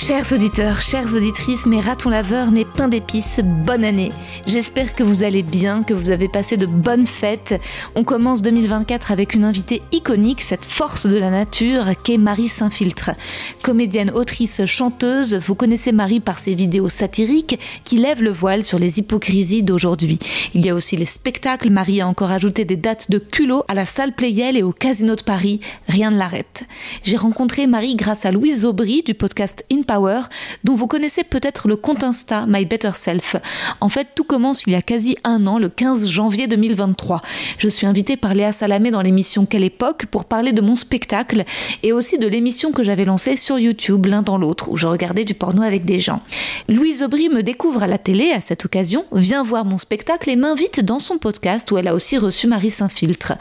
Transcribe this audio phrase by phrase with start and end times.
[0.00, 4.10] Chers auditeurs, chères auditrices, mes ratons laveurs, mes pains d'épices, bonne année.
[4.46, 7.60] J'espère que vous allez bien, que vous avez passé de bonnes fêtes.
[7.96, 13.10] On commence 2024 avec une invitée iconique, cette force de la nature qu'est Marie Saint-Filtre.
[13.60, 18.78] Comédienne, autrice, chanteuse, vous connaissez Marie par ses vidéos satiriques qui lèvent le voile sur
[18.78, 20.20] les hypocrisies d'aujourd'hui.
[20.54, 21.70] Il y a aussi les spectacles.
[21.70, 25.16] Marie a encore ajouté des dates de culot à la salle Playel et au Casino
[25.16, 25.58] de Paris.
[25.88, 26.62] Rien ne l'arrête.
[27.02, 30.20] J'ai rencontré Marie grâce à Louise Aubry du podcast In Power,
[30.64, 33.36] dont vous connaissez peut-être le compte Insta My Better Self.
[33.80, 37.22] En fait, tout commence il y a quasi un an, le 15 janvier 2023.
[37.56, 41.44] Je suis invitée par Léa Salamé dans l'émission Quelle époque pour parler de mon spectacle
[41.82, 45.24] et aussi de l'émission que j'avais lancée sur YouTube l'un dans l'autre, où je regardais
[45.24, 46.20] du porno avec des gens.
[46.68, 50.36] Louise Aubry me découvre à la télé à cette occasion, vient voir mon spectacle et
[50.36, 53.32] m'invite dans son podcast où elle a aussi reçu Marie Saint-Filtre.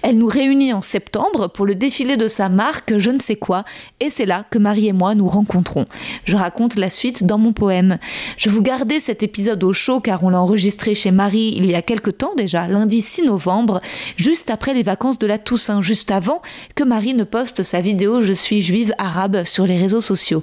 [0.00, 3.66] Elle nous réunit en septembre pour le défilé de sa marque Je ne sais quoi,
[4.00, 5.79] et c'est là que Marie et moi nous rencontrons.
[6.24, 7.98] Je raconte la suite dans mon poème.
[8.36, 11.74] Je vous gardais cet épisode au chaud car on l'a enregistré chez Marie il y
[11.74, 13.80] a quelque temps déjà, lundi 6 novembre,
[14.16, 16.42] juste après les vacances de la Toussaint, juste avant
[16.74, 20.42] que Marie ne poste sa vidéo Je suis juive arabe sur les réseaux sociaux.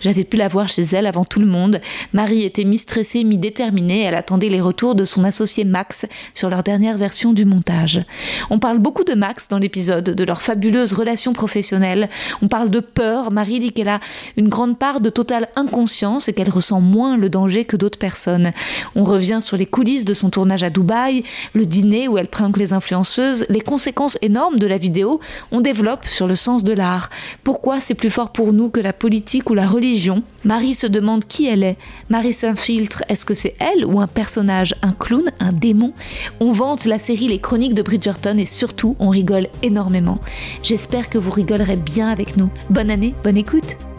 [0.00, 1.80] J'avais pu la voir chez elle avant tout le monde.
[2.12, 6.98] Marie était mi-stressée, mi-déterminée, elle attendait les retours de son associé Max sur leur dernière
[6.98, 8.04] version du montage.
[8.50, 12.08] On parle beaucoup de Max dans l'épisode, de leur fabuleuse relation professionnelle.
[12.42, 13.30] On parle de peur.
[13.30, 14.00] Marie dit qu'elle a
[14.36, 18.52] une grande part de totale inconscience et qu'elle ressent moins le danger que d'autres personnes.
[18.94, 22.56] On revient sur les coulisses de son tournage à Dubaï, le dîner où elle prank
[22.56, 25.20] les influenceuses, les conséquences énormes de la vidéo.
[25.52, 27.10] On développe sur le sens de l'art.
[27.42, 30.22] Pourquoi c'est plus fort pour nous que la politique ou la religion?
[30.44, 31.78] Marie se demande qui elle est.
[32.10, 33.02] Marie s'infiltre.
[33.08, 35.92] Est-ce que c'est elle ou un personnage, un clown, un démon?
[36.40, 40.18] On vante la série Les Chroniques de Bridgerton et surtout on rigole énormément.
[40.62, 42.50] J'espère que vous rigolerez bien avec nous.
[42.70, 43.93] Bonne année, bonne écoute.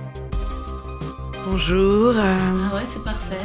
[1.46, 2.16] Bonjour.
[2.18, 2.38] euh,
[2.72, 3.38] Ah ouais, c'est parfait.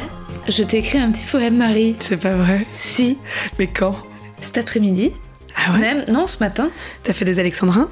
[0.49, 1.97] Je t'ai écrit un petit poème, Marie.
[1.99, 2.67] C'est pas vrai.
[2.75, 3.19] Si,
[3.59, 3.95] Mais quand?
[4.43, 5.13] Cet après-midi.
[5.57, 5.79] Ah ouais?
[5.79, 6.71] Même, non, ce matin.
[7.03, 7.89] T'as fait des alexandrins?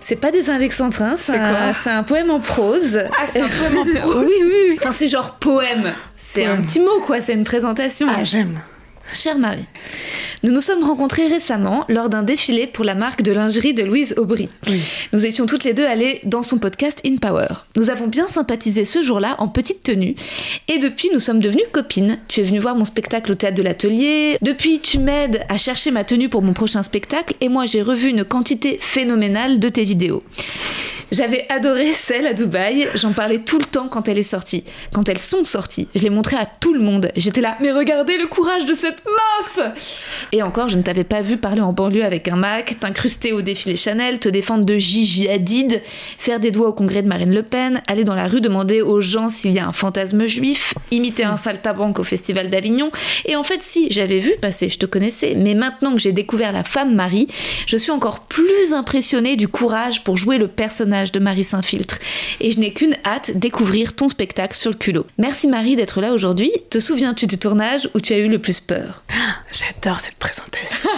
[0.00, 2.98] C'est pas des alexandrins, c'est un, c'est un poème en prose.
[3.18, 4.24] Ah, c'est un poème en prose.
[4.26, 4.76] Oui, oui.
[4.80, 5.92] Enfin, c'est genre poème.
[6.16, 7.20] C'est un petit mot, quoi.
[7.22, 8.08] C'est une présentation.
[8.10, 8.60] Ah, j'aime.
[9.12, 9.64] Chère Marie,
[10.42, 14.14] nous nous sommes rencontrés récemment lors d'un défilé pour la marque de lingerie de Louise
[14.16, 14.48] Aubry.
[14.68, 14.80] Oui.
[15.12, 17.48] Nous étions toutes les deux allées dans son podcast In Power.
[17.76, 20.14] Nous avons bien sympathisé ce jour-là en petite tenue
[20.68, 22.18] et depuis nous sommes devenues copines.
[22.28, 24.38] Tu es venue voir mon spectacle au théâtre de l'atelier.
[24.40, 28.08] Depuis tu m'aides à chercher ma tenue pour mon prochain spectacle et moi j'ai revu
[28.08, 30.22] une quantité phénoménale de tes vidéos.
[31.12, 34.64] J'avais adoré celle à Dubaï, j'en parlais tout le temps quand elle est sortie.
[34.94, 37.12] Quand elles sont sorties, je les montrais à tout le monde.
[37.16, 39.74] J'étais là, mais regardez le courage de cette meuf
[40.32, 43.42] Et encore, je ne t'avais pas vu parler en banlieue avec un Mac, t'incruster au
[43.42, 45.82] défilé Chanel, te défendre de Gigi Hadid,
[46.16, 49.02] faire des doigts au congrès de Marine Le Pen, aller dans la rue demander aux
[49.02, 52.90] gens s'il y a un fantasme juif, imiter un saltabanque au festival d'Avignon.
[53.26, 56.52] Et en fait, si, j'avais vu passer, je te connaissais, mais maintenant que j'ai découvert
[56.52, 57.26] la femme Marie,
[57.66, 61.98] je suis encore plus impressionnée du courage pour jouer le personnage de Marie Saint-Filtre.
[62.38, 65.06] Et je n'ai qu'une hâte, découvrir ton spectacle sur le culot.
[65.18, 66.52] Merci Marie d'être là aujourd'hui.
[66.70, 69.02] Te souviens-tu du tournage où tu as eu le plus peur?
[69.50, 70.90] J'adore cette présentation.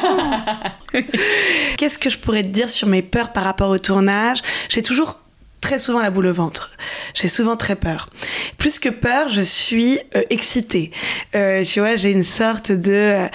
[1.78, 4.40] Qu'est-ce que je pourrais te dire sur mes peurs par rapport au tournage?
[4.68, 5.18] J'ai toujours
[5.60, 6.72] très souvent la boule au ventre.
[7.14, 8.10] J'ai souvent très peur.
[8.58, 10.90] Plus que peur, je suis euh, excitée.
[11.34, 12.92] Euh, tu vois, j'ai une sorte de...
[12.92, 13.28] euh,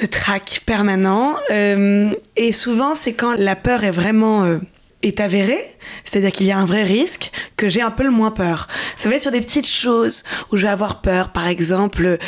[0.00, 1.36] de trac permanent.
[1.50, 4.58] Et souvent, c'est quand la peur est vraiment
[5.04, 5.58] est avéré,
[6.02, 8.68] c'est-à-dire qu'il y a un vrai risque, que j'ai un peu le moins peur.
[8.96, 11.30] Ça va être sur des petites choses où je vais avoir peur.
[11.30, 12.18] Par exemple,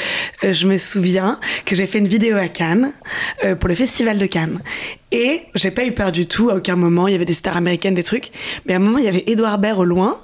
[0.45, 2.93] euh, je me souviens que j'ai fait une vidéo à Cannes
[3.45, 4.61] euh, pour le festival de Cannes.
[5.11, 7.09] Et j'ai pas eu peur du tout à aucun moment.
[7.09, 8.31] Il y avait des stars américaines, des trucs.
[8.67, 10.19] Mais à un moment, il y avait Edouard Baird au loin.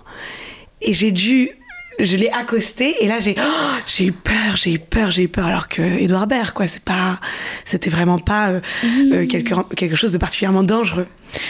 [0.81, 1.51] Et j'ai dû
[1.99, 5.29] je l'ai accosté et là j'ai oh, j'ai eu peur, j'ai eu peur, j'ai eu
[5.29, 7.21] peur alors que Edouard Baird quoi, c'est pas
[7.65, 8.61] c'était vraiment pas euh,
[9.13, 11.07] euh, quelque, quelque chose de particulièrement dangereux.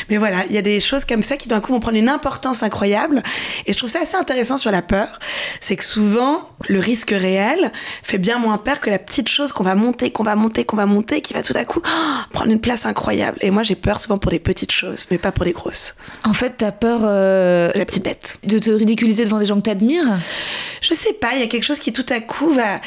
[0.08, 2.08] Mais voilà, il y a des choses comme ça qui d'un coup vont prendre une
[2.08, 3.22] importance incroyable.
[3.66, 5.20] Et je trouve ça assez intéressant sur la peur.
[5.60, 9.64] C'est que souvent, le risque réel fait bien moins peur que la petite chose qu'on
[9.64, 12.50] va monter, qu'on va monter, qu'on va monter, qui va tout à coup oh, prendre
[12.50, 13.38] une place incroyable.
[13.40, 15.94] Et moi, j'ai peur souvent pour des petites choses, mais pas pour des grosses.
[16.24, 17.00] En fait, t'as peur.
[17.02, 18.38] Euh, de la petite bête.
[18.44, 20.16] De te ridiculiser devant des gens que t'admires
[20.80, 22.80] Je sais pas, il y a quelque chose qui tout à coup va,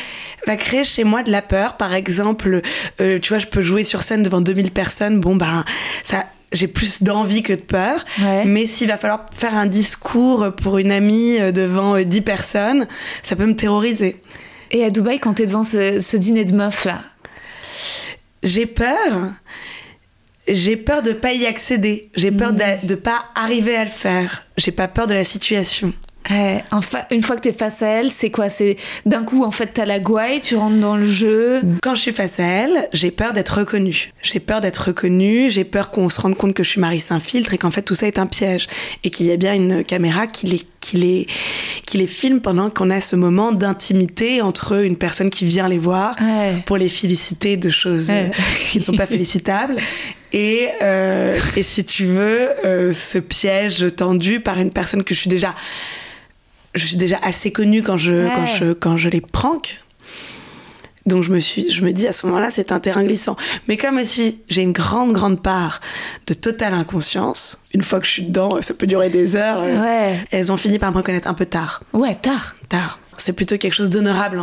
[0.48, 1.78] va créer chez moi de la peur.
[1.78, 2.62] Par exemple,
[3.02, 5.20] euh, tu vois, je peux jouer sur scène devant 2000 personnes.
[5.20, 5.66] Bon, bah,
[6.04, 8.04] ça j'ai plus d'envie que de peur.
[8.46, 12.88] Mais s'il va falloir faire un discours pour une amie euh, devant 10 euh, personnes,
[13.24, 14.22] ça peut me terroriser.
[14.72, 17.02] Et à Dubaï, quand tu es devant ce, dîner de meufs là?
[18.44, 19.34] J'ai peur.
[20.48, 22.10] J'ai peur de pas y accéder.
[22.16, 22.58] J'ai peur mmh.
[22.58, 24.46] de ne pas arriver à le faire.
[24.58, 25.94] J'ai pas peur de la situation.
[26.72, 28.50] Enfin, une fois que tu es face à elle, c'est quoi?
[28.50, 31.62] C'est d'un coup, en fait, t'as la gouaille, tu rentres dans le jeu.
[31.84, 34.12] Quand je suis face à elle, j'ai peur d'être reconnue.
[34.22, 37.54] J'ai peur d'être reconnue, j'ai peur qu'on se rende compte que je suis Marie Saint-Filtre
[37.54, 38.68] et qu'en fait tout ça est un piège.
[39.04, 41.28] Et qu'il y a bien une caméra qui les, qui les,
[41.86, 45.80] qui les filme pendant qu'on a ce moment d'intimité entre une personne qui vient les
[45.80, 46.16] voir
[46.66, 48.12] pour les féliciter de choses
[48.72, 49.78] qui ne sont pas félicitables.
[50.34, 55.20] Et, euh, et si tu veux, euh, ce piège tendu par une personne que je
[55.22, 55.56] suis déjà
[56.76, 59.78] je suis déjà assez connue quand je, quand je, quand je les prank.
[61.06, 63.36] Donc je me suis, je me dis à ce moment-là, c'est un terrain glissant.
[63.68, 65.80] Mais comme aussi j'ai une grande, grande part
[66.26, 69.60] de totale inconscience, une fois que je suis dedans, ça peut durer des heures.
[69.62, 70.26] Euh, ouais.
[70.32, 71.82] Elles ont fini par me reconnaître un peu tard.
[71.94, 72.56] Ouais, tard.
[72.70, 73.00] Tard.
[73.18, 74.42] C'est plutôt quelque chose d'honorable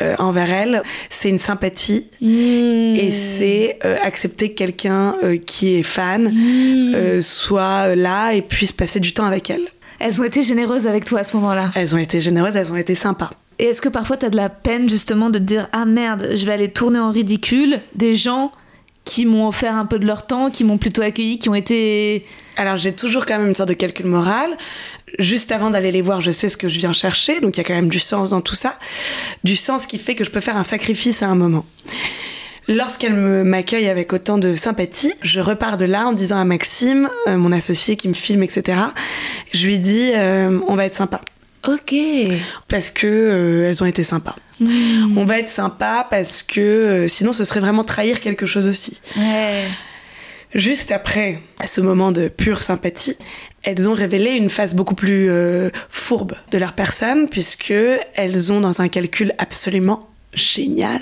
[0.00, 0.82] euh, envers elles.
[1.10, 2.94] C'est une sympathie hmm.
[2.96, 7.20] et c'est euh, accepter que quelqu'un qui est fan hmm.
[7.20, 9.68] soit là et puisse passer du temps avec elle.
[10.04, 11.70] Elles ont été généreuses avec toi à ce moment-là.
[11.74, 13.30] Elles ont été généreuses, elles ont été sympas.
[13.58, 16.28] Et est-ce que parfois tu as de la peine justement de te dire ah merde,
[16.34, 18.52] je vais aller tourner en ridicule des gens
[19.06, 22.26] qui m'ont offert un peu de leur temps, qui m'ont plutôt accueilli, qui ont été
[22.58, 24.50] alors j'ai toujours quand même une sorte de calcul moral.
[25.18, 27.64] Juste avant d'aller les voir, je sais ce que je viens chercher, donc il y
[27.64, 28.78] a quand même du sens dans tout ça.
[29.42, 31.64] Du sens qui fait que je peux faire un sacrifice à un moment.
[32.68, 37.36] Lorsqu'elle m'accueille avec autant de sympathie, je repars de là en disant à Maxime, euh,
[37.36, 38.78] mon associé qui me filme, etc.,
[39.52, 41.20] je lui dis, euh, on va être sympa.
[41.68, 41.94] Ok.
[42.68, 44.36] Parce que euh, elles ont été sympas.
[44.60, 45.16] Hmm.
[45.18, 49.00] On va être sympa parce que sinon ce serait vraiment trahir quelque chose aussi.
[49.16, 49.64] Ouais.
[50.54, 53.16] Juste après ce moment de pure sympathie,
[53.62, 55.28] elles ont révélé une face beaucoup plus
[55.88, 57.72] fourbe de leur personne puisque
[58.14, 61.00] elles ont dans un calcul absolument génial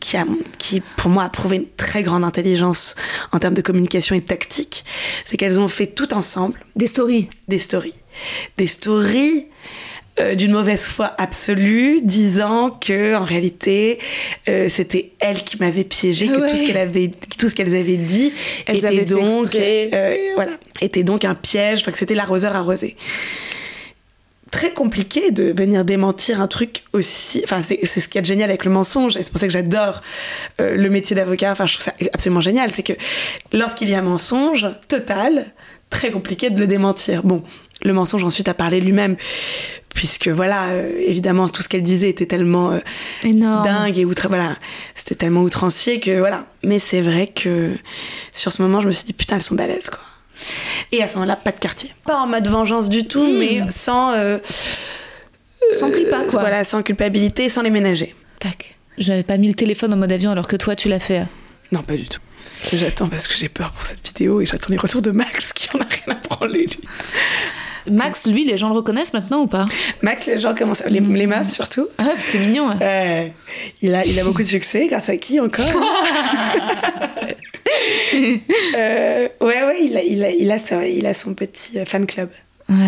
[0.00, 0.24] qui, a,
[0.58, 2.94] qui pour moi a prouvé une très grande intelligence
[3.32, 4.84] en termes de communication et de tactique,
[5.24, 6.58] c'est qu'elles ont fait tout ensemble.
[6.76, 7.28] Des stories.
[7.48, 7.94] Des stories.
[8.56, 9.46] Des stories
[10.20, 13.98] euh, d'une mauvaise foi absolue, disant que en réalité
[14.48, 17.96] euh, c'était elle qui m'avait piégé, que tout ce qu'elle avait, tout ce qu'elles avaient
[17.96, 18.32] dit
[18.66, 22.96] était donc, euh, voilà, était donc un piège, que c'était l'arroseur arrosé
[24.50, 27.40] très compliqué de venir démentir un truc aussi.
[27.44, 30.02] Enfin, c'est ce qui est génial avec le mensonge, et c'est pour ça que j'adore
[30.60, 31.52] euh, le métier d'avocat.
[31.52, 32.70] Enfin, je trouve ça absolument génial.
[32.70, 32.94] C'est que
[33.52, 35.52] lorsqu'il y a un mensonge total,
[35.90, 37.22] très compliqué de le démentir.
[37.22, 37.42] Bon,
[37.82, 39.16] le mensonge ensuite a parlé lui-même,
[39.94, 42.78] puisque voilà, euh, évidemment, tout ce qu'elle disait était tellement euh,
[43.24, 44.28] dingue et outre.
[44.28, 44.56] Voilà,
[44.94, 46.46] c'était tellement outrancier que voilà.
[46.62, 47.76] Mais c'est vrai que
[48.32, 50.00] sur ce moment, je me suis dit putain, elles sont balèzes, quoi.
[50.92, 51.90] Et à ce moment-là, pas de quartier.
[52.04, 53.38] Pas en mode vengeance du tout, hmm.
[53.38, 54.12] mais sans.
[54.14, 54.38] Euh,
[55.72, 56.40] sans culpa, quoi.
[56.40, 58.14] Voilà, sans culpabilité, sans les ménager.
[58.38, 58.76] Tac.
[58.96, 61.26] J'avais pas mis le téléphone en mode avion alors que toi, tu l'as fait.
[61.70, 62.20] Non, pas du tout.
[62.72, 65.68] J'attends parce que j'ai peur pour cette vidéo et j'attends les retours de Max qui
[65.76, 66.80] en a rien à branler, lui.
[67.90, 69.64] Max, lui, les gens le reconnaissent maintenant ou pas?
[70.02, 70.88] Max, les gens commencent à...
[70.88, 71.86] les, les meufs surtout.
[71.96, 72.76] Ah ouais, parce que c'est mignon.
[72.76, 73.32] Ouais.
[73.80, 75.64] il, a, il a beaucoup de succès, grâce à qui encore?
[78.76, 82.06] euh, Ouais, ouais, il a, il, a, il, a, il a son petit euh, fan
[82.06, 82.30] club.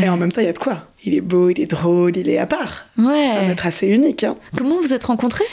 [0.02, 0.88] Et en même temps, il y a de quoi.
[1.04, 2.86] Il est beau, il est drôle, il est à part.
[2.98, 3.30] Ouais.
[3.32, 4.24] C'est un être assez unique.
[4.24, 4.36] Hein.
[4.54, 5.46] Comment vous êtes rencontrés?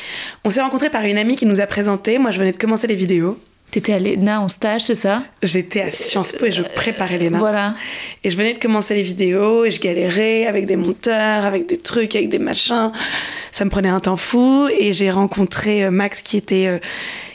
[0.43, 2.17] On s'est rencontrés par une amie qui nous a présenté.
[2.17, 3.39] Moi, je venais de commencer les vidéos.
[3.71, 5.23] T'étais à l'ENA en stage, c'est ça?
[5.43, 7.37] J'étais à Sciences Po et je préparais l'ENA.
[7.37, 7.75] Voilà.
[8.23, 11.77] Et je venais de commencer les vidéos et je galérais avec des monteurs, avec des
[11.77, 12.91] trucs, avec des machins.
[13.51, 16.79] Ça me prenait un temps fou et j'ai rencontré euh, Max qui était euh,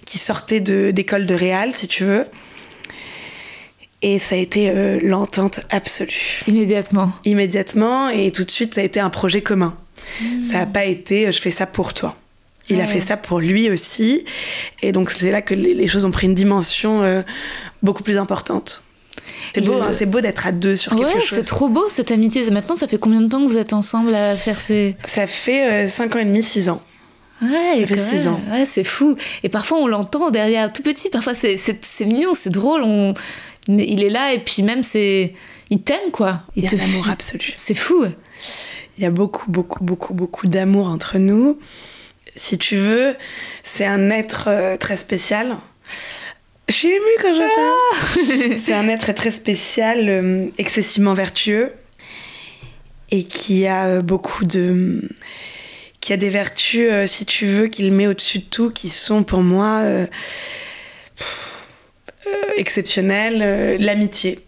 [0.06, 2.24] qui sortait de d'école de réal, si tu veux.
[4.04, 6.42] Et ça a été euh, l'entente absolue.
[6.48, 7.12] Immédiatement.
[7.24, 9.76] Immédiatement, et tout de suite, ça a été un projet commun.
[10.44, 12.16] Ça n'a pas été euh, je fais ça pour toi.
[12.68, 14.24] Il a fait ça pour lui aussi.
[14.82, 17.22] Et donc, c'est là que les, les choses ont pris une dimension euh,
[17.82, 18.82] beaucoup plus importante.
[19.54, 21.38] C'est beau, Le- hein, c'est beau d'être à deux sur quelque Ouais, chose.
[21.40, 22.48] c'est trop beau cette amitié.
[22.50, 24.96] Maintenant, ça fait combien de temps que vous êtes ensemble à faire ces.
[25.04, 26.82] Ça fait 5 ans et demi, 6 ans.
[27.42, 28.28] Ouais, quand six même.
[28.28, 28.40] ans.
[28.50, 29.16] Ouais, c'est fou.
[29.42, 31.10] Et parfois, on l'entend derrière, tout petit.
[31.10, 31.58] Parfois, c'est,
[32.00, 32.82] mignon, c'est drôle.
[32.84, 33.14] On...
[33.68, 35.34] Mais il est là et puis même, c'est.
[35.70, 36.42] Il t'aime, quoi.
[36.56, 37.54] Il y a te un amour absolu.
[37.56, 38.04] C'est fou.
[38.98, 41.58] Il y a beaucoup, beaucoup, beaucoup, beaucoup d'amour entre nous.
[42.36, 43.16] Si tu veux,
[43.62, 45.56] c'est un être euh, très spécial.
[46.68, 48.60] Je suis émue quand je parle.
[48.64, 51.72] c'est un être très spécial, euh, excessivement vertueux
[53.10, 55.08] et qui a euh, beaucoup de.
[56.02, 59.22] Qui a des vertus, euh, si tu veux, qu'il met au-dessus de tout, qui sont
[59.22, 60.06] pour moi euh,
[62.26, 63.78] euh, exceptionnelles.
[63.80, 64.40] L'amitié.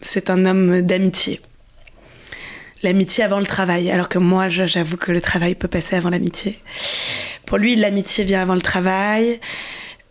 [0.00, 1.40] C'est un homme d'amitié
[2.84, 6.60] l'amitié avant le travail, alors que moi, j'avoue que le travail peut passer avant l'amitié.
[7.44, 9.40] Pour lui, l'amitié vient avant le travail.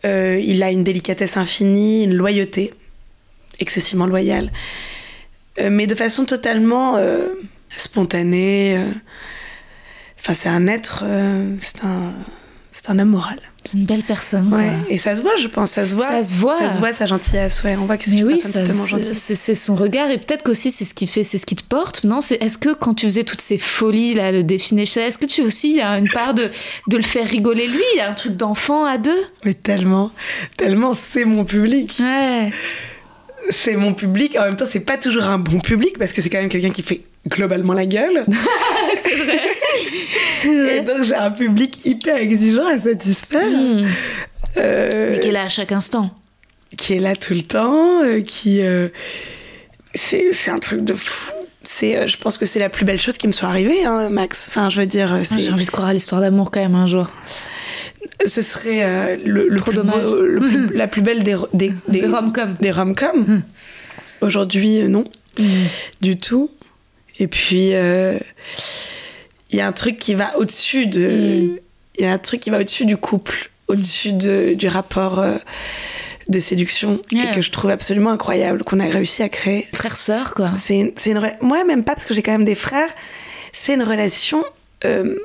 [0.04, 2.74] Il a une délicatesse infinie, une loyauté,
[3.58, 4.52] excessivement loyale,
[5.58, 6.98] mais de façon totalement
[7.74, 8.92] spontanée.
[10.20, 12.12] Enfin, c'est un être, euh, c'est un,
[12.72, 13.38] c'est un homme moral.
[13.64, 14.58] C'est une belle personne, quoi.
[14.58, 14.72] Ouais.
[14.88, 16.08] Et ça se voit, je pense, ça se voit.
[16.08, 16.58] Ça se voit.
[16.58, 17.62] Ça se voit, sa gentillesse.
[17.64, 21.06] Ouais, on voit que c'est oui, c'est son regard et peut-être qu'aussi c'est ce qui
[21.06, 22.04] fait, c'est ce qui te porte.
[22.04, 25.26] Non, c'est est-ce que quand tu faisais toutes ces folies là, le défilé, est-ce que
[25.26, 26.50] tu aussi il y a une part de
[26.86, 29.20] de le faire rigoler lui, il y a un truc d'enfant à deux?
[29.44, 30.12] Mais tellement,
[30.56, 31.98] tellement, c'est mon public.
[32.00, 32.52] Ouais.
[33.50, 34.36] c'est mon public.
[34.38, 36.70] En même temps, c'est pas toujours un bon public parce que c'est quand même quelqu'un
[36.70, 38.24] qui fait globalement la gueule.
[39.02, 40.76] C'est vrai.
[40.76, 43.46] Et donc, j'ai un public hyper exigeant à satisfaire.
[43.46, 43.86] Hmm.
[44.56, 46.10] euh, Mais qui est là à chaque instant.
[46.76, 48.60] qui est là tout le temps, euh, qui.
[48.62, 48.88] euh,
[49.94, 51.32] c'est un truc de fou.
[51.62, 54.46] C'est, je pense que c'est la plus belle chose qui me soit arrivée, hein, Max.
[54.48, 56.86] Enfin, je veux dire, Ah, J'ai envie de croire à l'histoire d'amour quand même un
[56.86, 57.08] jour.
[58.24, 60.04] ce serait euh, le, le Trop plus dommage.
[60.06, 62.56] beau- le plus- la plus belle des, des, des, Des rom-com.
[62.60, 63.42] des rom-com.
[64.20, 65.04] Aujourd'hui, non,
[66.00, 66.50] du tout.
[67.18, 68.18] Et puis, euh,
[69.50, 71.60] il y a un truc qui va au-dessus de.
[71.98, 75.36] Il y a un truc qui va au-dessus du couple, au-dessus de- du rapport euh,
[76.28, 79.66] de séduction, et que je trouve absolument incroyable, qu'on a réussi à créer.
[79.72, 80.52] Frère-sœur, quoi.
[80.56, 82.90] C'est une, Moi, même pas, parce que j'ai quand même des frères,
[83.52, 84.44] c'est une relation
[84.84, 85.16] euh,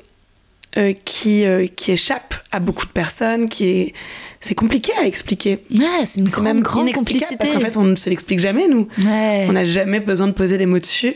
[0.78, 3.94] euh, qui, euh, qui échappe à beaucoup de personnes, qui est.
[4.40, 5.60] C'est compliqué à expliquer.
[5.74, 7.38] Ouais, c'est une grande, même grande complicité.
[7.38, 8.88] Parce qu'en fait, on ne se l'explique jamais, nous.
[8.98, 9.46] ouais.
[9.48, 11.16] On n'a jamais besoin de poser des mots dessus.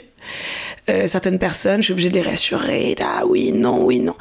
[0.89, 2.95] Euh, certaines personnes, je suis obligée de les rassurer.
[3.01, 4.15] Ah oui, non, oui, non.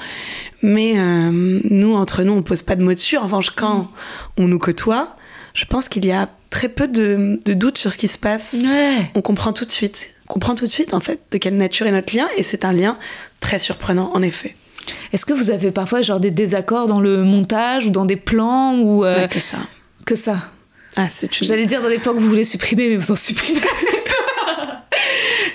[0.63, 3.17] Mais euh, nous, entre nous, on ne pose pas de mots dessus.
[3.17, 3.91] En revanche, quand
[4.37, 5.15] on nous côtoie,
[5.55, 8.57] je pense qu'il y a très peu de, de doutes sur ce qui se passe.
[8.65, 9.11] Ouais.
[9.15, 10.11] On comprend tout de suite.
[10.29, 12.27] On comprend tout de suite, en fait, de quelle nature est notre lien.
[12.37, 12.99] Et c'est un lien
[13.39, 14.57] très surprenant, en effet.
[15.13, 18.77] Est-ce que vous avez parfois genre des désaccords dans le montage ou dans des plans
[18.79, 19.59] ou euh, Ouais, que ça.
[20.05, 20.39] que ça?
[20.97, 21.47] Ah, c'est une...
[21.47, 23.61] J'allais dire dans des plans que vous voulez supprimer, mais vous en supprimez.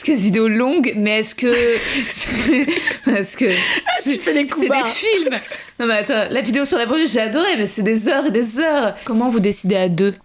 [0.04, 1.48] Parce a des vidéos longues, mais est-ce que.
[3.12, 3.46] Est-ce que.
[3.46, 5.40] coups C'est des films
[5.80, 8.32] Non, mais attends, la vidéo sur la banlieue, j'ai adoré, mais c'est des heures et
[8.32, 8.96] des heures.
[9.06, 10.16] Comment vous décidez à deux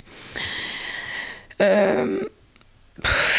[1.61, 2.21] Euh,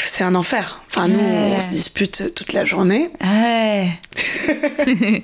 [0.03, 0.83] c'est un enfer.
[0.91, 1.53] Enfin, nous, Ouais.
[1.57, 3.09] on se dispute toute la journée.
[3.19, 3.89] Ouais.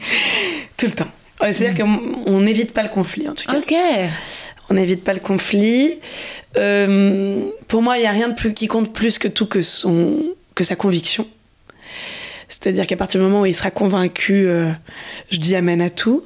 [0.77, 1.11] Tout le temps.
[1.41, 3.57] Ouais, C'est-à-dire qu'on n'évite pas le conflit, en tout cas.
[3.59, 3.73] Ok.
[4.71, 5.99] On n'évite pas le conflit.
[6.57, 9.61] Euh, pour moi, il n'y a rien de plus qui compte plus que tout que,
[9.61, 10.17] son,
[10.55, 11.27] que sa conviction.
[12.49, 14.71] C'est-à-dire qu'à partir du moment où il sera convaincu, euh,
[15.31, 16.23] je dis amen à tout.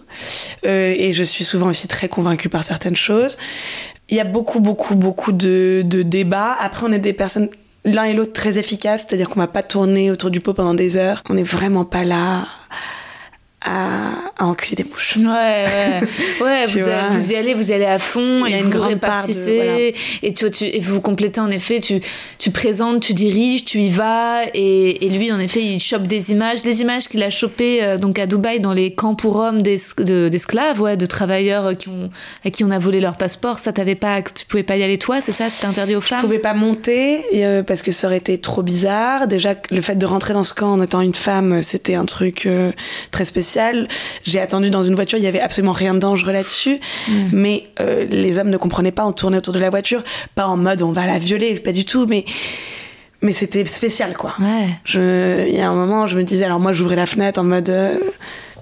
[0.65, 3.38] Euh, et je suis souvent aussi très convaincue par certaines choses.
[4.10, 6.55] Il y a beaucoup, beaucoup, beaucoup de, de débats.
[6.60, 7.50] Après, on est des personnes,
[7.86, 9.05] l'un et l'autre, très efficaces.
[9.07, 11.24] C'est-à-dire qu'on va pas tourner autour du pot pendant des heures.
[11.29, 12.46] On n'est vraiment pas là
[13.67, 15.17] à, à enculer des mouches.
[15.17, 16.07] Ouais, ouais.
[16.41, 18.77] Ouais, vous, y allez, vous y allez à fond, Il y a et une vous
[18.77, 19.79] grande part de- répartissez, voilà.
[20.24, 22.00] et, tu, tu, et vous complétez en effet, tu,
[22.39, 26.31] tu présentes, tu diriges, tu y vas, et, et lui en effet il chope des
[26.31, 29.62] images, les images qu'il a chopées euh, donc à Dubaï dans les camps pour hommes
[29.62, 32.09] d'es- de- d'esclaves, ouais, de travailleurs qui ont,
[32.45, 34.97] à qui on a volé leur passeport, ça t'avais pas, tu pouvais pas y aller
[34.97, 36.21] toi, c'est ça, c'était interdit aux Je femmes?
[36.21, 39.27] pouvais pas monter euh, parce que ça aurait été trop bizarre.
[39.27, 42.45] Déjà, le fait de rentrer dans ce camp en étant une femme, c'était un truc
[42.45, 42.71] euh,
[43.12, 43.57] très spécial.
[44.26, 46.80] J'ai attendu dans une voiture, il y avait absolument rien de dangereux là-dessus.
[47.32, 50.04] Mais euh, les hommes ne comprenaient pas, on tournait autour de la voiture,
[50.36, 52.26] pas en mode on va la violer, pas du tout, mais,
[53.22, 54.34] mais c'était spécial quoi.
[54.40, 54.70] Ouais.
[55.50, 57.70] Il y a un moment, je me disais, alors moi j'ouvrais la fenêtre en mode
[57.70, 57.98] euh,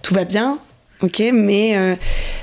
[0.02, 0.58] tout va bien.
[1.02, 1.96] Ok, mais euh,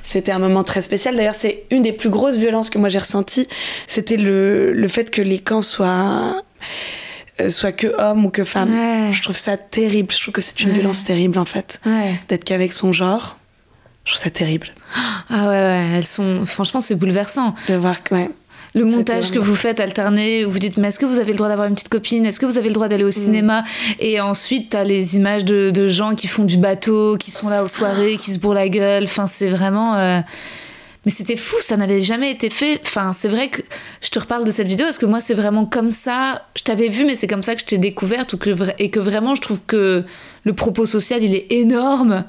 [0.03, 1.17] c'était un moment très spécial.
[1.17, 3.49] D'ailleurs, c'est une des plus grosses violences que moi j'ai ressenties.
[3.87, 6.35] C'était le, le fait que les camps soient,
[7.41, 8.43] euh, soient que hommes ou que.
[8.43, 9.13] Ouais.
[9.13, 10.13] Je trouve ça terrible.
[10.13, 10.75] Je trouve que c'est une Ouais.
[10.75, 11.81] violence terrible en fait.
[11.87, 12.15] Ouais.
[12.29, 13.37] D'être qu'avec son genre.
[14.05, 14.69] Je trouve ça terrible.
[15.31, 16.45] Ah ouais, ouais, elles sont.
[16.47, 17.55] Franchement, c'est bouleversant.
[17.69, 18.15] De voir que.
[18.75, 21.37] Le montage que vous faites alterner, où vous dites, mais est-ce que vous avez le
[21.37, 22.25] droit d'avoir une petite copine?
[22.25, 23.13] Est-ce que vous avez le droit d'aller au Mm.
[23.13, 23.65] cinéma?
[24.01, 27.63] Et ensuite, t'as les images de, de gens qui font du bateau, qui sont là
[27.65, 29.05] aux soirées, qui se bourrent la gueule.
[29.05, 29.97] Enfin, c'est vraiment.
[29.99, 30.21] euh,
[31.05, 32.81] Mais c'était fou, ça n'avait jamais été fait.
[32.85, 33.63] Enfin, c'est vrai que
[34.01, 36.47] je te reparle de cette vidéo parce que moi, c'est vraiment comme ça.
[36.57, 38.35] Je t'avais vu, mais c'est comme ça que je t'ai découverte
[38.79, 40.05] et que vraiment, je trouve que
[40.45, 42.25] le propos social, il est énorme.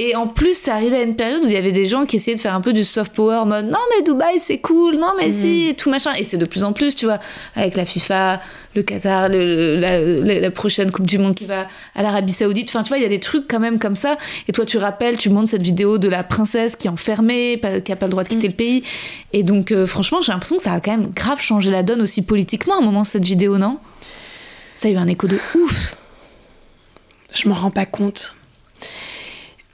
[0.00, 2.16] Et en plus, ça arrivait à une période où il y avait des gens qui
[2.16, 5.10] essayaient de faire un peu du soft power, mode non mais Dubaï c'est cool, non
[5.18, 6.12] mais si, tout machin.
[6.16, 7.18] Et c'est de plus en plus, tu vois,
[7.56, 8.40] avec la FIFA,
[8.76, 12.68] le Qatar, le- la, la- la prochaine Coupe du Monde qui va à l'Arabie Saoudite.
[12.68, 14.16] Enfin, tu vois, il y a des trucs quand même comme ça.
[14.46, 17.90] Et toi, tu rappelles, tu montres cette vidéo de la princesse qui est enfermée, qui
[17.90, 18.84] a pas le droit de quitter le pays.
[19.32, 22.02] Et donc, euh, franchement, j'ai l'impression que ça a quand même grave changé la donne
[22.02, 23.78] aussi politiquement à un moment, cette vidéo, non?
[24.76, 25.96] Ça a eu un écho de ouf.
[27.34, 28.36] Je m'en rends pas compte.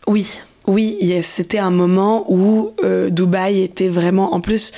[0.06, 4.32] Oui, oui, yes, c'était un moment où euh, Dubaï était vraiment.
[4.32, 4.72] En plus,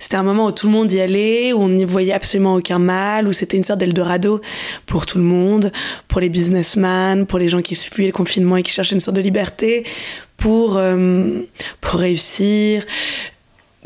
[0.00, 2.78] c'était un moment où tout le monde y allait, où on n'y voyait absolument aucun
[2.78, 4.40] mal, où c'était une sorte d'Eldorado
[4.86, 5.72] pour tout le monde,
[6.08, 9.16] pour les businessmen, pour les gens qui fuyaient le confinement et qui cherchaient une sorte
[9.16, 9.84] de liberté,
[10.38, 11.42] pour, euh,
[11.82, 12.84] pour réussir.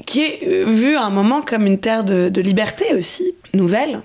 [0.06, 4.02] Qui est euh, vu à un moment comme une terre de, de liberté aussi, nouvelle.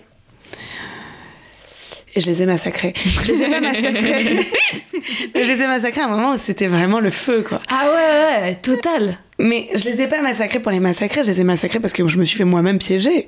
[2.16, 2.94] Et je les ai massacrés.
[3.26, 4.48] Je les ai pas massacrés.
[5.36, 7.62] je les ai massacrés à un moment où c'était vraiment le feu, quoi.
[7.68, 9.18] Ah ouais, ouais, total.
[9.38, 12.08] Mais je les ai pas massacrés pour les massacrer, je les ai massacrés parce que
[12.08, 13.28] je me suis fait moi-même piéger.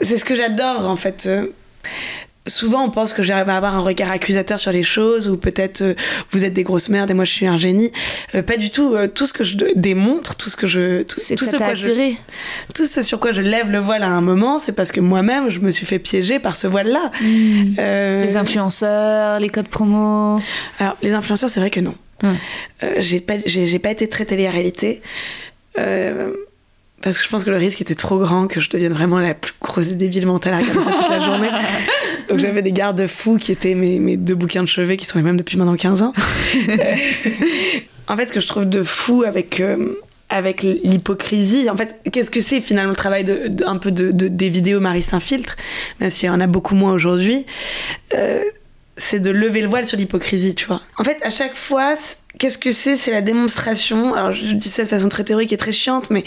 [0.00, 1.28] C'est ce que j'adore, en fait.
[2.50, 5.80] Souvent, on pense que j'arrive à avoir un regard accusateur sur les choses, ou peut-être
[5.82, 5.94] euh,
[6.30, 7.92] vous êtes des grosses merdes et moi je suis un génie.
[8.34, 8.94] Euh, pas du tout.
[8.94, 11.56] Euh, tout ce que je démontre, tout ce que je, tout, que tout ça ce
[11.56, 12.12] quoi je-
[12.74, 15.48] tout ce sur quoi je lève le voile à un moment, c'est parce que moi-même
[15.48, 17.10] je me suis fait piéger par ce voile-là.
[17.78, 20.38] Euh, Les influenceurs, les codes promo.
[20.78, 21.94] alors, les influenceurs, c'est vrai que non.
[22.24, 22.34] Euh,
[22.98, 25.00] j'ai pas, j'ai, j'ai pas été très télé-réalité.
[25.78, 26.32] Euh,
[27.02, 29.34] parce que je pense que le risque était trop grand que je devienne vraiment la
[29.34, 31.48] plus grosse débile mentale à regarder ça toute la journée.
[32.28, 35.24] Donc j'avais des garde-fous qui étaient mes, mes deux bouquins de chevet qui sont les
[35.24, 36.12] mêmes depuis maintenant 15 ans.
[38.08, 39.94] En fait, ce que je trouve de fou avec, euh,
[40.30, 44.10] avec l'hypocrisie, en fait, qu'est-ce que c'est finalement le travail de, de- un peu de,
[44.10, 45.54] de- des vidéos Marie Saint-Filtre,
[46.00, 47.46] même s'il y en a beaucoup moins aujourd'hui
[48.14, 48.42] euh,
[48.96, 50.82] c'est de lever le voile sur l'hypocrisie, tu vois.
[50.98, 51.94] En fait, à chaque fois,
[52.40, 54.14] qu'est-ce que c'est C'est la démonstration.
[54.14, 56.24] Alors, je dis ça de façon très théorique et très chiante, mais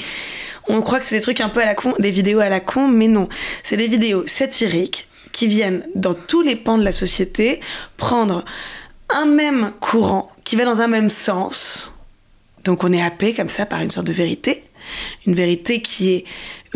[0.70, 2.62] on croit que c'est des trucs un peu à la con, des vidéos à la
[2.62, 3.28] con, mais non.
[3.64, 7.60] C'est des vidéos satiriques qui viennent dans tous les pans de la société
[7.98, 8.46] prendre
[9.10, 11.96] un même courant qui va dans un même sens.
[12.64, 14.64] Donc, on est happé comme ça par une sorte de vérité.
[15.26, 16.26] Une vérité qui est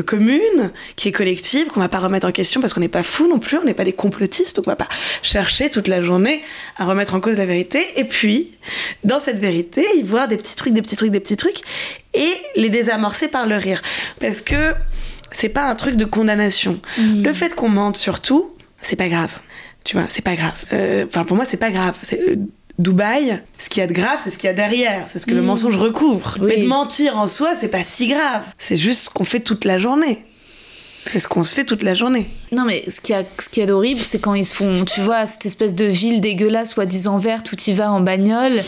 [0.04, 3.28] commune, qui est collective, qu'on va pas remettre en question parce qu'on n'est pas fou
[3.28, 4.88] non plus, on n'est pas des complotistes, donc on va pas
[5.22, 6.42] chercher toute la journée
[6.78, 7.86] à remettre en cause la vérité.
[7.96, 8.58] Et puis,
[9.04, 11.62] dans cette vérité, y voir des petits trucs, des petits trucs, des petits trucs,
[12.14, 13.82] et les désamorcer par le rire.
[14.20, 14.74] Parce que
[15.32, 16.80] c'est pas un truc de condamnation.
[16.98, 19.40] Le fait qu'on mente surtout, c'est pas grave.
[19.84, 20.56] Tu vois, c'est pas grave.
[20.74, 21.96] Euh, Enfin, pour moi, c'est pas grave.
[22.02, 22.36] C'est, euh,
[22.80, 25.06] Dubaï, ce qu'il y a de grave, c'est ce qu'il y a derrière.
[25.08, 26.38] C'est ce que le mensonge recouvre.
[26.40, 26.54] Oui.
[26.56, 28.44] Mais de mentir en soi, c'est pas si grave.
[28.58, 30.24] C'est juste ce qu'on fait toute la journée.
[31.06, 32.28] C'est ce qu'on se fait toute la journée.
[32.52, 34.54] Non, mais ce qu'il y a, ce qu'il y a d'horrible, c'est quand ils se
[34.54, 38.62] font, tu vois, cette espèce de ville dégueulasse, soi-disant verte, où tu vas en bagnole.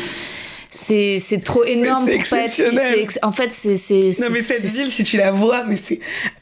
[0.72, 2.60] C'est, c'est trop énorme pour pas être.
[2.96, 3.76] ex- En fait, c'est.
[3.76, 6.00] c'est Non, mais c'est- cette ville, si tu la vois, mais c'est,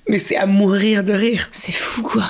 [0.10, 1.48] mais c'est à mourir de rire.
[1.54, 2.26] C'est fou, quoi.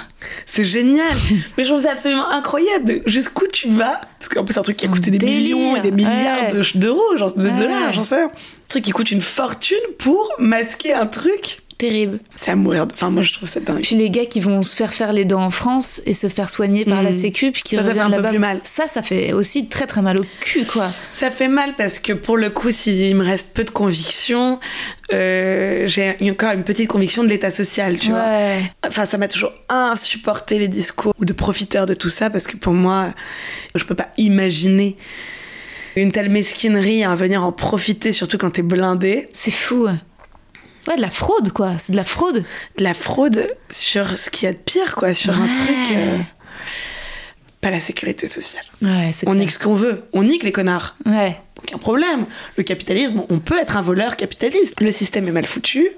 [0.46, 1.16] C'est génial.
[1.58, 2.86] mais je trouve ça absolument incroyable.
[2.86, 5.56] De jusqu'où tu vas Parce qu'en plus, c'est un truc qui a coûté des Délire,
[5.58, 6.54] millions et des milliards ouais.
[6.54, 7.56] de- d'euros, genre de Ouais.
[7.58, 8.26] dollars, j'en sais rien.
[8.26, 11.62] Un truc qui coûte une fortune pour masquer un truc.
[11.78, 12.20] Terrible.
[12.36, 12.88] C'est à mourir.
[12.88, 13.82] de- Enfin, moi, je trouve ça dingue.
[13.84, 16.50] Puis les gars qui vont se faire faire les dents en France et se faire
[16.50, 17.20] soigner par la Mhm.
[17.20, 18.32] Sécu, puis qui Ça, reviennent là-bas.
[18.64, 20.90] Ça, ça fait aussi très très mal au cul, quoi.
[21.14, 24.60] Ça fait mal parce que pour le coup, s'il me reste peu de conviction,
[25.14, 28.26] euh, j'ai encore une petite conviction de l'état social, tu vois.
[28.26, 28.64] ouais.
[28.88, 32.58] Enfin, ça m'a toujours insupporté les discours ou de profiteurs de tout ça parce que
[32.58, 33.14] pour moi,
[33.76, 34.98] je peux pas imaginer
[35.96, 39.30] une telle mesquinerie à venir en profiter, surtout quand t'es blindé.
[39.32, 39.88] C'est fou.
[40.88, 41.78] Ouais, de la fraude, quoi.
[41.78, 42.44] C'est de la fraude.
[42.78, 45.98] De la fraude sur ce qu'il y a de pire, quoi, sur un truc.
[45.98, 46.18] euh,
[47.62, 48.64] pas la sécurité sociale.
[48.82, 49.42] Ouais, c'est On clair.
[49.44, 50.04] nique ce qu'on veut.
[50.14, 50.96] On nique les connards.
[51.06, 51.40] Ouais.
[51.62, 52.26] Aucun problème.
[52.56, 54.76] Le capitalisme, on peut être un voleur capitaliste.
[54.80, 55.90] Le système est mal foutu.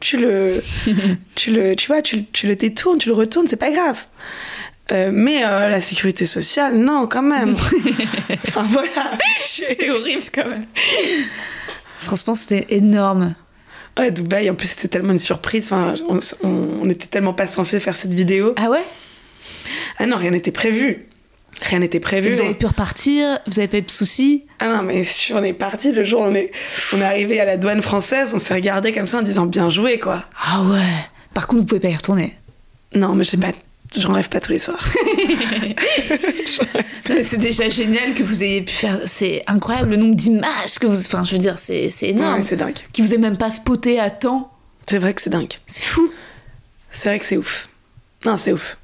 [0.00, 0.62] Tu le,
[1.34, 4.04] tu le, tu vois, tu, le- tu le détournes, tu le retournes, c'est pas grave.
[4.92, 7.54] Euh, mais euh, la sécurité sociale, non, quand même.
[8.48, 9.18] enfin voilà.
[9.40, 10.66] C'est horrible quand même.
[11.98, 13.34] Franchement, c'était énorme.
[13.98, 15.66] Ouais, Dubaï, en plus, c'était tellement une surprise.
[15.66, 16.20] Enfin, on,
[16.82, 18.54] on, était tellement pas censé faire cette vidéo.
[18.56, 18.84] Ah ouais?
[19.98, 21.06] Ah non, rien n'était prévu.
[21.62, 22.32] Rien n'était prévu.
[22.32, 23.38] vous avez pu repartir?
[23.46, 24.46] Vous avez pas eu de soucis?
[24.60, 26.50] Ah non, mais si on est parti le jour où on est,
[26.94, 29.68] on est arrivé à la douane française, on s'est regardé comme ça en disant bien
[29.68, 30.24] joué, quoi.
[30.40, 30.80] Ah ouais
[31.34, 32.34] Par contre, vous pouvez pas y retourner
[32.94, 33.52] Non, mais j'ai pas
[33.96, 34.82] J'en rêve pas tous les soirs.
[37.22, 39.00] c'est déjà génial que vous ayez pu faire.
[39.06, 41.00] C'est incroyable le nombre d'images que vous.
[41.00, 42.36] Enfin, je veux dire, c'est énorme.
[42.36, 42.78] Ouais, c'est dingue.
[42.92, 44.52] Qui vous ait même pas spoté à temps.
[44.88, 45.54] C'est vrai que c'est dingue.
[45.66, 46.10] C'est fou.
[46.92, 47.68] C'est vrai que c'est ouf.
[48.24, 48.76] Non, c'est ouf.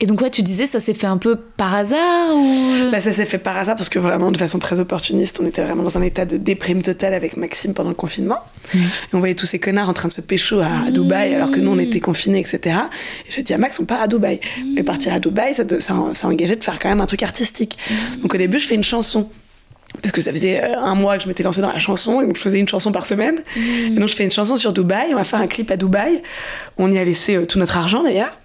[0.00, 2.90] Et donc, ouais, tu disais, ça s'est fait un peu par hasard ou...
[2.92, 5.62] Bah, ça s'est fait par hasard parce que vraiment, de façon très opportuniste, on était
[5.62, 8.38] vraiment dans un état de déprime totale avec Maxime pendant le confinement.
[8.72, 8.78] Mmh.
[8.78, 10.90] Et on voyait tous ces connards en train de se pécho à, mmh.
[10.92, 12.76] Dubaï alors que nous, on était confinés, etc.
[13.26, 14.36] Et j'ai dit à Max, on part à Dubaï.
[14.36, 14.74] Mmh.
[14.76, 17.76] Mais partir à Dubaï, ça, ça, ça engageait de faire quand même un truc artistique.
[18.22, 19.28] Donc au début, je fais une chanson
[20.02, 22.26] parce que ça faisait euh, un mois que je m'étais lancée dans la chanson, et
[22.26, 23.42] donc je faisais une chanson par semaine.
[23.56, 26.22] Et donc je fais une chanson sur Dubaï, on va faire un clip à Dubaï.
[26.76, 28.36] On y a laissé euh, tout notre argent d'ailleurs.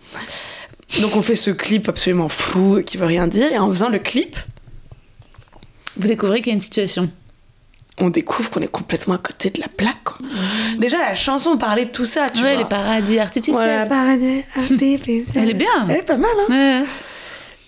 [1.01, 3.99] Donc on fait ce clip absolument fou qui veut rien dire et en faisant le
[3.99, 4.37] clip,
[5.97, 7.11] vous découvrez qu'il y a une situation.
[7.99, 10.19] On découvre qu'on est complètement à côté de la plaque.
[10.19, 10.79] Mmh.
[10.79, 12.63] Déjà la chanson parlait de tout ça, tu ouais, vois.
[12.63, 13.55] les paradis artificiels.
[13.55, 15.43] Voilà, paradis artificiels.
[15.43, 15.87] Elle est bien.
[15.87, 16.81] Elle est pas mal, hein.
[16.81, 16.87] Ouais.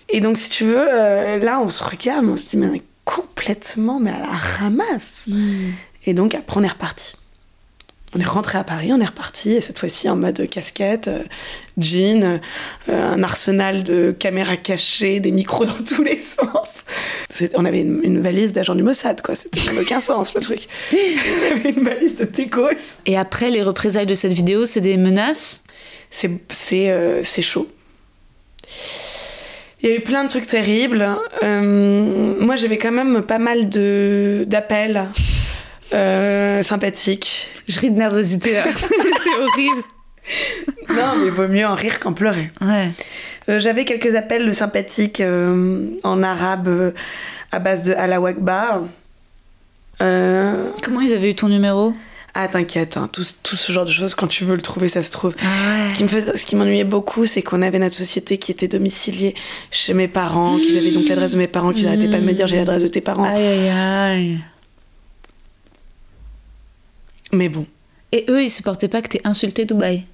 [0.08, 2.74] Et donc si tu veux, euh, là on se regarde, on se dit mais on
[2.74, 5.26] est complètement mais à la ramasse.
[5.28, 5.72] Mmh.
[6.06, 7.14] Et donc après on est reparti.
[8.16, 11.22] On est rentré à Paris, on est reparti, et cette fois-ci en mode casquette, euh,
[11.76, 12.40] jean,
[12.88, 16.84] euh, un arsenal de caméras cachées, des micros dans tous les sens.
[17.54, 19.34] On avait une, valise d'agent du Mossad, quoi.
[19.34, 20.66] C'était aucun sens, le truc.
[20.92, 22.96] On avait une valise de Tecos.
[23.04, 25.62] Et après, les représailles de cette vidéo, c'est des menaces?
[26.08, 27.68] C'est euh, chaud.
[29.82, 31.06] Il y a eu plein de trucs terribles.
[31.42, 35.10] Euh, moi, j'avais quand même pas mal d'appels
[35.92, 37.48] euh, sympathique.
[37.68, 39.82] Je ris de nervosité c'est horrible.
[40.90, 42.50] Non, mais vaut mieux en rire qu'en pleurer.
[42.60, 42.90] Ouais.
[43.48, 46.92] Euh, J'avais quelques appels de sympathiques euh, en arabe
[47.52, 48.82] à base de Allah Akbar.
[49.98, 51.94] Comment ils avaient eu ton numéro?
[52.38, 55.02] Ah t'inquiète, hein, tout, tout, ce genre de choses, quand tu veux le trouver, ça
[55.02, 55.34] se trouve.
[55.40, 55.88] Ah ouais.
[55.88, 59.34] Ce qui me m'ennuyait beaucoup, c'est qu'on avait notre société qui était domiciliée
[59.70, 62.34] chez mes parents, qu'ils avaient donc l'adresse de mes parents, qu'ils n'arrêtaient pas de me
[62.34, 63.24] dire j'ai l'adresse de tes parents.
[63.24, 64.38] Aïe aïe aïe.
[67.36, 67.66] Mais bon.
[68.12, 70.04] Et eux, ils supportaient pas que t'aies insulté Dubaï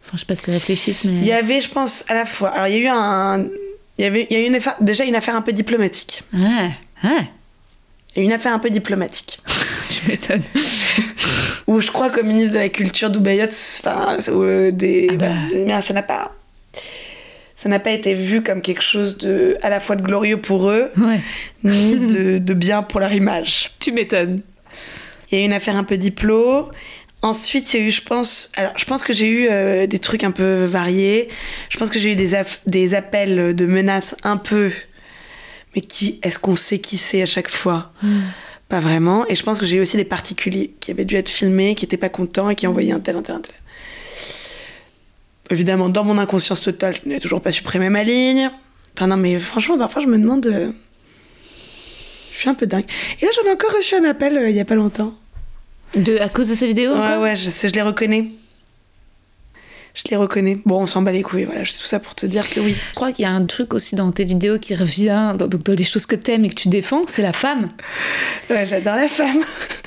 [0.00, 1.12] Enfin, je sais pas s'ils réfléchissent, mais.
[1.12, 2.50] Il y avait, je pense, à la fois.
[2.50, 3.46] Alors, il y a eu un.
[3.98, 6.22] Il y avait il y a eu une affaire, déjà une affaire un peu diplomatique.
[6.32, 6.70] Ouais,
[7.02, 7.30] ouais.
[8.14, 9.40] Il y a une affaire un peu diplomatique.
[9.90, 10.42] je m'étonne.
[11.66, 15.08] Où je crois qu'au ministre de la Culture Dubaïote, enfin, euh, des.
[15.10, 15.32] Ah bah.
[15.66, 16.32] bah ça n'a pas.
[17.56, 20.70] Ça n'a pas été vu comme quelque chose de à la fois de glorieux pour
[20.70, 21.20] eux, ouais.
[21.64, 23.72] ni de, de bien pour leur image.
[23.80, 24.42] Tu m'étonnes.
[25.30, 26.70] Il y a eu une affaire un peu diplo.
[27.20, 29.98] Ensuite, il y a eu, je pense, alors je pense que j'ai eu euh, des
[29.98, 31.28] trucs un peu variés.
[31.68, 32.30] Je pense que j'ai eu des,
[32.66, 34.70] des appels de menaces un peu,
[35.74, 37.92] mais qui, est-ce qu'on sait qui c'est à chaque fois?
[38.02, 38.20] Mm.
[38.68, 39.26] Pas vraiment.
[39.26, 41.84] Et je pense que j'ai eu aussi des particuliers qui avaient dû être filmés, qui
[41.84, 43.54] n'étaient pas contents et qui envoyaient un tel, un tel, un tel.
[45.50, 48.50] Évidemment, dans mon inconscience totale, je n'ai toujours pas supprimé ma ligne.
[48.94, 50.74] Enfin non, mais franchement, parfois je me demande.
[52.38, 52.84] Je suis un peu dingue.
[53.20, 55.12] Et là, j'en ai encore reçu un appel euh, il y a pas longtemps.
[55.96, 58.30] De, à cause de sa vidéo Ouais, ouais, je, sais, je les reconnais.
[59.98, 60.58] Je les reconnais.
[60.64, 62.76] Bon, on s'en bat les couilles, voilà, tout ça pour te dire que oui.
[62.90, 65.74] Je crois qu'il y a un truc aussi dans tes vidéos qui revient, dans, dans
[65.74, 67.70] les choses que t'aimes et que tu défends, c'est la femme.
[68.48, 69.42] Ouais, j'adore la femme.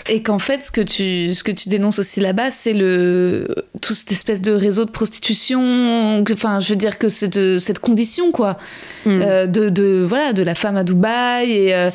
[0.09, 3.47] Et qu'en fait, ce que tu, ce que tu dénonces aussi là-bas, c'est le
[3.81, 6.23] tout cette espèce de réseau de prostitution.
[6.29, 8.57] Enfin, je veux dire que c'est cette condition, quoi,
[9.05, 9.21] mm.
[9.21, 11.73] euh, de, de, voilà, de la femme à Dubaï et.
[11.73, 11.89] Euh,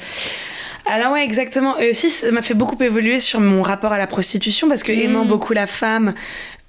[0.86, 1.78] alors ouais, exactement.
[1.78, 4.92] Et aussi, ça m'a fait beaucoup évoluer sur mon rapport à la prostitution parce que
[4.92, 5.00] mmh.
[5.00, 6.14] aimant beaucoup la femme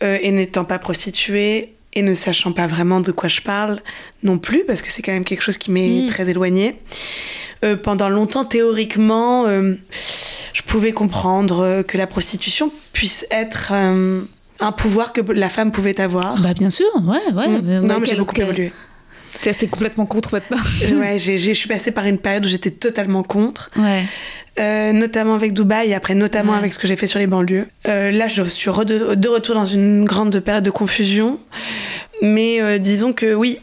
[0.03, 3.79] euh, et n'étant pas prostituée et ne sachant pas vraiment de quoi je parle
[4.23, 6.07] non plus parce que c'est quand même quelque chose qui m'est mmh.
[6.07, 6.75] très éloigné.
[7.63, 9.75] Euh, pendant longtemps, théoriquement, euh,
[10.53, 16.41] je pouvais comprendre que la prostitution puisse être un pouvoir que la femme pouvait avoir.
[16.41, 17.47] Bah bien sûr, ouais, ouais.
[17.47, 17.85] Mmh.
[17.85, 18.71] Non, mais j'ai beaucoup évolué.
[19.41, 20.57] T'es complètement contre maintenant.
[20.99, 23.69] ouais, je suis passée par une période où j'étais totalement contre.
[23.77, 24.03] Ouais.
[24.59, 26.57] Euh, notamment avec Dubaï et après notamment ouais.
[26.57, 27.67] avec ce que j'ai fait sur les banlieues.
[27.87, 31.39] Euh, là, je suis de, de, retour dans une grande période de confusion.
[32.23, 33.59] Mais euh, disons que oui,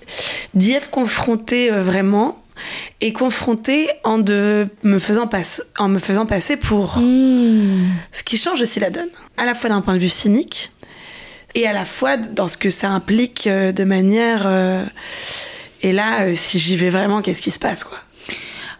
[0.55, 2.41] d'y être confrontée euh, vraiment
[3.01, 6.99] et confrontée en, de, me faisant passe, en me faisant passer pour...
[6.99, 7.89] Mmh.
[8.13, 9.09] Ce qui change aussi la donne.
[9.37, 10.71] À la fois d'un point de vue cynique,
[11.57, 14.49] et à la fois dans ce que ça implique de manière.
[15.85, 17.99] Et là, euh, si j'y vais vraiment, qu'est-ce qui se passe, quoi?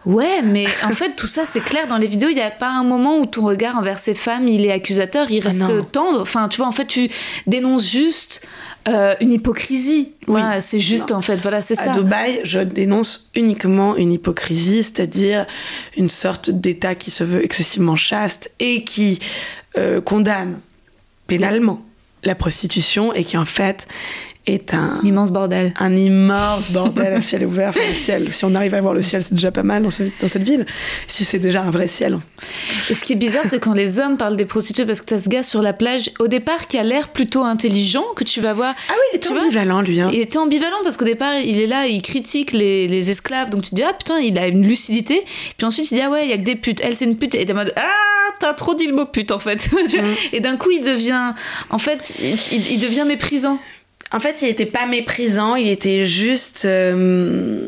[0.07, 1.85] Ouais, mais en fait, tout ça, c'est clair.
[1.85, 4.47] Dans les vidéos, il n'y a pas un moment où ton regard envers ces femmes,
[4.47, 6.21] il est accusateur, il Ah reste tendre.
[6.21, 7.09] Enfin, tu vois, en fait, tu
[7.45, 8.47] dénonces juste
[8.87, 10.13] euh, une hypocrisie.
[10.27, 10.41] Oui.
[10.41, 11.91] Voilà, c'est juste, en fait, voilà, c'est À ça.
[11.91, 15.45] Dubaï, je dénonce uniquement une hypocrisie, c'est-à-dire
[15.97, 19.19] une sorte d'État qui se veut excessivement chaste et qui
[19.77, 20.59] euh, condamne
[21.27, 21.83] pénalement
[22.23, 23.87] la prostitution et qui en fait
[24.45, 25.73] est un, immense bordel.
[25.79, 27.69] un immense bordel à ciel ouvert.
[27.69, 29.89] Enfin, le ciel, si on arrive à voir le ciel, c'est déjà pas mal dans,
[29.91, 30.65] ce- dans cette ville.
[31.07, 32.19] Si c'est déjà un vrai ciel.
[32.89, 35.19] Et ce qui est bizarre, c'est quand les hommes parlent des prostituées parce que t'as
[35.19, 38.53] ce gars sur la plage, au départ, qui a l'air plutôt intelligent, que tu vas
[38.53, 38.75] voir.
[38.89, 39.99] Ah oui, il était ambivalent, lui.
[39.99, 40.09] hein.
[40.13, 43.49] Il était ambivalent parce qu'au départ, il est là, il critique les, les esclaves.
[43.49, 45.23] Donc tu te dis, ah putain, il a une lucidité.
[45.57, 46.81] Puis ensuite, il dit, ah ouais, il y a que des putes.
[46.83, 47.35] Elle, c'est une pute.
[47.35, 47.81] Et t'es en mode, ah,
[48.39, 49.67] t'as trop dit le mot pute en fait.
[49.71, 49.81] Vois
[50.33, 51.33] Et d'un coup, il devient,
[51.69, 52.13] en fait,
[52.51, 53.59] il devient méprisant.
[54.11, 57.67] En fait, il était pas méprisant, il était juste euh,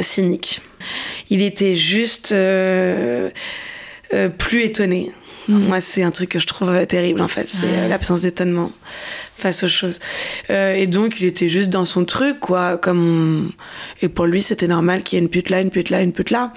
[0.00, 0.60] cynique.
[1.30, 3.30] Il était juste euh,
[4.12, 5.10] euh, plus étonné.
[5.46, 7.46] Moi, c'est un truc que je trouve terrible, en fait.
[7.46, 7.88] C'est Ouais.
[7.88, 8.72] l'absence d'étonnement
[9.36, 10.00] face aux choses.
[10.48, 12.78] Et donc, il était juste dans son truc, quoi.
[12.78, 13.00] Comme
[13.50, 13.52] on-
[14.02, 16.12] Et pour lui, c'était normal qu'il y ait une pute là, une pute là, une
[16.12, 16.54] pute là.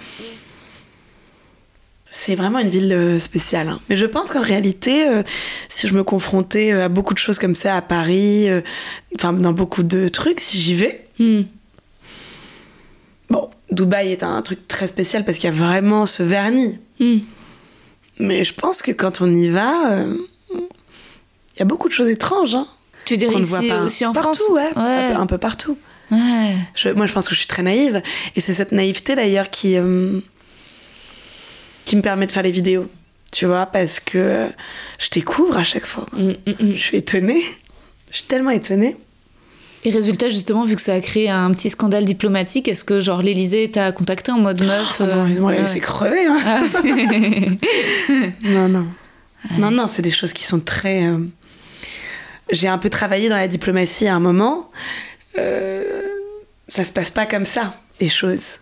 [2.19, 3.69] C'est vraiment une ville euh, spéciale.
[3.69, 3.79] hein.
[3.89, 5.21] Mais je pense qu'en réalité, euh,
[5.69, 8.61] si je me confrontais euh, à beaucoup de choses comme ça à Paris, euh,
[9.15, 11.43] enfin dans beaucoup de trucs, si j'y vais, Hmm.
[13.29, 16.79] bon, Dubaï est un truc très spécial parce qu'il y a vraiment ce vernis.
[16.99, 17.19] Hmm.
[18.19, 20.15] Mais je pense que quand on y va, euh,
[20.53, 22.55] il y a beaucoup de choses étranges.
[22.55, 22.67] Hein,
[23.05, 23.81] Tu ne ici voit pas.
[23.81, 25.13] aussi en partout, France ouais, Un, ouais.
[25.13, 25.77] peu, un peu partout.
[26.11, 26.55] Ouais.
[26.73, 28.01] Je- moi, je pense que je suis très naïve.
[28.35, 29.75] Et c'est cette naïveté, d'ailleurs, qui,
[31.87, 32.87] qui me permet de faire les vidéos.
[33.31, 34.49] Tu vois, parce que
[34.99, 36.05] je découvre à chaque fois.
[36.11, 36.71] Hmm, hmm, hmm.
[36.73, 37.41] Je suis étonnée.
[38.11, 38.97] Je suis tellement étonnée.
[39.85, 43.21] Et résultat, justement, vu que ça a créé un petit scandale diplomatique, est-ce que genre
[43.21, 45.65] l'Elysée t'a contacté en mode meuf Oh non, euh, moi, ouais.
[45.65, 46.25] c'est crevé.
[46.25, 46.39] Hein.
[46.45, 46.63] Ah.
[48.43, 48.87] Non, non.
[49.57, 51.05] Non, non, c'est des choses qui sont très.
[51.05, 51.19] euh,
[52.49, 54.69] J'ai un peu travaillé dans la diplomatie à un moment.
[55.37, 56.01] Euh,
[56.67, 58.57] Ça se passe pas comme ça, les choses.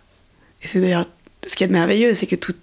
[0.62, 1.06] Et c'est d'ailleurs
[1.46, 2.54] ce qu'il y a de merveilleux, c'est que tout...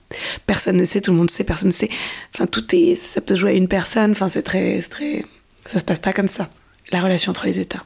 [0.46, 1.90] personne ne sait, tout le monde sait, personne ne sait.
[2.34, 2.96] Enfin, tout est.
[2.96, 4.12] Ça peut jouer à une personne.
[4.12, 5.26] Enfin, c'est très, très.
[5.66, 6.50] Ça se passe pas comme ça.
[6.92, 7.84] La relation entre les États.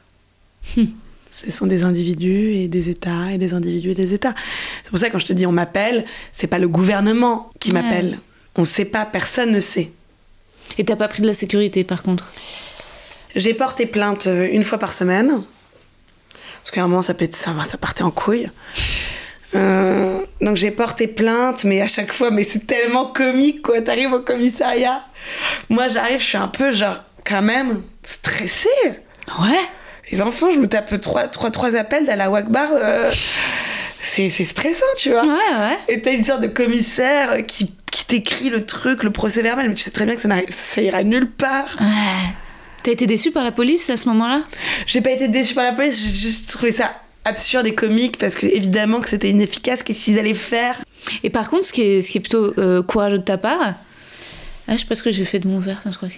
[1.30, 4.34] Ce sont des individus et des États et des individus et des États.
[4.82, 7.70] C'est pour ça que quand je te dis on m'appelle, c'est pas le gouvernement qui
[7.72, 7.80] Ouais.
[7.82, 8.18] m'appelle.
[8.56, 9.92] On sait pas, personne ne sait.
[10.78, 12.32] Et t'as pas pris de la sécurité, par contre?
[13.36, 15.42] J'ai porté plainte euh, une fois par semaine.
[16.62, 18.50] Parce qu'à un moment, ça, peut être- ça, ça partait en couille.
[19.54, 23.80] Euh, donc j'ai porté plainte, mais à chaque fois, mais c'est tellement comique, quoi.
[23.80, 25.02] T'arrives au commissariat.
[25.68, 28.68] Moi, j'arrive, je suis un peu, genre, quand même, stressée.
[29.40, 29.60] Ouais.
[30.10, 32.68] Les enfants, je me tape trois, trois, trois appels d'Allah Akbar.
[32.72, 33.10] euh,
[34.02, 35.22] c'est c'est stressant, tu vois.
[35.24, 35.78] Ouais, ouais.
[35.88, 39.74] Et t'as une sorte de commissaire qui, qui t'écrit le truc, le procès verbal, mais
[39.74, 41.76] tu sais très bien que ça, ça ira nulle part.
[41.80, 42.34] Ouais.
[42.82, 44.42] T'as été déçu par la police à ce moment-là?
[44.86, 46.92] J'ai pas été déçue par la police, j'ai juste trouvé ça
[47.28, 50.76] absurde et comique parce que évidemment que c'était inefficace, qu'est-ce qu'ils allaient faire
[51.22, 53.74] Et par contre, ce qui est, ce qui est plutôt euh, courageux de ta part,
[54.70, 56.14] ah, je sais pas ce que j'ai fait de mon verre, je crois que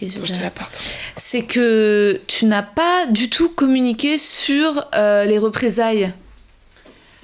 [1.16, 6.12] c'est que tu n'as pas du tout communiqué sur euh, les représailles.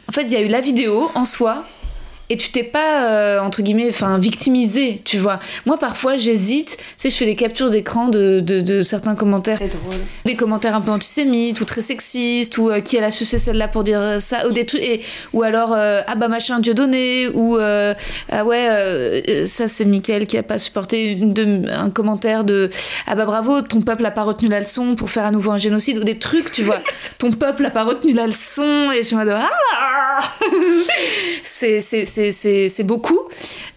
[0.09, 1.67] En fait, il y a eu la vidéo en soi.
[2.29, 5.39] Et tu t'es pas, euh, entre guillemets, enfin, victimisé, tu vois.
[5.65, 6.77] Moi, parfois, j'hésite.
[6.77, 9.59] Tu sais, je fais des captures d'écran de, de, de certains commentaires.
[9.59, 10.01] Drôle.
[10.25, 13.69] des commentaires un peu antisémites ou très sexistes ou euh, qui elle a sucé celle-là
[13.69, 17.29] pour dire ça ou des trucs et ou alors euh, ah bah machin Dieu donné
[17.35, 22.71] ou ah ouais ça c'est Mickaël qui a pas supporté une de- un commentaire de
[23.07, 25.59] ah bah bravo ton peuple a pas retenu la leçon pour faire à nouveau un
[25.59, 26.81] génocide ou des trucs tu vois
[27.19, 30.31] ton peuple a pas retenu la leçon et je me dis ah
[31.43, 31.81] c'est
[32.33, 33.21] c'est beaucoup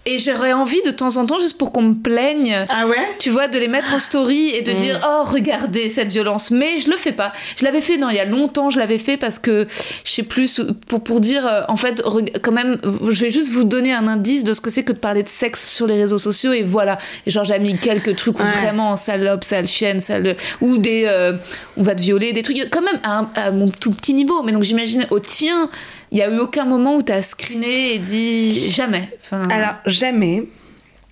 [0.06, 2.96] et j'aurais envie de temps en temps juste pour qu'on me plaigne Ah ouais?
[3.20, 6.52] tu vois, de les mettre en story et de dire oh regardez cette violence.
[6.52, 7.32] Mais je le fais pas.
[7.58, 8.70] Je l'avais fait non il y a longtemps.
[8.70, 9.68] Je l'avais fait parce que
[10.06, 12.02] je sais plus pour pour dire euh, en fait
[12.42, 15.00] quand même je vais juste vous donner un indice de ce que c'est que de
[15.00, 16.98] parler de sexe sur les réseaux sociaux et voilà.
[17.28, 18.52] Et genre j'ai mis quelques trucs où Ouais.
[18.54, 21.34] vraiment salope, sale chienne, sale ou des euh,
[21.78, 24.42] on va te violer, des trucs quand même à, un- à mon tout petit niveau.
[24.44, 25.70] Mais donc j'imagine au tien.
[26.12, 29.08] Il y a eu aucun moment où t'as screené et dit jamais.
[29.22, 30.46] Enfin, Alors, jamais.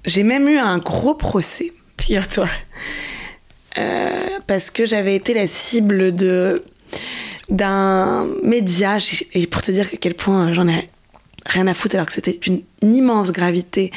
[0.05, 2.49] J'ai même eu un gros procès, figure-toi.
[3.77, 6.63] Euh, parce que j'avais été la cible de
[7.49, 8.97] d'un média,
[9.33, 10.89] et pour te dire à quel point j'en ai
[11.45, 13.91] rien à foutre alors que c'était une, immense gravité,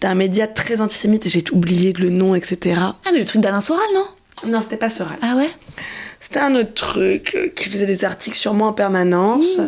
[0.00, 2.80] d'un média très antisémite, et j'ai oublié le nom, etc.
[2.80, 4.06] Ah mais le truc d'Alain Soral non?
[4.50, 5.18] Non, c'était pas Soral.
[5.22, 5.50] Ah ouais?
[6.20, 9.60] C'était un autre truc euh, qui faisait des articles sur moi en permanence.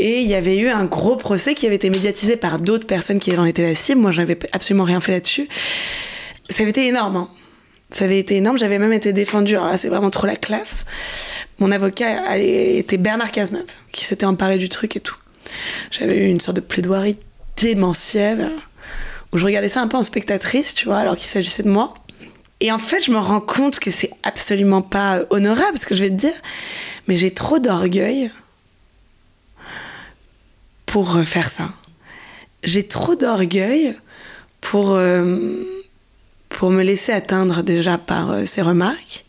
[0.00, 3.18] Et il y avait eu un gros procès qui avait été médiatisé par d'autres personnes
[3.18, 4.00] qui en étaient la cible.
[4.00, 5.48] Moi, je n'avais absolument rien fait là-dessus.
[6.48, 7.16] Ça avait été énorme.
[7.16, 7.28] hein.
[7.90, 8.58] Ça avait été énorme.
[8.58, 9.56] J'avais même été défendue.
[9.56, 10.84] Alors là, c'est vraiment trop la classe.
[11.58, 15.16] Mon avocat était Bernard Cazeneuve, qui s'était emparé du truc et tout.
[15.90, 17.16] J'avais eu une sorte de plaidoirie
[17.56, 18.52] démentielle
[19.32, 21.94] où je regardais ça un peu en spectatrice, tu vois, alors qu'il s'agissait de moi.
[22.60, 26.04] Et en fait, je me rends compte que c'est absolument pas honorable ce que je
[26.04, 26.34] vais te dire,
[27.08, 28.30] mais j'ai trop d'orgueil
[30.88, 31.68] pour euh, faire ça.
[32.64, 33.94] J'ai trop d'orgueil
[34.60, 35.62] pour, euh,
[36.48, 39.24] pour me laisser atteindre déjà par euh, ces remarques.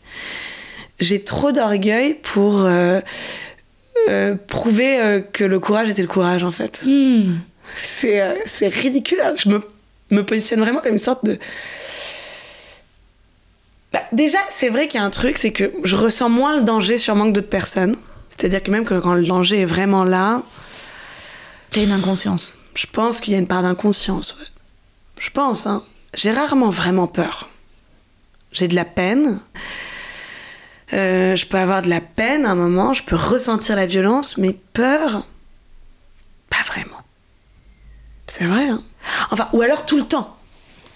[0.98, 3.00] J'ai trop d'orgueil pour euh,
[4.48, 6.82] prouver que le courage était le courage, en fait.
[6.84, 7.36] Hmm.
[7.76, 9.20] C'est ridicule.
[9.22, 9.30] hein.
[9.36, 9.62] Je me,
[10.10, 11.38] me positionne vraiment comme une sorte de.
[13.92, 16.64] Bah, déjà, c'est vrai qu'il y a un truc, c'est que je ressens moins le
[16.64, 17.96] danger sûrement que d'autres personnes.
[18.30, 20.42] C'est-à-dire que même que quand le danger est vraiment là,
[21.70, 22.56] T'as une inconscience.
[22.74, 24.36] je pense qu'il y a une part d'inconscience.
[24.38, 24.46] ouais.
[25.20, 25.84] Je pense, hein.
[26.14, 27.48] J'ai rarement vraiment peur.
[28.52, 29.40] J'ai de la peine.
[30.92, 34.36] Euh, je peux avoir de la peine à un moment, je peux ressentir la violence,
[34.38, 35.24] mais peur,
[36.48, 36.96] pas vraiment.
[38.26, 38.82] C'est vrai, hein.
[39.30, 40.36] Enfin, ou alors tout le temps.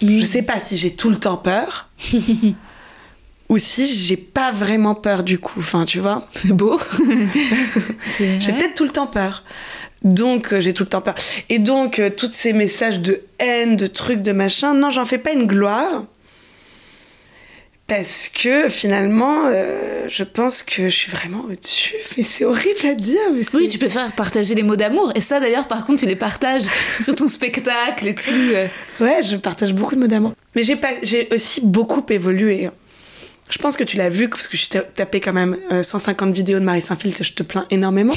[0.01, 1.87] Je sais pas si j'ai tout le temps peur.
[3.49, 5.59] ou si j'ai pas vraiment peur du coup.
[5.59, 6.25] Enfin, tu vois.
[6.31, 6.79] C'est beau.
[8.17, 9.43] J'ai peut-être tout le temps peur.
[10.05, 11.15] Donc, euh, j'ai tout le temps peur.
[11.49, 15.17] Et donc, euh, tous ces messages de haine, de trucs, de machin, non, j'en fais
[15.17, 16.05] pas une gloire.
[17.87, 21.93] Parce que finalement, euh, je pense que je suis vraiment au-dessus.
[22.17, 23.19] Mais c'est horrible à dire.
[23.31, 25.11] Mais Oui, tu peux faire partager les mots d'amour.
[25.13, 26.63] Et ça, d'ailleurs, par contre, tu les partages
[26.99, 28.31] sur ton spectacle et tout.
[28.31, 28.67] euh.
[28.99, 30.33] Ouais, je partage beaucoup de mots d'amour.
[30.55, 32.69] Mais j'ai pas, j'ai aussi beaucoup évolué.
[33.49, 36.59] Je pense que tu l'as vu parce que je tapé quand même euh, 150 vidéos
[36.59, 37.13] de Marie Saint-Phil.
[37.19, 38.13] Je te plains énormément.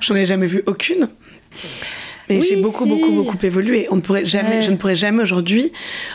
[0.00, 1.08] j'en ai jamais vu aucune.
[2.28, 2.90] Mais Oui, j'ai beaucoup, si.
[2.90, 3.86] beaucoup, beaucoup évolué.
[3.90, 4.62] On ne pourrait jamais, Ouais.
[4.62, 5.72] Je ne pourrais jamais aujourd'hui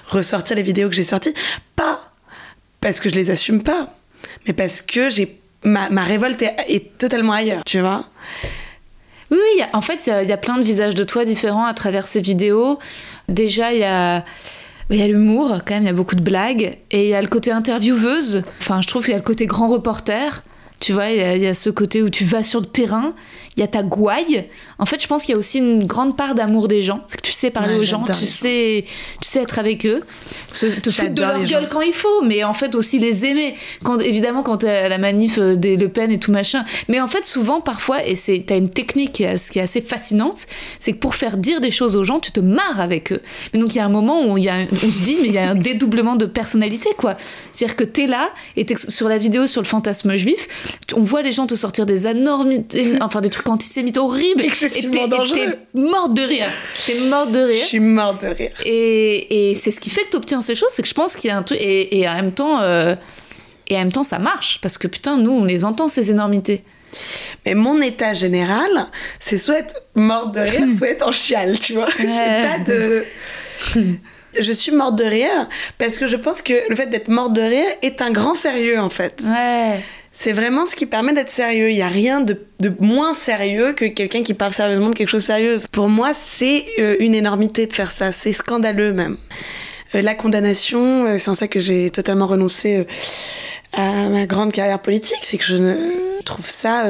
[0.07, 1.33] ressortir les vidéos que j'ai sorties.
[1.75, 2.11] Pas
[2.81, 3.95] parce que je les assume pas,
[4.45, 7.63] mais parce que j'ai ma, ma révolte est, est totalement ailleurs.
[7.65, 8.05] Tu vois
[9.31, 10.63] Oui, oui, il y a- en fait, il y a, il y a plein de
[10.63, 12.77] visages de toi différents à travers ces vidéos.
[13.29, 14.25] Déjà, il y a,
[14.89, 16.77] il y a l'humour, quand même, il y a beaucoup de blagues.
[16.91, 18.43] Et il y a le côté intervieweuse.
[18.59, 20.43] Enfin, je trouve qu'il y a le côté grand reporter.
[20.79, 23.15] Tu vois, il y, a, ce côté où tu vas sur le terrain,
[23.55, 24.45] il y a ta gouaille.
[24.79, 27.01] En fait, je pense qu'il y a aussi une grande part d'amour des gens.
[27.07, 28.83] C'est que tu sais parler Ouais, aux gens, tu sais,
[29.21, 30.01] tu sais être avec eux,
[30.51, 31.67] se- te foutre de leur gueule gens.
[31.69, 33.55] quand il faut, mais en fait aussi les aimer.
[33.83, 36.65] Quand, évidemment, quand t'es à la manif euh, des Le Pen et tout machin.
[36.87, 39.81] Mais en fait, souvent, parfois, et c'est t'as une technique qui est, qui est assez
[39.81, 40.45] fascinante,
[40.79, 43.21] c'est que pour faire dire des choses aux gens, tu te marres avec eux.
[43.53, 45.33] Mais donc il y a un moment où y a, on se dit, mais il
[45.33, 47.17] y a un dédoublement de personnalité, quoi.
[47.51, 50.47] C'est-à-dire que t'es là et t'es sur la vidéo sur le fantasme juif,
[50.95, 54.41] on voit les gens te sortir des anormités, enfin des trucs antisémites horribles.
[54.43, 55.37] Excessivement et dangereux.
[55.73, 56.49] t'es morte de rire.
[56.85, 57.65] T'es morte de Je rire.
[57.65, 58.51] suis morte de rire.
[58.65, 61.15] Et, et c'est ce qui fait que tu obtiens ces choses, c'est que je pense
[61.15, 61.59] qu'il y a un truc.
[61.61, 62.61] Et, et en même temps.
[62.61, 62.95] euh,
[63.67, 64.59] et en même temps, ça marche.
[64.61, 66.63] Parce que putain, nous, on les entend, ces énormités.
[67.45, 68.69] Mais mon état général,
[69.19, 71.87] c'est soit être morte de rire, soit être en chiale, tu vois.
[71.97, 73.03] J'ai pas de.
[74.39, 77.41] Je suis morte de rire parce que je pense que le fait d'être morte de
[77.41, 79.21] rire est un grand sérieux en fait.
[79.23, 79.79] Ouais.
[80.15, 81.71] C'est vraiment ce qui permet d'être sérieux.
[81.71, 85.09] Il n'y a rien de, de moins sérieux que quelqu'un qui parle sérieusement de quelque
[85.09, 85.55] chose de sérieux.
[85.71, 88.11] Pour moi, c'est euh, une énormité de faire ça.
[88.11, 89.17] C'est scandaleux même.
[89.95, 92.85] Euh, la condamnation, euh, c'est en ça que j'ai totalement renoncé
[93.73, 95.19] à ma grande carrière politique.
[95.23, 96.85] C'est que je ne trouve ça.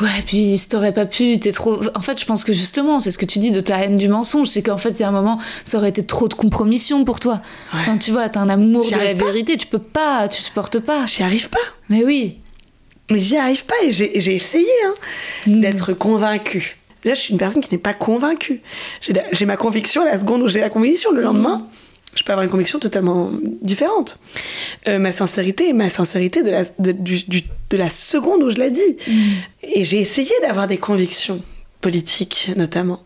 [0.00, 1.80] Ouais, puis si t'aurais pas pu, t'es trop.
[1.94, 4.08] En fait, je pense que justement, c'est ce que tu dis de ta haine du
[4.08, 4.48] mensonge.
[4.48, 7.20] C'est qu'en fait, il y a un moment, ça aurait été trop de compromission pour
[7.20, 7.40] toi.
[7.72, 7.80] Ouais.
[7.80, 9.24] Enfin, tu vois, t'as un amour de la pas.
[9.26, 11.06] vérité, tu peux pas, tu supportes pas.
[11.06, 11.58] J'y arrive pas.
[11.88, 12.38] Mais oui.
[13.10, 14.94] Mais j'y arrive pas et j'ai essayé hein,
[15.46, 15.60] Mm.
[15.60, 16.76] d'être convaincue.
[17.02, 18.60] Déjà, je suis une personne qui n'est pas convaincue.
[19.32, 21.10] J'ai ma conviction la seconde où j'ai la conviction.
[21.12, 21.66] Le lendemain,
[22.14, 23.30] je peux avoir une conviction totalement
[23.62, 24.18] différente.
[24.88, 28.50] Euh, ma sincérité est ma sincérité de la, de, du- du- de la seconde où
[28.50, 28.96] je la dis.
[29.62, 31.42] Et j'ai essayé d'avoir des convictions
[31.80, 33.02] politiques, notamment.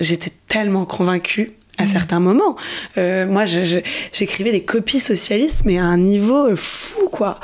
[0.00, 2.56] J'étais tellement convaincue à certains moments.
[2.96, 7.38] Euh, moi, j'écrivais des copies socialistes, mais à un niveau euh, fou, quoi.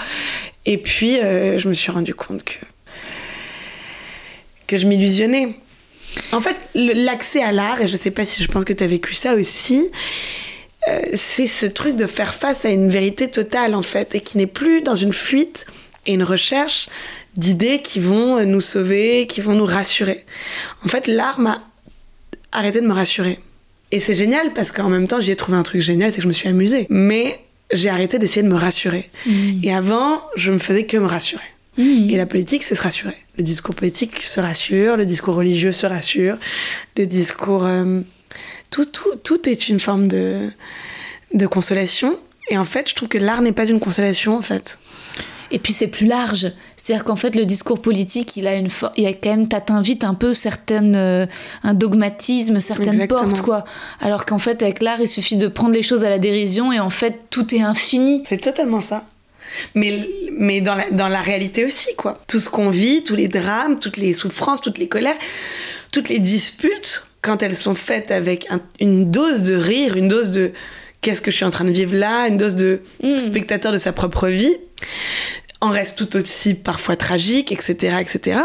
[0.66, 2.54] Et puis, euh, je me suis rendu compte que
[4.66, 5.54] que je m'illusionnais.
[6.32, 8.86] En fait, l'accès à l'art, et je sais pas si je pense que tu as
[8.86, 9.90] vécu ça aussi,
[10.88, 14.38] euh, c'est ce truc de faire face à une vérité totale, en fait, et qui
[14.38, 15.66] n'est plus dans une fuite
[16.06, 16.88] et une recherche
[17.36, 20.24] d'idées qui vont nous sauver, qui vont nous rassurer.
[20.84, 21.62] En fait, l'art m'a
[22.52, 23.40] arrêté de me rassurer.
[23.90, 26.22] Et c'est génial parce qu'en même temps, j'y ai trouvé un truc génial, c'est que
[26.22, 26.86] je me suis amusée.
[26.90, 27.40] Mais
[27.72, 29.10] j'ai arrêté d'essayer de me rassurer.
[29.26, 29.60] Mm.
[29.62, 31.42] Et avant, je me faisais que me rassurer.
[31.78, 32.10] Mm.
[32.10, 33.16] Et la politique, c'est se rassurer.
[33.38, 36.36] Le discours politique se rassure, le discours religieux se rassure,
[36.96, 37.64] le discours...
[37.64, 38.02] euh,
[38.70, 40.50] tout, tout, tout est une forme de,
[41.32, 42.18] de consolation.
[42.48, 44.78] Et en fait, je trouve que l'art n'est pas une consolation, en fait.
[45.50, 46.50] Et puis c'est plus large.
[46.76, 50.02] C'est-à-dire qu'en fait, le discours politique, il a une for- il a quand même, t'invites
[50.04, 51.26] un peu certaines, euh,
[51.62, 53.20] un dogmatisme, certaines Exactement.
[53.22, 53.64] portes, quoi.
[54.00, 56.80] Alors qu'en fait, avec l'art, il suffit de prendre les choses à la dérision et
[56.80, 58.24] en fait, tout est infini.
[58.28, 59.04] C'est totalement ça.
[59.74, 62.20] Mais, mais dans, la, dans la réalité aussi, quoi.
[62.26, 65.16] Tout ce qu'on vit, tous les drames, toutes les souffrances, toutes les colères,
[65.92, 70.30] toutes les disputes, quand elles sont faites avec un- une dose de rire, une dose
[70.30, 70.52] de
[71.00, 73.18] qu'est-ce que je suis en train de vivre là, une dose de Mm.
[73.18, 74.56] spectateur de sa propre vie,
[75.60, 78.40] en reste tout aussi parfois tragique, etc., etc.,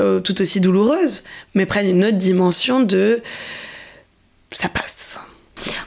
[0.00, 3.22] euh, tout aussi douloureuse, mais prennent une autre dimension de
[4.50, 5.20] ça passe.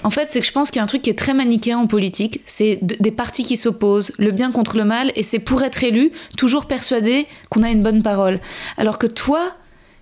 [0.04, 1.78] En fait, c'est que je pense qu'il y a un truc qui est très manichéen
[1.78, 2.42] en politique.
[2.46, 5.84] C'est de- des partis qui s'opposent, le bien contre le mal, et c'est pour être
[5.84, 8.40] élu, toujours persuadé qu'on a une bonne parole.
[8.78, 9.56] Alors que toi,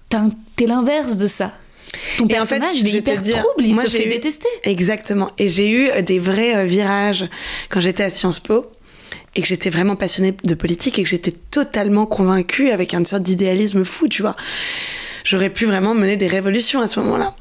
[0.09, 1.53] t'es l'inverse de ça.
[2.17, 4.09] Ton Et en fait, personnage, il est hyper dire, trouble, il moi, se fait eu-
[4.09, 4.47] détester.
[4.63, 5.31] Exactement.
[5.37, 7.25] Et j'ai eu euh, des vrais euh, virages
[7.69, 8.67] quand j'étais à Sciences Po
[9.35, 13.23] et que j'étais vraiment passionnée de politique et que j'étais totalement convaincue avec une sorte
[13.23, 14.35] d'idéalisme fou, tu vois.
[15.23, 17.35] J'aurais pu vraiment mener des révolutions à ce moment-là.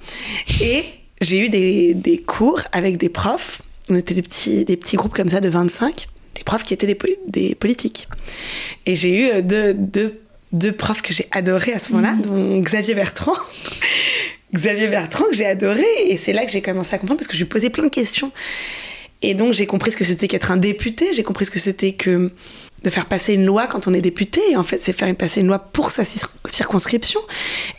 [0.61, 0.85] Et
[1.21, 3.63] j'ai eu des, des cours avec des profs.
[3.89, 6.87] On était des petits, des petits groupes comme ça de 25, des profs qui étaient
[6.87, 8.09] des, des politiques.
[8.87, 10.21] Et j'ai eu euh, deux, deux,
[10.53, 13.37] deux profs que j'ai adorés à ce moment-là, dont Xavier Bertrand.
[14.55, 17.35] Xavier Bertrand que j'ai adoré et c'est là que j'ai commencé à comprendre parce que
[17.35, 18.33] je lui posais plein de questions.
[19.21, 21.93] Et donc j'ai compris ce que c'était qu'être un député j'ai compris ce que c'était
[21.93, 22.31] que
[22.85, 25.41] de faire passer une loi quand on est député et en fait c'est faire passer
[25.41, 27.21] une loi pour sa cir- circonscription.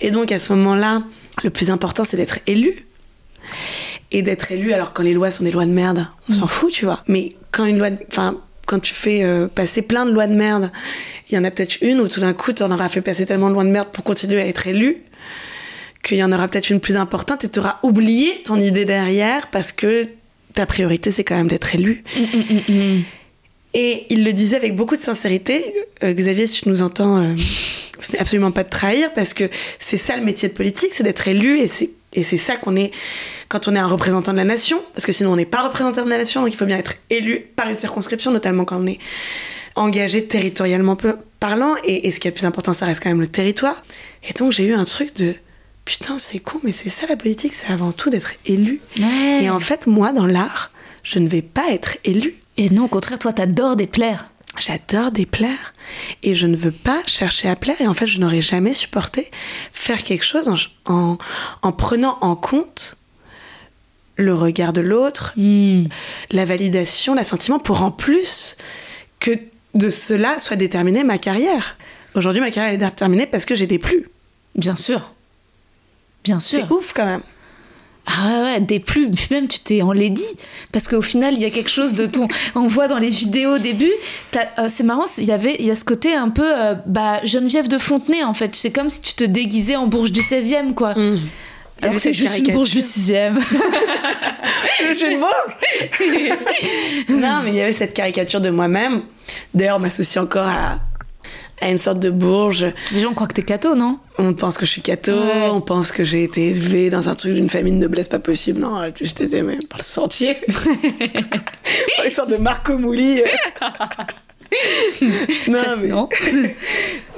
[0.01, 1.03] Et donc à ce moment-là
[1.43, 2.85] le plus important c'est d'être élu.
[4.11, 6.07] Et d'être élu alors quand les lois sont des lois de merde.
[6.29, 7.03] On s'en fout tu vois.
[7.07, 10.71] Mais quand une loi enfin quand tu fais euh, passer plein de lois de merde
[11.29, 13.25] il y en a peut-être une où tout d'un coup tu en auras fait passer
[13.25, 14.97] tellement de lois de merde pour continuer à être élu
[16.03, 19.47] qu'il y en aura peut-être une plus importante et tu auras oublié ton idée derrière
[19.47, 20.07] parce que
[20.53, 22.03] ta priorité c'est quand même d'être élu.
[23.73, 25.63] Et il le disait avec beaucoup de sincérité.
[26.03, 27.35] Euh, Xavier, si tu nous entends, euh,
[27.99, 31.03] ce n'est absolument pas de trahir parce que c'est ça le métier de politique, c'est
[31.03, 32.89] d'être élu et c'est et c'est ça qu'on est
[33.49, 36.03] quand on est un représentant de la nation, parce que sinon on n'est pas représentant
[36.03, 38.87] de la nation, donc il faut bien être élu par une circonscription, notamment quand on
[38.87, 38.97] est
[39.75, 40.97] engagé territorialement
[41.39, 41.75] parlant.
[41.85, 43.83] Et, et ce qui est le plus important, ça reste quand même le territoire.
[44.27, 45.35] Et donc j'ai eu un truc de
[45.89, 48.79] putain, c'est con, mais c'est ça la politique, c'est avant tout d'être élu.
[48.99, 49.39] Ouais.
[49.43, 50.69] Et en fait, moi, dans l'art,
[51.01, 52.35] je ne vais pas être élu.
[52.57, 54.29] Et non, au contraire, toi, t'adores déplaire.
[54.59, 55.73] J'adore déplaire
[56.21, 59.29] et je ne veux pas chercher à plaire et en fait je n'aurais jamais supporté
[59.71, 60.55] faire quelque chose en,
[60.91, 61.17] en,
[61.61, 62.95] en prenant en compte
[64.15, 65.85] le regard de l'autre, Hmm.
[66.31, 68.57] la validation, l'assentiment pour en plus
[69.19, 69.31] que
[69.75, 71.77] de cela soit déterminée ma carrière.
[72.15, 74.09] Aujourd'hui ma carrière est déterminée parce que j'ai des plus.
[74.55, 75.13] Bien sûr.
[76.23, 76.65] Bien sûr.
[76.67, 77.21] C'est ouf quand même.
[78.05, 80.25] Ah ouais, ouais, des plus, puis même tu t'es enlaidi.
[80.71, 82.27] Parce qu'au final, il y a quelque chose de ton.
[82.55, 83.91] On voit dans les vidéos au début,
[84.35, 87.19] euh, c'est marrant, il y avait il y a ce côté un peu euh, bah,
[87.23, 88.55] Geneviève de Fontenay en fait.
[88.55, 90.93] C'est comme si tu te déguisais en bourge du 16e, quoi.
[90.97, 91.19] Il
[91.83, 93.13] y Alors c'est juste une bourge du caricature.
[93.13, 93.39] 6e.
[94.87, 95.55] Je suis une bourge
[97.09, 99.03] Non, mais il y avait cette caricature de moi-même.
[99.53, 100.79] D'ailleurs, on m'associe encore à,
[101.61, 102.65] à une sorte de bourge.
[102.91, 103.99] Les gens croient que t'es catho, non?
[104.17, 105.49] On pense que je suis catho, Ouais.
[105.51, 108.59] on pense que j'ai été élevée dans un truc d'une famille de noblesse pas possible.
[108.61, 110.37] Non, j'ai juste été mais, par le sentier.
[111.97, 113.21] par une sorte de Marco Mouli.
[115.47, 115.89] non, mais,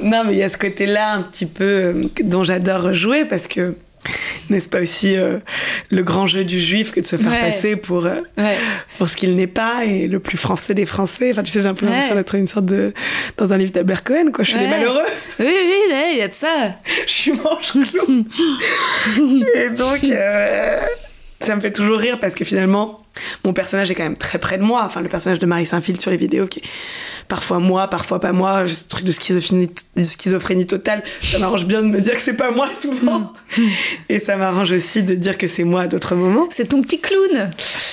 [0.02, 3.48] non, mais il y a ce côté-là un petit peu euh, dont j'adore rejouer parce
[3.48, 3.76] que
[4.50, 5.38] n'est-ce pas aussi euh,
[5.90, 7.40] le grand jeu du juif que de se faire Ouais.
[7.42, 8.58] passer pour, euh, Ouais.
[8.98, 11.30] pour ce qu'il n'est pas et le plus français des Français.
[11.32, 11.92] Enfin, tu sais, j'ai un peu Ouais.
[11.92, 12.94] l'impression d'être une sorte de.
[13.38, 14.44] dans un livre d'Albert Cohen, quoi.
[14.44, 15.06] Je suis les malheureux.
[15.40, 16.76] Oui, oui, il y a de ça.
[17.08, 17.74] je suis manche
[19.56, 20.80] et donc, euh,
[21.40, 23.01] ça me fait toujours rire parce que finalement,
[23.44, 24.84] mon personnage est quand même très près de moi.
[24.86, 26.64] Enfin, le personnage de Marie Saint-Phil sur les vidéos, qui est
[27.28, 31.82] parfois moi, parfois pas moi, ce truc de schizophrénie, de schizophrénie totale, ça m'arrange bien
[31.82, 33.34] de me dire que c'est pas moi souvent.
[34.10, 36.48] et ça m'arrange aussi de dire que c'est moi à d'autres moments.
[36.52, 37.52] C'est ton petit clown.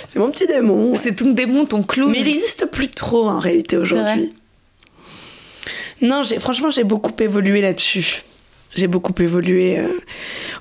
[0.09, 0.95] C'est mon petit démon.
[0.95, 2.11] C'est ton démon, ton clown.
[2.13, 4.31] Mais il n'existe plus trop en réalité aujourd'hui.
[6.01, 8.23] Non, franchement, j'ai beaucoup évolué là-dessus.
[8.79, 9.79] J'ai beaucoup évolué.
[9.79, 9.89] euh.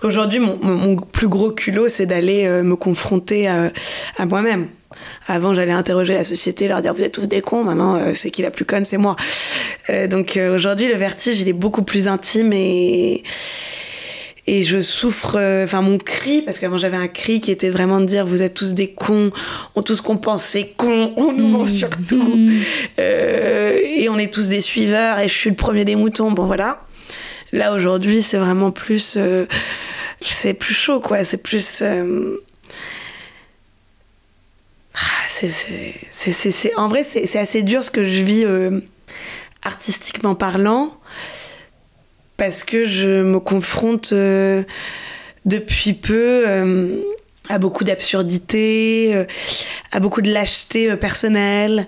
[0.01, 3.72] Aujourd'hui, mon, plus gros culot, c'est d'aller euh, me confronter à,
[4.18, 4.70] à moi-même.
[5.28, 7.63] Avant, j'allais interroger la société, leur dire vous êtes tous des cons.
[7.63, 9.15] Maintenant, euh, c'est qui la plus conne, c'est moi.
[9.91, 13.22] Euh, donc euh, aujourd'hui, le vertige, il est beaucoup plus intime et
[14.49, 17.99] et je souffre, euh, enfin mon cri, parce qu'avant j'avais un cri qui était vraiment
[17.99, 19.30] de dire vous êtes tous des cons,
[19.76, 22.34] on tous qu'on pense c'est con, on nous ment surtout,
[22.97, 26.45] euh, et on est tous des suiveurs et je suis le premier des moutons, bon
[26.45, 26.86] voilà.
[27.52, 29.45] Là aujourd'hui c'est vraiment plus, euh,
[30.22, 31.82] c'est plus chaud quoi, c'est plus...
[31.82, 32.38] euh,
[34.95, 38.80] ah, c'est, en vrai, c'est, assez dur ce que je vis euh,
[39.62, 40.98] artistiquement parlant,
[42.36, 44.12] parce que je me confronte
[45.45, 47.04] depuis peu
[47.50, 49.26] à beaucoup d'absurdité, euh,
[49.91, 51.88] à beaucoup de lâcheté euh, personnelle,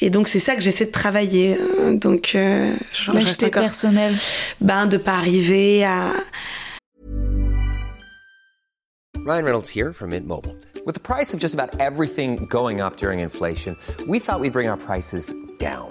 [0.00, 1.58] et donc c'est ça que j'essaie de travailler.
[1.92, 4.14] donc, euh, je, Lâcheté encore, personnelle.
[4.60, 6.12] ben, de pas arriver à,
[9.28, 10.56] Ryan Reynolds here from Mint Mobile.
[10.86, 14.68] With the price of just about everything going up during inflation, we thought we'd bring
[14.68, 15.90] our prices down.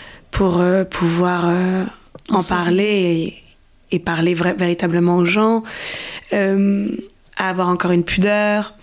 [0.31, 1.83] pour euh, pouvoir euh,
[2.29, 2.61] en Ensemble.
[2.63, 3.33] parler
[3.91, 5.63] et, et parler véritablement aux gens,
[6.33, 6.87] euh,
[7.37, 8.75] à avoir encore une pudeur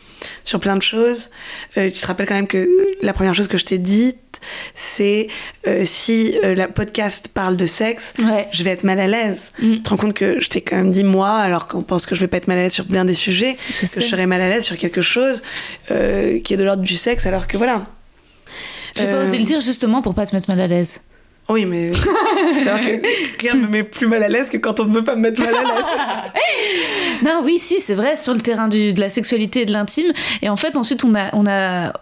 [0.44, 1.30] sur plein de choses.
[1.74, 2.68] Tu te rappelles quand même que
[3.02, 4.40] la première chose que je t'ai dite,
[4.74, 5.28] c'est
[5.66, 8.48] euh, si euh, la podcast parle de sexe, Ouais.
[8.52, 9.50] je vais être mal à l'aise.
[9.60, 9.74] Mm.
[9.74, 12.14] Tu te rends compte que je t'ai quand même dit moi, alors qu'on pense que
[12.16, 14.02] je vais pas être mal à l'aise sur bien des sujets, Je que sais.
[14.02, 15.42] je serais mal à l'aise sur quelque chose
[15.92, 17.86] euh, qui est de l'ordre du sexe, alors que voilà.
[18.96, 21.00] J'ai pas osé le dire justement pour pas te mettre mal à l'aise.
[21.48, 21.92] Oui, mais
[22.64, 25.02] savoir que rien ne me met plus mal à l'aise que quand on ne veut
[25.02, 26.32] pas me mettre mal à l'aise.
[27.24, 30.12] Non, oui, si, c'est vrai, sur le terrain du- de la sexualité et de l'intime.
[30.42, 31.34] Et en fait, ensuite, on a.
[31.34, 31.92] On a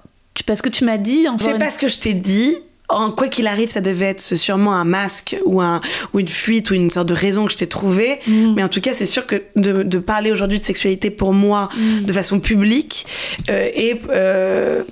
[0.46, 1.26] parce que tu m'as dit.
[1.38, 2.54] Je sais une- pas ce que je t'ai dit.
[2.88, 5.80] En quoi qu'il arrive, ça devait être sûrement un masque ou, un,
[6.12, 8.20] ou une fuite ou une sorte de raison que je t'ai trouvée.
[8.28, 8.52] Mm.
[8.54, 11.68] Mais en tout cas, c'est sûr que de, de parler aujourd'hui de sexualité pour moi
[11.76, 12.02] Mm.
[12.04, 13.06] de façon publique
[13.50, 14.82] euh, et euh,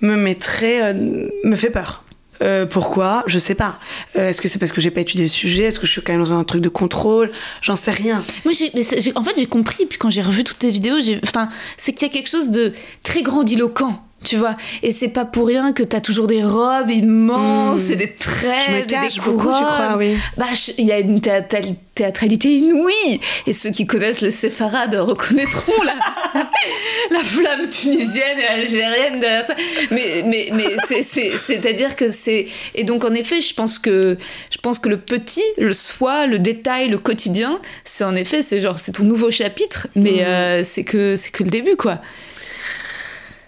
[0.00, 2.02] me mettrait, euh, me fait peur.
[2.42, 3.24] Euh, pourquoi?
[3.26, 3.78] Je sais pas.
[4.16, 5.64] Euh, Est-ce que c'est parce que j'ai pas étudié le sujet?
[5.64, 7.30] Est-ce que je suis quand même dans un truc de contrôle?
[7.60, 8.22] J'en sais rien.
[8.44, 8.82] Moi, mais
[9.14, 12.10] en fait, j'ai compris, puis quand j'ai revu toutes tes vidéos, enfin, c'est qu'il y
[12.10, 12.72] a quelque chose de
[13.02, 14.02] très grandiloquent.
[14.24, 17.92] Tu vois, et c'est pas pour rien que t'as toujours des robes immenses Mm.
[17.92, 19.52] et des traits, des beaucoup, tu couronnes.
[19.54, 20.16] crois, oui.
[20.36, 20.46] Bah,
[20.76, 23.20] il y a une théâtrali- théâtralité inouïe.
[23.46, 25.94] Et ceux qui connaissent les séfarades reconnaîtront la,
[27.10, 29.54] la flamme tunisienne et algérienne derrière ça.
[29.92, 32.48] Mais, mais, mais c'est, c'est, c'est-à-dire que c'est.
[32.74, 34.16] Et donc, en effet, je pense que,
[34.50, 38.58] je pense que le petit, le soi, le détail, le quotidien, c'est en effet, c'est
[38.58, 42.00] genre, c'est ton nouveau chapitre, mais euh, c'est, que, c'est que le début, quoi.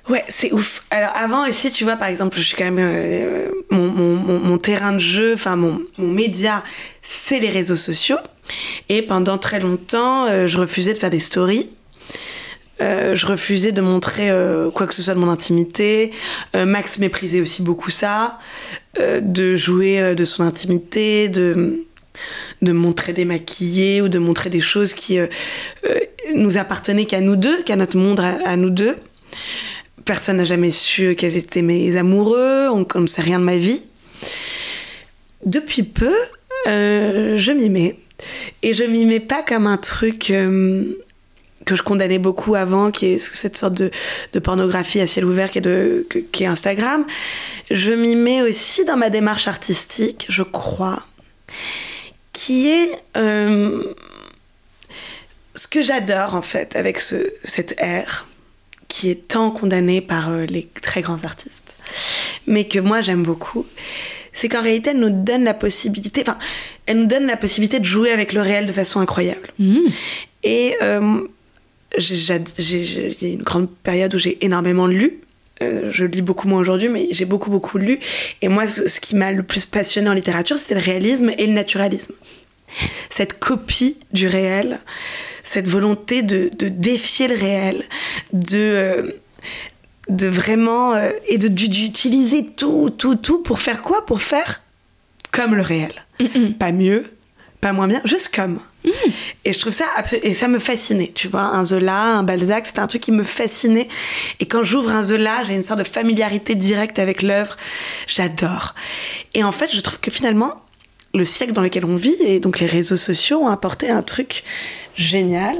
[0.09, 0.84] Ouais, c'est ouf.
[0.90, 4.59] Alors avant ici, tu vois, par exemple, je suis quand même euh, mon, mon, mon,
[4.59, 6.64] terrain de jeu, enfin mon, mon média,
[7.03, 8.18] c'est les réseaux sociaux.
[8.88, 11.68] Et pendant très longtemps, euh, je refusais de faire des stories.
[12.80, 14.30] Euh, je refusais de montrer
[14.74, 16.12] quoi que ce soit de mon intimité.
[16.55, 18.38] Max méprisait aussi beaucoup ça,
[18.98, 21.84] de jouer de son intimité, de
[22.62, 25.18] de montrer des maquillés ou de montrer des choses qui
[26.34, 28.96] nous appartenaient qu'à nous deux, qu'à notre monde à nous deux.
[30.05, 33.86] Personne n'a jamais su quels étaient mes amoureux, on ne sait rien de ma vie.
[35.44, 36.14] Depuis peu,
[36.66, 37.96] euh, je m'y mets.
[38.62, 40.84] Et je m'y mets pas comme un truc euh,
[41.64, 43.90] que je condamnais beaucoup avant, qui est cette sorte de,
[44.32, 46.07] de pornographie à ciel ouvert qui est, de,
[46.42, 47.05] Instagram.
[47.70, 51.05] Je m'y mets aussi dans ma démarche artistique, je crois,
[52.32, 53.94] qui est euh,
[55.55, 58.26] ce que j'adore en fait avec ce, cette ère
[58.91, 61.76] qui est tant condamnée par euh, les très grands artistes,
[62.47, 63.64] mais que moi j'aime beaucoup,
[64.34, 66.36] c'est qu'en réalité elle nous donne la possibilité, enfin,
[66.86, 69.49] elle nous donne la possibilité de jouer avec le réel de façon incroyable.
[70.43, 71.20] Et euh,
[71.97, 75.20] il y a une grande période où j'ai énormément lu.
[75.62, 78.01] Euh, je lis beaucoup moins aujourd'hui, mais j'ai beaucoup, beaucoup lu.
[78.41, 81.47] Et moi, ce, ce qui m'a le plus passionné en littérature, c'était le réalisme et
[81.47, 82.14] le naturalisme.
[83.08, 84.80] Cette copie du réel,
[85.42, 87.82] cette volonté de, de défier le réel,
[88.32, 89.12] de, euh,
[90.08, 90.94] de vraiment.
[90.94, 94.06] euh, et de- d'utiliser tout, tout, tout pour faire quoi?
[94.06, 94.62] Pour faire
[95.32, 95.92] comme le réel.
[96.58, 97.12] Pas mieux,
[97.60, 98.60] pas moins bien, juste comme.
[99.44, 99.84] Et je trouve ça
[100.22, 103.22] et ça me fascinait, tu vois, un Zola, un Balzac, c'était un truc qui me
[103.22, 103.88] fascinait.
[104.40, 107.56] Et quand j'ouvre un Zola, j'ai une sorte de familiarité directe avec l'œuvre.
[108.06, 108.74] J'adore.
[109.34, 110.54] Et en fait, je trouve que finalement,
[111.14, 114.44] le siècle dans lequel on vit et donc les réseaux sociaux ont apporté un truc
[114.94, 115.56] génial,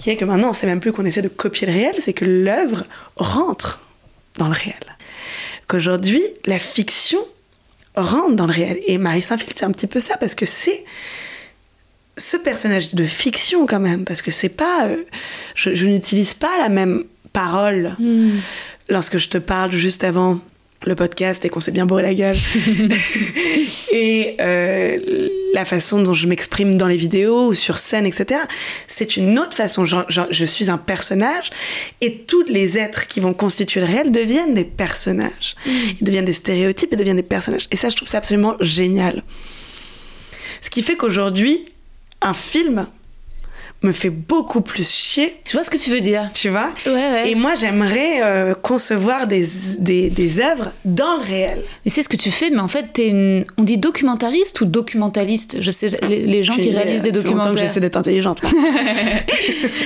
[0.00, 2.12] qui est que maintenant, on sait même plus qu'on essaie de copier le réel, c'est
[2.12, 2.84] que l'œuvre
[3.16, 3.86] rentre
[4.38, 4.74] dans le réel.
[5.68, 7.20] Qu'aujourd'hui, la fiction
[7.94, 8.80] rentre dans le réel.
[8.86, 10.84] Et Marie Saint-Phil, c'est un petit peu ça, parce que c'est
[12.16, 15.04] ce personnage de fiction quand même, parce que c'est pas, euh,
[15.54, 17.96] je, je n'utilise pas la même parole
[18.88, 20.40] lorsque je te parle juste avant
[20.84, 22.36] le podcast et qu'on s'est bien bourré la gueule
[23.92, 28.40] et euh, la façon dont je m'exprime dans les vidéos ou sur scène, etc.
[28.86, 29.84] C'est une autre façon.
[29.84, 31.50] Je suis un personnage
[32.00, 35.56] et tous les êtres qui vont constituer le réel deviennent des personnages.
[35.66, 37.68] Ils deviennent des stéréotypes, ils deviennent des personnages.
[37.70, 39.22] Et ça, je trouve ça absolument génial.
[40.60, 41.66] Ce qui fait qu'aujourd'hui,
[42.20, 42.86] un film
[43.82, 46.30] me fait beaucoup plus chier, Je vois ce que tu veux dire.
[46.34, 46.70] tu vois?
[46.86, 47.30] Ouais, ouais.
[47.30, 49.44] Et moi, j'aimerais euh, concevoir des,
[49.78, 51.58] des, des œuvres dans le réel.
[51.84, 53.44] Mais c'est ce que tu fais, mais en fait, une...
[53.58, 55.56] on dit documentariste ou documentaliste?
[55.60, 57.54] Je sais, les, les gens qui réalisent euh, des documentaires.
[57.56, 58.40] J'essaie d'être intelligente.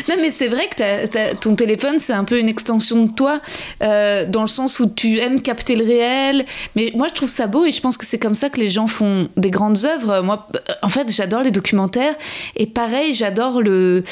[0.09, 3.41] Non, mais c'est vrai que ton téléphone, c'est un peu une extension de toi,
[3.83, 6.45] euh, dans le sens où tu aimes capter le réel.
[6.77, 8.69] Mais moi, je trouve ça beau et je pense que c'est comme ça que les
[8.69, 10.21] gens font des grandes œuvres.
[10.23, 10.47] Moi,
[10.83, 12.15] en fait, j'adore les documentaires.
[12.57, 14.05] Et pareil, j'adore le de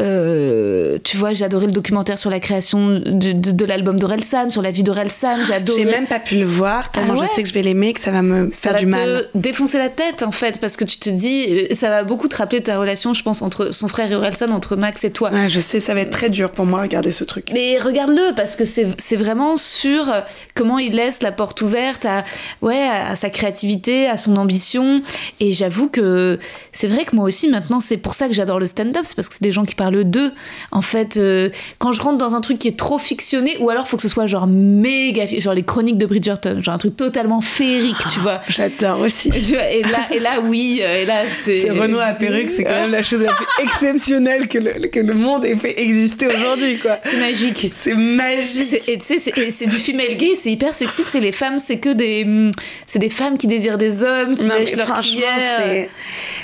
[0.00, 4.50] euh, tu vois, j'ai adoré le documentaire sur la création de, de- de l'album d'Orelsan,
[4.50, 5.44] sur la vie d'Orelsan.
[5.46, 5.80] J'ai adoré.
[5.80, 7.92] J'ai même pas pu le voir tellement Ah ouais je sais que je vais l'aimer,
[7.92, 9.28] que ça va me ça faire va du te mal.
[9.34, 12.62] défoncer la tête en fait parce que tu te dis ça va beaucoup te rappeler
[12.62, 15.60] ta relation je pense entre son frère et Orelsan entre Max et toi Ouais, je
[15.60, 17.50] sais, ça va être très dur pour moi regarder ce truc.
[17.52, 20.20] mais regarde-le parce que c'est c'est vraiment sur euh,
[20.54, 22.24] comment il laisse la porte ouverte à
[22.62, 25.02] ouais à sa créativité à son ambition
[25.40, 26.38] et j'avoue que
[26.72, 29.28] c'est vrai que moi aussi maintenant c'est pour ça que j'adore le stand-up c'est parce
[29.28, 30.32] que c'est des gens qui parlent d'eux
[30.70, 33.88] en fait euh, quand je rentre dans un truc qui est trop fictionné ou alors
[33.88, 37.40] faut que ce soit genre méga genre les chroniques de Bridgerton genre un truc totalement
[37.40, 39.30] féerique tu vois J'adore aussi.
[39.30, 41.62] tu vois, et là, et là, oui, euh, et là, c'est.
[41.62, 45.00] C'est Renoir à perruque, c'est quand même la chose la plus exceptionnelle que le, que
[45.00, 46.98] le monde ait fait exister aujourd'hui, quoi.
[47.04, 47.70] C'est magique.
[47.72, 48.88] C'est magique.
[48.88, 49.18] Et tu sais,
[49.50, 51.02] c'est- du female gay, c'est hyper sexy.
[51.06, 52.50] C'est les femmes, c'est que des, hum,
[52.86, 55.20] c'est des femmes qui désirent des hommes, qui Non, lèchent leur franchement,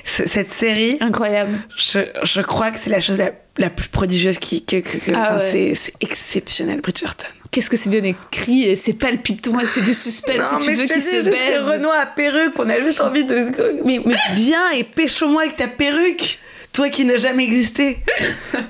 [0.04, 1.58] cette série, Incroyable.
[1.76, 3.27] je, je crois que c'est la chose la,
[3.58, 4.64] la plus prodigieuse qui.
[4.64, 5.48] Que, que- que- Ah ouais.
[5.50, 7.26] c'est- C'est exceptionnel, Bridgerton.
[7.50, 10.52] Qu'est-ce que c'est bien écrit, c'est palpitant, c'est du suspense.
[10.52, 11.62] Non, si tu veux dis, se sais, baisent.
[11.62, 13.46] Renoir à perruque, on a juste envie de.
[13.86, 16.38] Mais, mais viens et pêche-moi avec ta perruque,
[16.72, 17.98] toi qui n'as jamais existé.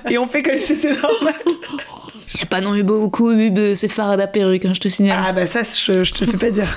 [0.09, 1.33] Et on fait comme si c'était normal.
[1.45, 4.79] Il n'y a pas non eu beaucoup eu de ces farades à perruque, hein, je
[4.79, 5.19] te signale.
[5.27, 6.67] Ah bah ça, je, je te le fais pas dire.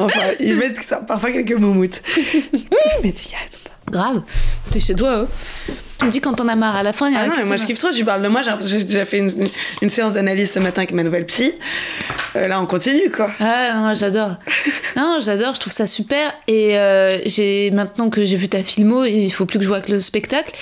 [0.00, 2.02] Enfin, ils mettent ça, parfois quelques moumoutes.
[3.04, 3.42] mais c'est calme.
[3.90, 4.22] Grave.
[4.70, 5.26] T'es chez toi, hein.
[5.98, 6.74] Tu me dis quand t'en as marre.
[6.76, 8.28] À la fin, y a Ah non, mais moi je kiffe trop, tu parles de
[8.28, 9.30] moi, j'ai- j'ai déjà fait une,
[9.82, 11.52] une séance d'analyse ce matin avec ma nouvelle psy.
[12.34, 13.30] Euh, là on continue quoi.
[13.38, 14.36] Ah non, j'adore.
[14.96, 16.32] non, j'adore, je trouve ça super.
[16.48, 19.80] Et euh, j'ai maintenant que j'ai vu ta filmo, il faut plus que je vois
[19.80, 20.52] que le spectacle.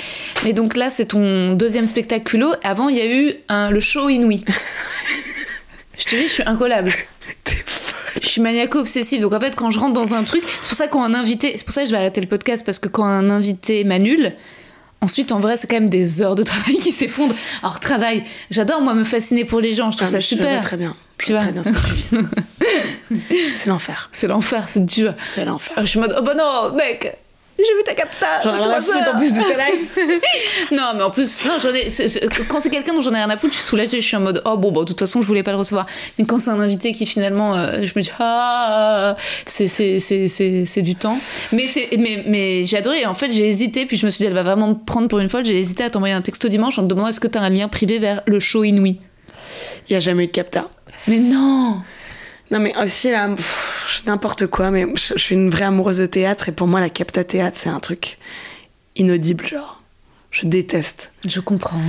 [0.45, 2.53] Mais donc là, c'est ton deuxième spectacle culot.
[2.65, 4.45] Avant, il y a eu un, le show inouï.
[5.99, 6.93] je te dis, je suis incollable.
[8.23, 9.21] Je suis maniaco-obsessive.
[9.21, 11.53] Donc en fait, quand je rentre dans un truc, c'est pour ça quand un invité,
[11.57, 14.33] c'est pour ça que je vais arrêter le podcast parce que quand un invité m'annule,
[15.01, 17.35] ensuite en vrai, c'est quand même des heures de travail qui s'effondrent.
[17.63, 20.51] Alors travail, j'adore moi me fasciner pour les gens, je trouve Ah, ça je super.
[20.51, 20.95] vois très bien.
[21.19, 21.53] Tu vois vois.
[21.53, 23.25] très bien ce que tu vis.
[23.55, 24.09] c'est l'enfer.
[24.13, 25.15] C'est l'enfer, c'est dur.
[25.29, 25.75] C'est l'enfer.
[25.77, 27.17] Ah, je suis en mode, oh bah non, mec,
[27.67, 28.27] j'ai vu ta capta.
[28.43, 30.21] J'en ai rien à trois foutre en plus de ta live.
[30.73, 31.89] non, mais en plus, non, j'en ai,
[32.49, 34.21] quand c'est quelqu'un dont j'en ai rien à foutre, je suis soulagée, je suis en
[34.21, 35.87] mode, oh bon, bon, de toute façon, je voulais pas le recevoir.
[36.19, 40.29] Mais quand c'est un invité qui finalement, euh, je me dis, ah, c'est, c'est, c'est,
[40.29, 41.19] c'est, c'est du temps.
[41.53, 43.07] Mais, c'est, mais, mais j'ai adoré.
[43.07, 45.19] En fait, j'ai hésité, puis je me suis dit, elle va vraiment me prendre pour
[45.19, 45.45] une folle.
[45.45, 47.69] J'ai hésité à t'envoyer un texto dimanche en te demandant est-ce que t'as un lien
[47.69, 48.99] privé vers le show inouï?
[49.89, 50.69] Il y a jamais eu de capta.
[51.09, 51.81] Mais non!
[52.51, 53.29] Non mais aussi là,
[54.07, 56.91] n'importe quoi, mais je, je suis une vraie amoureuse de théâtre et pour moi la
[56.91, 58.19] capta théâtre c'est un truc
[58.97, 59.81] inaudible genre.
[60.31, 61.13] Je déteste.
[61.27, 61.81] Je comprends.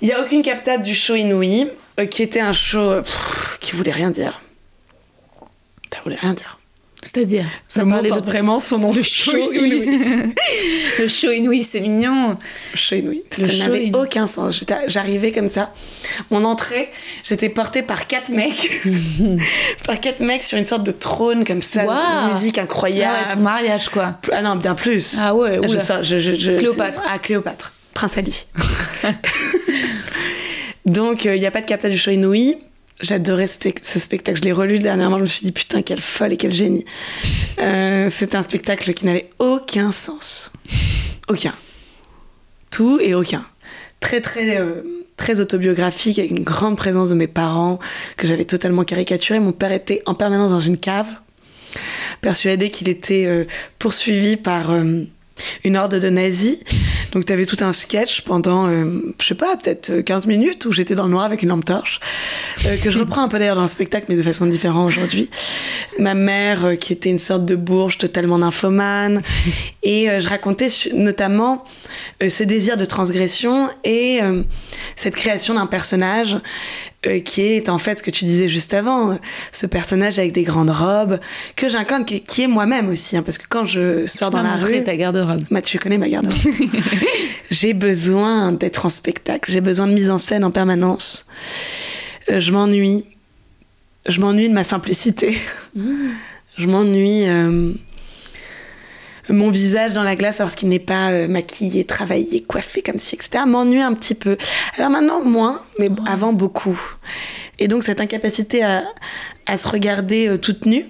[0.00, 1.68] Il y a aucune capta du show Inouï
[1.98, 4.40] euh, qui était un show pff, qui voulait rien dire.
[5.92, 6.58] Ça voulait rien dire.
[7.06, 8.92] C'est-à-dire, ça Le mot parlait de porte vraiment son nom.
[8.92, 9.86] Le show inouï.
[10.98, 12.36] le show inouï, c'est mignon.
[12.74, 13.22] Show Inouï.
[13.38, 14.64] Le Ça n'avait aucun sens.
[14.88, 15.72] J'arrivais comme ça.
[16.32, 16.90] Mon entrée,
[17.22, 18.82] j'étais portée par quatre mecs.
[19.86, 21.84] par quatre mecs sur une sorte de trône comme ça.
[21.84, 22.26] Waouh.
[22.34, 23.34] Musique Ah ouais, incroyable.
[23.34, 24.18] ton mariage, quoi.
[24.32, 25.16] Ah non, bien plus.
[25.20, 27.02] Ah ouais, je, sors- je, je- je- Cléopâtre.
[27.08, 27.72] Ah, Cléopâtre.
[27.94, 28.46] Prince Ali.
[30.84, 32.56] Donc, il n'y a pas de capta du show Inouï.
[33.00, 34.38] J'adorais ce, spec- ce spectacle.
[34.38, 35.18] Je l'ai relu dernièrement.
[35.18, 36.84] Je me suis dit, putain, quelle folle et quel génie.
[37.58, 40.52] Euh, C'était un spectacle qui n'avait aucun sens.
[41.28, 41.52] Aucun.
[42.70, 43.44] Tout et aucun.
[44.00, 44.82] Très, très, euh,
[45.16, 47.78] très autobiographique, avec une grande présence de mes parents,
[48.16, 49.40] que j'avais totalement caricaturé.
[49.40, 51.08] Mon père était en permanence dans une cave,
[52.20, 53.44] persuadé qu'il était euh,
[53.78, 55.02] poursuivi par euh,
[55.64, 56.58] une horde de nazis.
[57.16, 60.72] Donc tu avais tout un sketch pendant, euh, je sais pas, peut-être 15 minutes où
[60.72, 61.98] j'étais dans le noir avec une lampe torche,
[62.66, 65.30] euh, que je reprends un peu d'ailleurs dans le spectacle, mais de façon différente aujourd'hui.
[65.98, 69.22] Ma mère, euh, qui était une sorte de bourge totalement nymphomane,
[69.82, 71.64] et je racontais notamment
[72.20, 74.20] ce désir de transgression et
[74.94, 76.36] cette création d'un personnage
[77.06, 79.18] euh, qui est en fait ce que tu disais juste avant,
[79.52, 81.18] ce personnage avec des grandes robes
[81.54, 84.82] que j'incarne, qui, est moi-même aussi, hein, parce que quand je sors dans la rue,
[84.84, 85.44] ta garde-robe.
[85.50, 86.36] Bah, tu connais ma garde-robe.
[87.50, 91.26] j'ai besoin d'être en spectacle, j'ai besoin de mise en scène en permanence.
[92.30, 93.04] Euh, je m'ennuie,
[94.08, 95.36] je m'ennuie de ma simplicité.
[95.74, 96.08] Mmh.
[96.58, 97.24] Je m'ennuie.
[99.28, 103.44] Mon visage dans la glace lorsqu'il n'est pas euh, maquillé, travaillé, coiffé comme si, etc.
[103.46, 104.36] m'ennuie un petit peu.
[104.76, 106.80] Alors maintenant, moins, mais avant, beaucoup.
[107.58, 110.86] Et donc, cette incapacité à, se regarder euh, toute nue,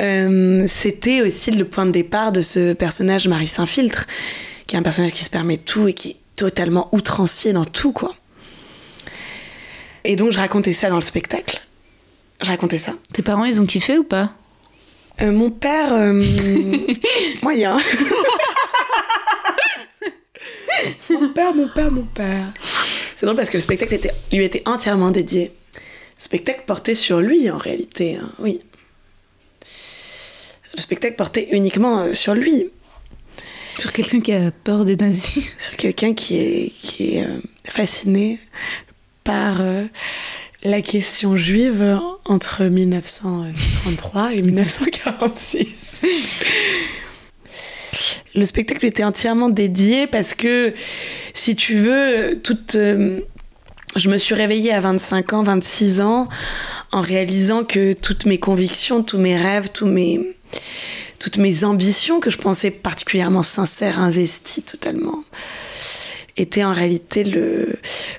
[0.00, 4.06] euh, c'était aussi le point de départ de ce personnage Marie Saint-Filtre,
[4.66, 7.92] qui est un personnage qui se permet tout et qui est totalement outrancier dans tout,
[7.92, 8.14] quoi.
[10.04, 11.62] Et donc, je racontais ça dans le spectacle.
[12.42, 12.92] Je racontais ça.
[13.12, 14.32] Tes parents, ils ont kiffé ou pas?
[15.20, 16.12] Euh, mon père, euh,
[17.42, 17.78] moyen.
[21.08, 22.52] mon père, mon père, mon père.
[23.16, 25.52] C'est drôle parce que le spectacle était, lui était entièrement dédié.
[25.74, 28.60] Le spectacle portait sur lui en réalité, hein, oui.
[30.74, 32.70] Le spectacle portait uniquement euh, sur lui.
[33.78, 35.54] Sur quelqu'un qui a peur des nazis.
[35.58, 37.26] Sur quelqu'un qui est, qui est
[37.64, 38.40] fasciné
[39.22, 39.60] par
[40.64, 46.04] la question juive entre 1933 et 1946.
[48.34, 50.74] Le spectacle était entièrement dédié parce que,
[51.34, 52.74] si tu veux, toute.
[52.76, 53.20] Euh,
[53.94, 56.28] je me suis réveillée à 25 ans, 26 ans,
[56.90, 60.36] en réalisant que toutes mes convictions, tous mes rêves, tous mes,
[61.20, 65.22] toutes mes ambitions, que je pensais particulièrement sincères, investies totalement,
[66.36, 67.68] étaient en réalité le,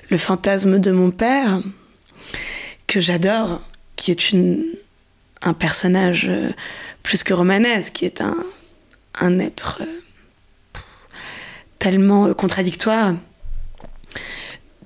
[0.08, 1.60] le fantasme de mon père
[2.86, 3.60] que j'adore,
[3.96, 4.64] qui est une,
[5.42, 6.50] un personnage euh,
[7.02, 8.36] plus que romanesque, qui est un,
[9.18, 10.78] un être euh,
[11.78, 13.14] tellement euh, contradictoire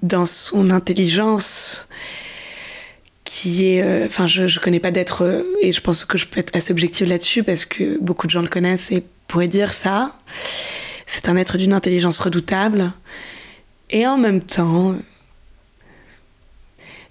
[0.02, 1.86] dans son intelligence
[3.24, 6.56] qui est enfin je, je connais pas d'être et je pense que je peux être
[6.56, 10.16] assez objective là-dessus parce que beaucoup de gens le connaissent et pourraient dire ça.
[11.06, 12.92] C'est un être d'une intelligence redoutable.
[13.90, 14.96] Et en même temps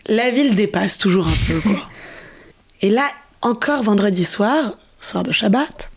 [0.10, 1.62] la ville dépasse toujours un peu.
[2.82, 3.10] Et là,
[3.41, 5.91] encore vendredi soir, soir de Shabbat,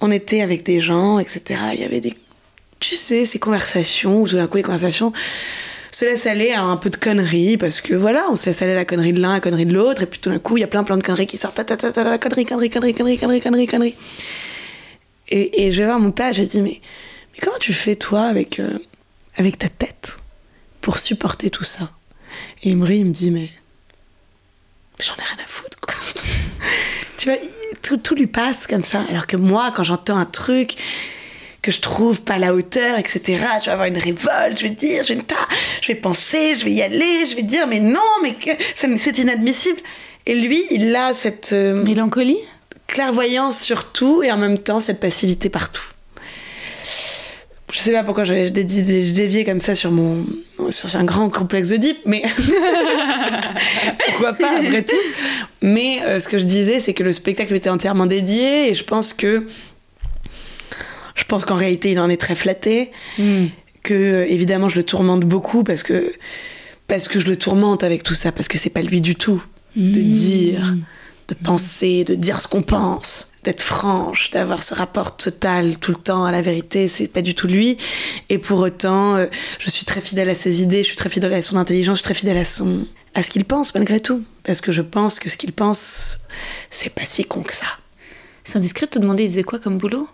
[0.00, 1.60] on était avec des gens, etc.
[1.74, 2.14] Il y avait des,
[2.80, 5.12] tu sais, ces conversations, où tout d'un coup, les conversations
[5.90, 8.72] se laissent aller à un peu de conneries, parce que voilà, on se laisse aller
[8.72, 10.56] à la connerie de l'un, à la connerie de l'autre, et puis tout d'un coup,
[10.56, 12.70] il y a plein, plein de conneries qui sortent, ta, ta, ta, ta, connerie, connerie,
[12.70, 13.94] connerie, connerie, connerie, connerie, connerie.
[15.28, 16.80] Et, et je vais voir mon père, je dis, mais,
[17.32, 18.78] mais comment tu fais, toi, avec, euh,
[19.36, 20.18] avec ta tête,
[20.80, 21.90] pour supporter tout ça?
[22.62, 23.48] Et Imri, il me dit, mais
[25.00, 25.78] j'en ai rien à foutre.
[27.18, 27.38] tu vois,
[28.02, 29.04] tout, lui passe comme ça.
[29.08, 30.74] Alors que moi, quand j'entends un truc
[31.62, 33.20] que je trouve pas à la hauteur, etc.,
[33.60, 35.24] je vais avoir une révolte, je vais dire, je vais,
[35.80, 39.18] je vais penser, je vais y aller, je vais dire, mais non, mais que, c'est
[39.18, 39.80] inadmissible.
[40.26, 41.52] Et lui, il a cette...
[41.52, 42.38] Euh, Mélancolie?
[42.86, 45.82] Clairvoyance sur tout et en même temps cette passivité partout
[47.72, 50.24] je sais pas pourquoi j'ai dévié comme ça sur mon
[50.70, 52.22] sur un grand complexe d'Oedipe, mais
[54.06, 54.94] pourquoi pas après tout.
[55.62, 58.84] Mais euh, ce que je disais, c'est que le spectacle était entièrement dédié et je
[58.84, 59.46] pense que
[61.14, 62.90] je pense qu'en réalité, il en est très flatté.
[63.18, 63.46] Hmm.
[63.82, 66.12] Que euh, évidemment, je le tourmente beaucoup parce que
[66.86, 69.42] parce que je le tourmente avec tout ça parce que c'est pas lui du tout
[69.76, 70.12] de hmm.
[70.12, 70.74] dire,
[71.28, 75.96] de penser, de dire ce qu'on pense d'être franche, d'avoir ce rapport total tout le
[75.96, 77.76] temps à la vérité, c'est pas du tout lui.
[78.28, 79.26] Et pour autant, euh,
[79.58, 82.02] je suis très fidèle à ses idées, je suis très fidèle à son intelligence, je
[82.02, 85.18] suis très fidèle à son à ce qu'il pense malgré tout, parce que je pense
[85.18, 86.18] que ce qu'il pense,
[86.70, 87.66] c'est pas si con que ça.
[88.44, 90.08] C'est indiscret de te demander il faisait quoi comme boulot?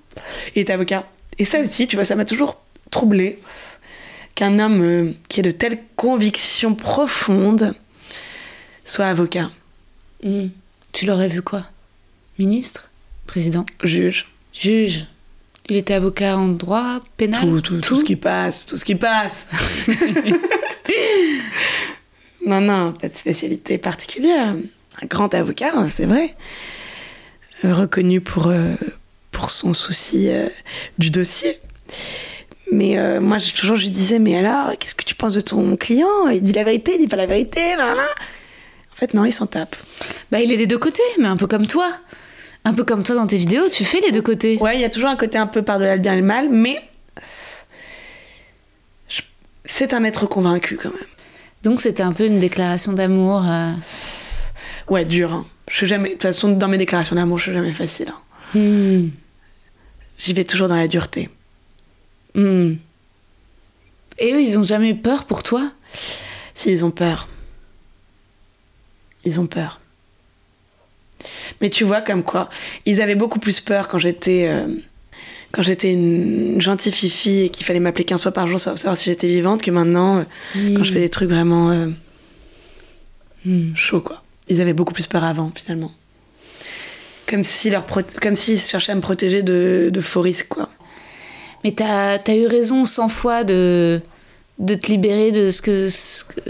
[0.54, 1.08] Il est avocat.
[1.38, 2.60] Et ça aussi, tu vois, ça m'a toujours
[2.90, 3.40] troublé
[4.34, 7.74] qu'un homme euh, qui ait de telles convictions profondes
[8.84, 9.50] soit avocat.
[10.22, 10.48] Hmm.
[10.94, 11.64] Tu l'aurais vu quoi?
[12.38, 12.92] Ministre?
[13.26, 13.66] Président?
[13.82, 14.28] Juge.
[14.52, 15.08] Juge.
[15.68, 17.40] Il était avocat en droit pénal?
[17.62, 19.48] Tout, tout, ce qui passe, tout ce qui passe.
[22.46, 24.54] non, non, pas de spécialité particulière.
[25.02, 26.36] Un grand avocat, hein, c'est vrai.
[27.64, 28.76] Euh, reconnu pour, euh,
[29.32, 30.48] pour son souci euh,
[30.98, 31.58] du dossier.
[32.70, 36.28] Mais moi, toujours, je lui disais, mais alors, qu'est-ce que tu penses de ton client?
[36.32, 38.06] Il dit la vérité, il dit pas la vérité, là, là.
[39.04, 39.76] Fait, non, il s'en tape.
[40.30, 41.90] Bah, il est des deux côtés, mais un peu comme toi.
[42.64, 44.56] Un peu comme toi dans tes vidéos, tu fais les deux côtés.
[44.62, 46.48] Ouais, il y a toujours un côté un peu par-delà le bien et le mal,
[46.50, 46.80] mais
[49.08, 49.20] je-
[49.66, 50.98] c'est un être convaincu quand même.
[51.62, 53.44] Donc c'était un peu une déclaration d'amour.
[53.46, 53.72] euh.
[54.88, 55.32] Ouais, dur.
[55.34, 55.46] Hein.
[55.70, 56.08] Je suis jamais.
[56.10, 58.08] De toute façon, dans mes déclarations d'amour, je suis jamais facile.
[58.08, 58.58] hein.
[58.58, 59.08] Hmm.
[60.18, 61.28] J'y vais toujours dans la dureté.
[62.34, 62.74] Hmm.
[64.18, 65.70] Et eux, ils ont jamais eu peur pour toi?
[66.54, 67.28] S'ils ont peur.
[69.24, 69.80] Ils ont peur.
[71.60, 72.48] Mais tu vois, comme quoi,
[72.86, 74.46] ils avaient beaucoup plus peur quand j'étais.
[74.48, 74.66] euh,
[75.52, 78.96] quand j'étais une gentille fifi et qu'il fallait m'appeler 15 fois par jour pour savoir
[78.96, 81.86] si j'étais vivante que maintenant, euh, quand je fais des trucs vraiment euh,
[83.74, 84.20] chauds, quoi.
[84.48, 85.92] Ils avaient beaucoup plus peur avant, finalement.
[87.28, 87.86] Comme si leur
[88.20, 90.68] comme s'ils cherchaient à me protéger de, de faux risques, quoi.
[91.62, 94.00] Mais t'as as eu raison 100 fois de,
[94.60, 96.40] de te libérer de ce que, ce que-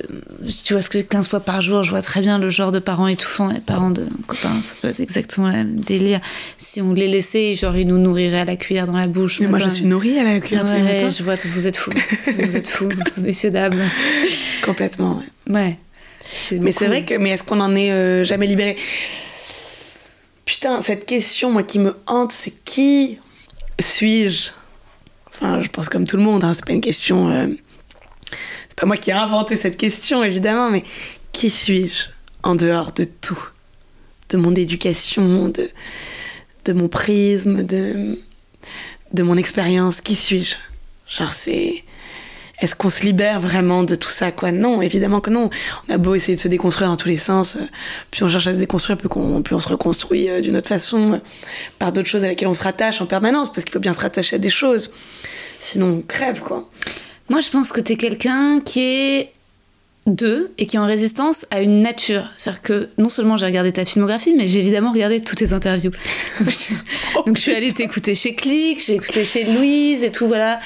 [0.64, 2.78] Tu vois, ce que 15 fois par jour, je vois très bien le genre de
[2.78, 4.60] parents étouffants et parents de copains.
[4.62, 6.20] Ça peut être exactement le même délire.
[6.58, 9.40] Si on les laissait, genre, ils nous nourriraient à la cuillère dans la bouche.
[9.40, 11.10] Mais moi, je suis nourrie à la cuillère tous les Ouais, matins.
[11.16, 11.92] je vois, vous êtes fous.
[12.38, 13.80] vous êtes fous, messieurs, dames.
[14.64, 15.52] Complètement, ouais.
[15.54, 15.78] Ouais.
[16.60, 18.76] Mais c'est vrai que, mais est-ce qu'on en est euh, jamais libéré?
[20.44, 23.18] Putain, cette question, moi, qui me hante, c'est qui
[23.80, 24.50] suis-je?
[25.30, 27.28] Enfin, je pense comme tout le monde, hein, c'est pas une question.
[27.30, 27.46] euh,
[28.68, 30.84] C'est pas moi qui ai inventé cette question, évidemment, mais
[31.32, 32.10] qui suis-je
[32.42, 33.38] en dehors de tout?
[34.30, 35.68] De mon éducation, de,
[36.64, 38.18] de mon prisme, de,
[39.12, 40.56] de mon expérience, qui suis-je?
[41.06, 41.84] Genre, c'est.
[42.60, 44.52] Est-ce qu'on se libère vraiment de tout ça quoi?
[44.52, 45.50] Non, évidemment que non.
[45.88, 47.66] On a beau essayer de se déconstruire dans tous les sens, euh,
[48.10, 50.68] puis on cherche à se déconstruire, puis, qu'on, puis on se reconstruit euh, d'une autre
[50.68, 51.18] façon, euh,
[51.78, 54.00] par d'autres choses à laquelle on se rattache en permanence, parce qu'il faut bien se
[54.00, 54.92] rattacher à des choses.
[55.58, 56.70] Sinon, on crève, quoi.
[57.28, 59.32] Moi, je pense que t'es quelqu'un qui est
[60.06, 62.30] deux et qui est en résistance à une nature.
[62.36, 65.92] C'est-à-dire que non seulement j'ai regardé ta filmographie, mais j'ai évidemment regardé toutes tes interviews.
[67.26, 70.60] Donc je, suis allée t'écouter chez Click, j'ai écouté chez Louise et tout, voilà.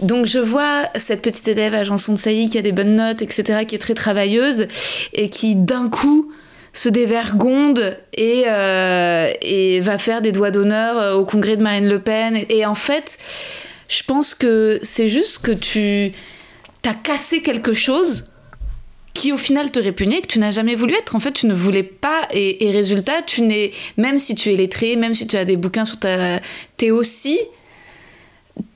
[0.00, 3.22] Donc je vois cette petite élève à Janson de Sailly qui a des bonnes notes,
[3.22, 4.68] etc., qui est très travailleuse
[5.12, 6.30] et qui d'un coup
[6.72, 11.88] se dévergonde et, euh, et va faire des doigts d'honneur euh, au congrès de Marine
[11.88, 12.36] Le Pen.
[12.36, 13.18] Et, et en fait,
[13.88, 16.12] je pense que c'est juste que tu
[16.84, 18.24] as cassé quelque chose
[19.16, 21.16] qui au final te répugnait, que tu n'as jamais voulu être.
[21.16, 22.28] En fait, tu ne voulais pas.
[22.32, 23.70] Et, résultat, tu n'es.
[23.96, 26.40] Même si tu es lettré, même si tu as des bouquins sur ta.
[26.76, 27.38] T'es aussi.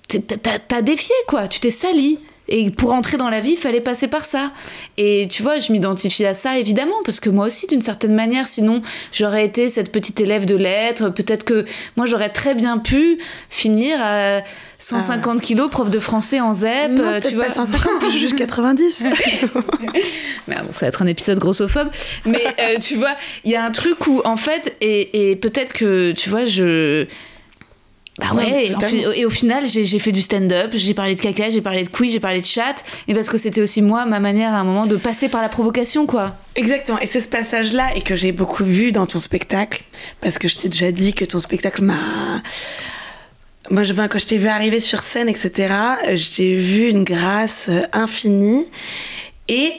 [0.09, 1.47] T'as t'as défié, quoi.
[1.47, 2.19] Tu t'es sali.
[2.51, 4.53] Et pour entrer dans la vie, il fallait passer par ça.
[4.97, 8.49] Et tu vois, je m'identifie à ça, évidemment, parce que moi aussi, d'une certaine manière,
[8.49, 8.83] sinon,
[9.13, 11.11] j'aurais été cette petite élève de lettres.
[11.11, 11.65] Peut-être que
[11.97, 14.41] moi, j'aurais très bien pu finir à
[14.79, 16.91] 150 kilos, prof de français en ZEP.
[16.91, 17.47] non, euh, tu vois.
[17.47, 19.07] pas 150, juste 90.
[20.49, 21.89] Mais bon, ça va être un épisode grossophobe.
[22.25, 25.73] Mais euh, tu vois, il y a un truc où, en fait, et, et peut-être
[25.73, 27.07] que, tu vois, je.
[28.21, 31.51] Bah Ouais, et, en au final, j'ai j'ai fait du stand-up, j'ai parlé de caca,
[31.51, 32.77] j'ai parlé de couilles, j'ai parlé de chat,
[33.09, 35.49] et parce que c'était aussi moi, ma manière à un moment de passer par la
[35.49, 36.37] provocation, quoi.
[36.55, 39.83] Exactement, et c'est ce passage-là et que j'ai beaucoup vu dans ton spectacle,
[40.21, 41.95] parce que je t'ai déjà dit que ton spectacle m'a...
[43.71, 45.73] Moi, je, quand je t'ai vu arriver sur scène, etc.,
[46.15, 48.67] j'ai vu une grâce euh, infinie.
[49.47, 49.73] Et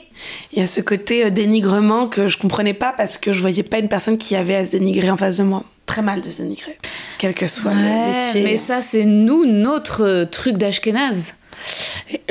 [0.51, 3.63] il y a ce côté euh, dénigrement que je comprenais pas parce que je voyais
[3.63, 5.63] pas une personne qui avait à se dénigrer en face de moi.
[5.85, 6.77] Très mal de se dénigrer,
[7.17, 8.43] quel que soit le Ouais, métier.
[8.43, 11.33] mais ça, c'est nous, notre euh, truc d'Ashkenaz.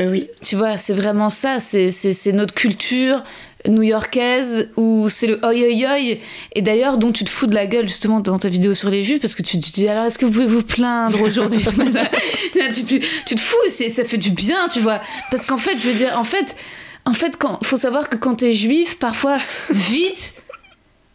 [0.01, 3.23] Euh, oui, Tu vois, c'est vraiment ça, c'est- notre culture
[3.69, 6.19] new-yorkaise où c'est le oi oi oi.
[6.55, 9.05] Et d'ailleurs dont tu te fous de la gueule justement dans ta vidéo sur les
[9.05, 11.61] juifs parce que tu te dis alors est-ce que vous pouvez vous plaindre aujourd'hui?
[12.73, 15.01] Tu, tu- tu te fous ça fait du bien tu vois.
[15.31, 16.57] Parce qu'en fait je veux dire en fait
[17.05, 19.37] en fait quand faut savoir que quand t'es juif parfois
[19.71, 20.35] vite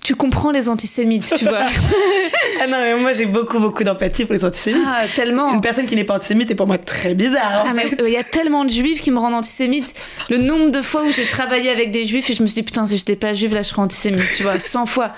[0.05, 1.65] tu comprends les antisémites tu vois
[2.61, 4.83] Ah non, mais moi j'ai beaucoup, beaucoup d'empathie pour les antisémites.
[4.85, 7.65] ah tellement Une personne qui n'est pas antisémite est pour moi très bizarre.
[7.67, 7.97] Ah, mais fait.
[8.05, 9.93] il y a tellement de juifs qui me rendent antisémite.
[10.29, 12.63] Le nombre de fois où j'ai travaillé avec des juifs et je me suis dit,
[12.63, 15.11] putain, si j'étais pas juive, là, je serais antisémite, tu vois, 100 fois.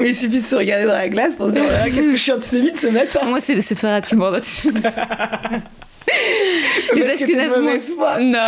[0.00, 2.16] Mais il suffit de se regarder dans la glace pour se dire voilà, qu'est-ce que
[2.16, 3.20] je suis antisémite ce matin?
[3.26, 4.86] Moi, c'est les séfarades qui me rendent antisémite.
[6.94, 8.20] les foi.
[8.20, 8.38] Non.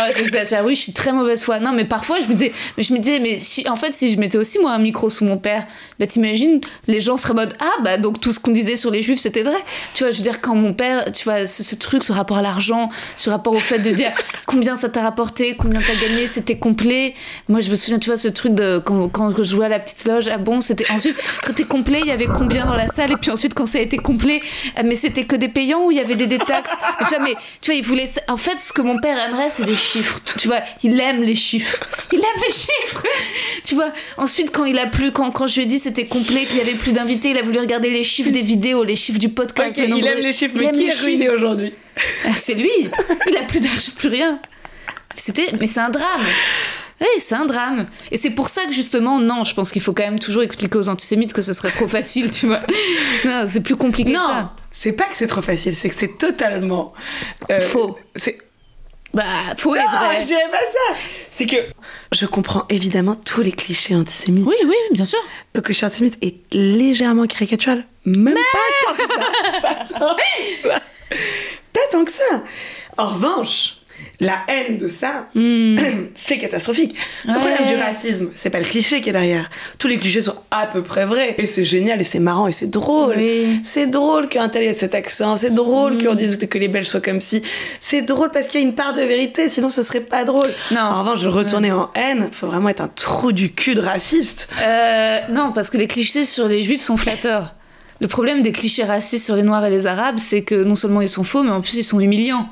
[0.63, 1.59] Oui, je suis très mauvaise foi.
[1.59, 4.11] Non, mais parfois, je me disais, mais je me disais, mais si, en fait, si
[4.11, 5.65] je mettais aussi, moi, un micro sous mon père,
[5.99, 8.91] bah, t'imagines, les gens seraient en mode, ah, bah, donc tout ce qu'on disait sur
[8.91, 9.57] les juifs, c'était vrai.
[9.93, 12.37] Tu vois, je veux dire, quand mon père, tu vois, ce, ce truc, ce rapport
[12.37, 14.11] à l'argent, ce rapport au fait de dire
[14.45, 17.13] combien ça t'a rapporté, combien t'as gagné, c'était complet.
[17.49, 19.79] Moi, je me souviens, tu vois, ce truc de quand, quand je jouais à la
[19.79, 22.87] petite loge, ah bon, c'était ensuite, quand t'es complet, il y avait combien dans la
[22.87, 24.41] salle, et puis ensuite, quand ça a été complet,
[24.83, 26.75] mais c'était que des payants ou il y avait des détaxes.
[27.07, 29.65] tu vois, mais tu vois, il voulait, en fait, ce que mon père aimerait, c'est
[29.65, 30.19] des chiffres.
[30.37, 31.83] Tu- vois, il aime les chiffres.
[32.11, 33.03] Il aime les chiffres.
[33.63, 33.91] Tu vois.
[34.17, 36.61] Ensuite, quand il a plus, quand, quand je lui ai dit c'était complet, qu'il y
[36.61, 39.71] avait plus d'invités, il a voulu regarder les chiffres des vidéos, les chiffres du podcast.
[39.77, 41.73] Ok, le il aime les chiffres, il mais qui les est ruiné aujourd'hui
[42.25, 42.69] Ah, c'est lui.
[43.27, 44.39] Il a plus d'argent, plus rien.
[45.15, 46.25] C'était, mais c'est un drame.
[47.01, 47.85] Oui, c'est un drame.
[48.11, 50.77] Et c'est pour ça que justement, non, je pense qu'il faut quand même toujours expliquer
[50.77, 52.61] aux antisémites que ce serait trop facile, tu vois.
[53.25, 54.53] Non, c'est plus compliqué que ça.
[54.83, 56.93] C'est pas que c'est trop facile, c'est que c'est totalement
[57.49, 57.97] euh, Faux.
[58.17, 58.37] C'est
[59.13, 59.23] Bah,
[59.57, 60.19] faux et vrai.
[60.21, 60.99] je dirais pas ça.
[61.31, 61.55] C'est que
[62.11, 64.45] je comprends évidemment tous les clichés antisémites.
[64.45, 65.19] Oui, oui, bien sûr.
[65.55, 67.85] Le cliché antisémite est légèrement caricatural.
[68.05, 69.19] Même pas tant que ça.
[69.61, 70.81] Pas tant que ça.
[71.71, 72.43] Pas tant que ça.
[72.97, 73.77] En revanche,
[74.19, 75.27] la haine de ça,
[76.15, 76.95] c'est catastrophique.
[77.25, 79.49] Le problème du racisme, c'est pas le cliché qui est derrière.
[79.77, 81.35] Tous les clichés sont à peu près vrais.
[81.37, 83.15] Et c'est génial, et c'est marrant, et c'est drôle.
[83.17, 83.59] Oui.
[83.63, 85.37] C'est drôle qu'un tel ait cet accent.
[85.37, 87.41] C'est drôle qu'on dise que les Belges soient comme si.
[87.81, 90.49] C'est drôle parce qu'il y a une part de vérité, sinon ce serait pas drôle.
[90.71, 90.81] Non.
[90.81, 94.49] En revanche, le retourner en haine, faut vraiment être un trou du cul de raciste.
[94.61, 97.55] Euh, non, parce que les clichés sur les juifs sont flatteurs.
[97.99, 101.01] Le problème des clichés racistes sur les noirs et les arabes, c'est que non seulement
[101.01, 102.49] ils sont faux, mais en plus ils sont humiliants.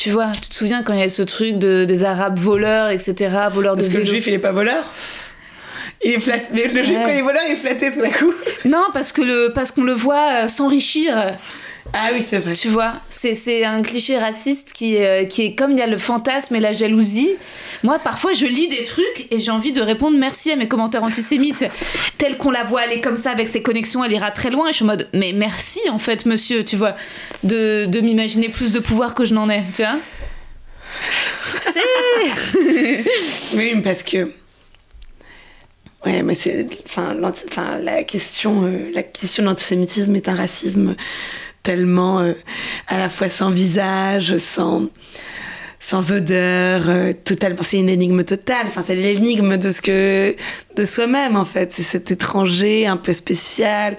[0.00, 2.88] Tu vois, tu te souviens quand il y a ce truc de, des arabes voleurs,
[2.88, 3.14] etc.,
[3.52, 4.94] voleurs de Parce que le juif, il est pas voleur
[6.02, 6.68] il est flatté.
[6.68, 7.04] Le juif, Ouais.
[7.04, 8.32] quand il est voleur, il est flatté tout d'un coup.
[8.64, 11.36] Non, parce que le, parce qu'on le voit euh, s'enrichir.
[11.92, 12.52] Ah oui, c'est vrai.
[12.52, 15.98] Tu vois, c'est, un cliché raciste qui, est- qui est comme il y a le
[15.98, 17.30] fantasme et la jalousie.
[17.82, 21.02] Moi, parfois, je lis des trucs et j'ai envie de répondre merci à mes commentaires
[21.02, 21.64] antisémites.
[22.16, 24.68] Tel qu'on la voit aller comme ça avec ses connexions, elle ira très loin.
[24.68, 26.94] Et je suis en mode, mais merci en fait, monsieur, tu vois,
[27.42, 29.96] de, de m'imaginer plus de pouvoir que je n'en ai, tu vois.
[31.62, 33.04] C'est.
[33.56, 34.32] Oui, parce que.
[36.06, 36.66] Ouais, mais c'est.
[36.86, 37.14] Enfin,
[37.82, 40.94] la question, euh, la question de l'antisémitisme est un racisme
[41.62, 42.32] tellement euh,
[42.86, 44.88] à la fois sans visage, sans
[45.82, 47.62] sans odeur, euh, totalement.
[47.62, 48.66] C'est une énigme totale.
[48.66, 50.36] Enfin, c'est l'énigme de ce que
[50.76, 51.72] de soi-même en fait.
[51.72, 53.96] C'est cet étranger un peu spécial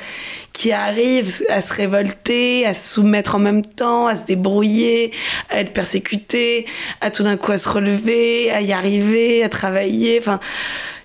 [0.53, 5.12] qui arrive à se révolter, à se soumettre en même temps, à se débrouiller,
[5.49, 6.68] à être persécuté,
[7.01, 10.20] à tout d'un coup à se relever, à y arriver, à travailler.
[10.22, 10.39] Enfin,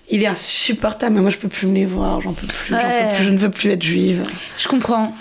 [0.09, 1.15] il est insupportable.
[1.15, 2.21] Mais moi, je peux plus me les voir.
[2.21, 2.73] J'en peux plus.
[2.73, 2.81] Ouais.
[3.09, 3.23] peux plus.
[3.25, 4.23] Je ne veux plus être juive.
[4.57, 5.13] Je comprends.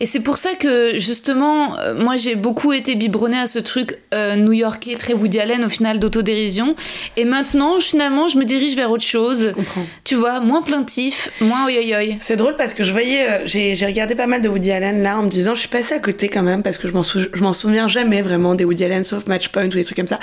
[0.00, 3.98] Et c'est pour ça que, justement, euh, moi j'ai beaucoup été biberonnée à ce truc
[4.12, 6.74] euh, new-yorkais, très Woody Allen, au final, d'autodérision.
[7.16, 9.52] Et maintenant, finalement, je me dirige vers autre chose.
[9.54, 9.86] comprends.
[10.04, 11.72] Tu vois, moins plaintif, moins oi.
[12.18, 15.18] C'est drôle parce que je voyais, euh, j'ai regardé pas mal de Woody Allen là
[15.18, 17.26] en me disant, je suis passée à côté quand même parce que je m'en sou-
[17.32, 20.06] je m'en souviens jamais vraiment des Woody Allen sauf Match Point ou des trucs comme
[20.06, 20.18] ça.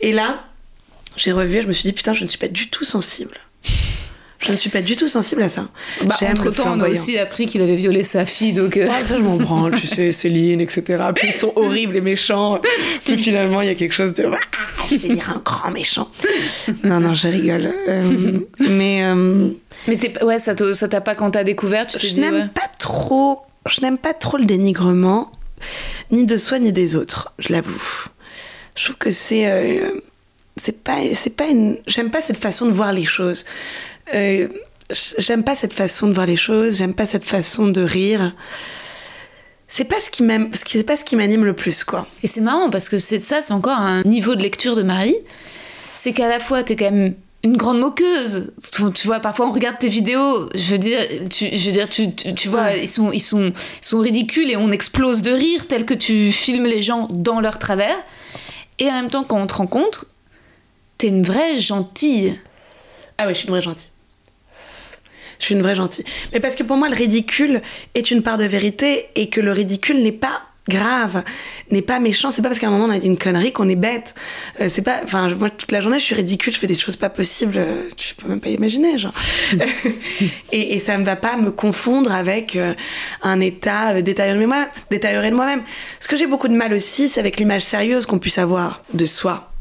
[0.00, 0.40] Et là,
[1.16, 3.36] j'ai revu, et je me suis dit putain, je ne suis pas du tout sensible.
[4.38, 5.66] Je ne suis pas du tout sensible à ça.
[6.04, 8.76] Bah, entre temps, on a aussi appris qu'il avait violé sa fille, donc.
[8.76, 11.02] euh, Ah, ça, je m'en branle, tu sais, Céline, etc.
[11.14, 12.60] Plus ils sont horribles et méchants,
[13.04, 14.28] plus finalement il y a quelque chose de.
[14.90, 16.08] Je vais dire un grand méchant.
[16.84, 17.74] Non, non, je rigole.
[17.88, 19.02] Euh, mais.
[19.04, 19.48] euh,
[19.88, 22.48] Mais ouais, ça t'a pas quand t'as découvert, tu je n'aime ouais.
[22.54, 25.32] pas trop je n'aime pas trop le dénigrement
[26.12, 28.04] ni de soi ni des autres je l'avoue
[28.76, 30.02] je trouve que c'est euh,
[30.56, 33.44] c'est pas c'est pas une j'aime pas cette façon de voir les choses
[34.14, 34.48] Euh,
[35.18, 38.34] j'aime pas cette façon de voir les choses j'aime pas cette façon de rire
[39.68, 42.40] c'est pas ce qui m'aime c'est pas ce qui m'anime le plus quoi Et c'est
[42.40, 45.16] marrant parce que c'est ça, c'est encore un niveau de lecture de Marie.
[45.94, 48.52] C'est qu'à la fois, t'es quand même une grande moqueuse.
[48.72, 51.00] Tu, tu vois, parfois on regarde tes vidéos, je veux dire,
[51.30, 52.84] tu, je veux dire, tu, tu, tu vois, Ouais.
[52.84, 53.52] ils, sont, ils, sont,
[53.82, 57.40] ils sont ridicules et on explose de rire tel que tu filmes les gens dans
[57.40, 57.96] leur travers.
[58.78, 60.06] Et en même temps, quand on te rencontre,
[60.98, 62.38] t'es une vraie gentille.
[63.18, 63.88] Ah oui, je suis une vraie gentille.
[65.38, 66.04] Je suis une vraie gentille.
[66.32, 67.60] Mais parce que pour moi, le ridicule
[67.94, 71.22] est une part de vérité et que le ridicule n'est pas grave,
[71.70, 72.30] n'est pas méchant.
[72.30, 74.14] C'est pas parce qu'à un moment on a dit une connerie qu'on est bête.
[74.60, 75.00] Euh, c'est pas.
[75.04, 77.54] Enfin, moi toute la journée je suis ridicule, je fais des choses pas possibles.
[77.58, 79.12] euh, Tu peux même pas imaginer, genre.
[80.52, 82.74] et, et ça ne va pas me confondre avec euh,
[83.22, 85.62] un état détérioré de moi- détérioré de moi-même.
[86.00, 89.04] Ce que j'ai beaucoup de mal aussi, c'est avec l'image sérieuse qu'on puisse avoir de
[89.04, 89.52] soi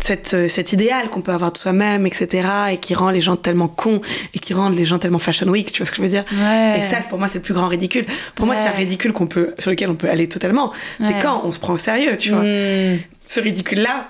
[0.00, 3.36] cette, euh, cet idéal qu'on peut avoir de soi-même, etc., et qui rend les gens
[3.36, 4.00] tellement cons,
[4.34, 6.24] et qui rend les gens tellement fashion week, tu vois ce que je veux dire?
[6.32, 6.80] Ouais.
[6.80, 8.06] Et ça, pour moi, c'est le plus grand ridicule.
[8.34, 10.72] Pour moi, c'est un ridicule qu'on peut, sur lequel on peut aller totalement.
[11.00, 11.20] C'est Ouais.
[11.22, 12.42] quand on se prend au sérieux, tu vois.
[12.42, 12.98] Hmm.
[13.26, 14.08] Ce ridicule-là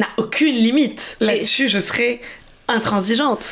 [0.00, 1.16] n'a aucune limite.
[1.20, 2.20] Là-dessus, je serais
[2.68, 3.46] intransigeante.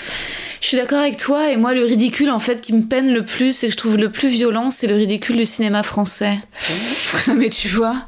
[0.61, 3.25] Je suis d'accord avec toi, et moi, le ridicule, en fait, qui me peine le
[3.25, 6.35] plus et que je trouve le plus violent, c'est le ridicule du cinéma français.
[7.37, 8.07] Mais tu vois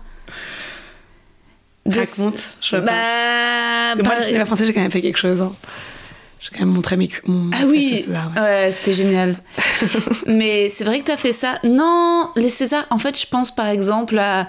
[1.87, 2.93] De- Raconte, je vois pas.
[2.93, 2.93] Bah.
[2.93, 5.43] Parce que moi, par- le cinéma français, j'ai quand même fait quelque chose.
[5.43, 5.53] hein.
[6.41, 8.05] J'ai quand même montré mes mon Ah oui,
[8.37, 9.37] ouais, c'était génial.
[10.27, 11.59] Mais c'est vrai que t'as fait ça.
[11.65, 14.47] Non, les Césars, en fait, je pense par exemple à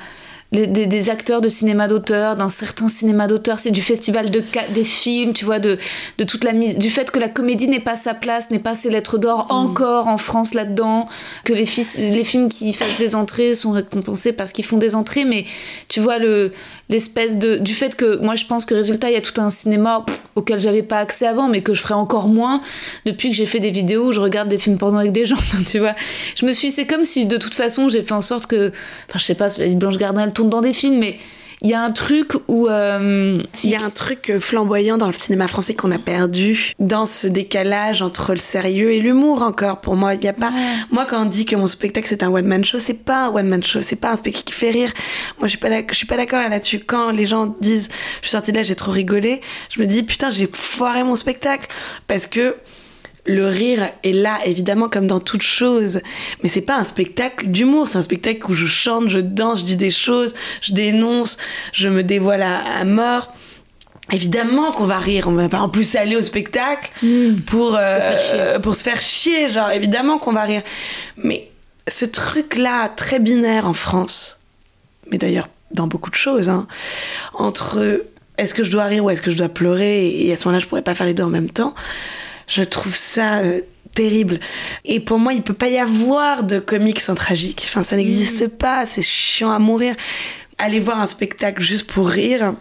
[0.52, 4.84] des, des, acteurs de cinéma d'auteur, d'un certain cinéma d'auteur, c'est du festival de, des
[4.84, 5.78] films, tu vois, de,
[6.18, 8.76] de toute la mise, du fait que la comédie n'est pas sa place, n'est pas
[8.76, 9.54] ses lettres d'or mm.
[9.54, 11.08] encore en France là-dedans,
[11.43, 11.66] que les,
[12.12, 15.46] les films qui fassent des entrées sont récompensés parce qu'ils font des entrées, mais
[15.88, 16.52] tu vois le
[16.89, 19.50] l'espèce de du fait que moi je pense que résultat il y a tout un
[19.50, 20.06] cinéma
[20.36, 22.62] auquel j'avais pas accès avant, mais que je ferai encore moins
[23.06, 25.38] depuis que j'ai fait des vidéos où je regarde des films porno avec des gens,
[25.66, 25.96] tu vois.
[26.36, 28.72] Je me suis, c'est comme si de toute façon j'ai fait en sorte que,
[29.10, 31.18] enfin je sais pas, Blanche Gardin elle tourne dans des films, mais
[31.62, 32.68] il y a un truc où.
[32.68, 37.06] Euh, il y a un truc flamboyant dans le cinéma français qu'on a perdu, dans
[37.06, 39.82] ce décalage entre le sérieux et l'humour encore.
[39.82, 40.51] Pour moi, il y a pas.
[40.91, 43.30] Moi, quand on dit que mon spectacle c'est un one man show, c'est pas un
[43.30, 44.91] one man show, c'est pas un spectacle qui fait rire.
[45.39, 46.80] Moi, je suis pas, je suis pas d'accord là-dessus.
[46.80, 47.89] Quand les gens disent,
[48.22, 51.16] je suis sortie de là, j'ai trop rigolé, je me dis putain, j'ai foiré mon
[51.16, 51.68] spectacle
[52.08, 52.56] parce que
[53.26, 56.01] le rire est là, évidemment, comme dans toute chose.
[56.43, 59.65] Mais c'est pas un spectacle d'humour, c'est un spectacle où je chante, je danse, je
[59.65, 61.38] dis des choses, je dénonce,
[61.73, 63.34] je me dévoile à, mort.
[64.11, 67.39] Évidemment qu'on va rire, on va pas en plus aller au spectacle hmm.
[67.47, 70.61] pour, euh, pour se faire chier, genre évidemment qu'on va rire.
[71.17, 71.49] Mais
[71.88, 74.39] ce truc-là, très binaire en France,
[75.11, 76.67] mais d'ailleurs dans beaucoup de choses, hein,
[77.34, 78.05] entre
[78.38, 80.59] est-ce que je dois rire ou est-ce que je dois pleurer, et à ce moment-là
[80.59, 81.73] je pourrais pas faire les deux en même temps,
[82.48, 83.62] je trouve ça euh,
[83.93, 84.39] terrible.
[84.84, 87.64] Et pour moi, il peut pas y avoir de comics sans tragique.
[87.68, 88.50] Enfin, ça n'existe mm.
[88.50, 88.86] pas.
[88.86, 89.96] C'est chiant à mourir.
[90.58, 92.54] Aller voir un spectacle juste pour rire,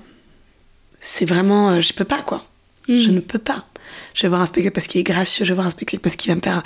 [1.01, 2.45] c'est vraiment, euh, je peux pas quoi.
[2.89, 2.99] Mm.
[2.99, 3.66] Je ne peux pas.
[4.14, 6.16] Je vais voir un spectacle parce qu'il est gracieux, je vais voir un spectacle parce
[6.16, 6.62] qu'il va me faire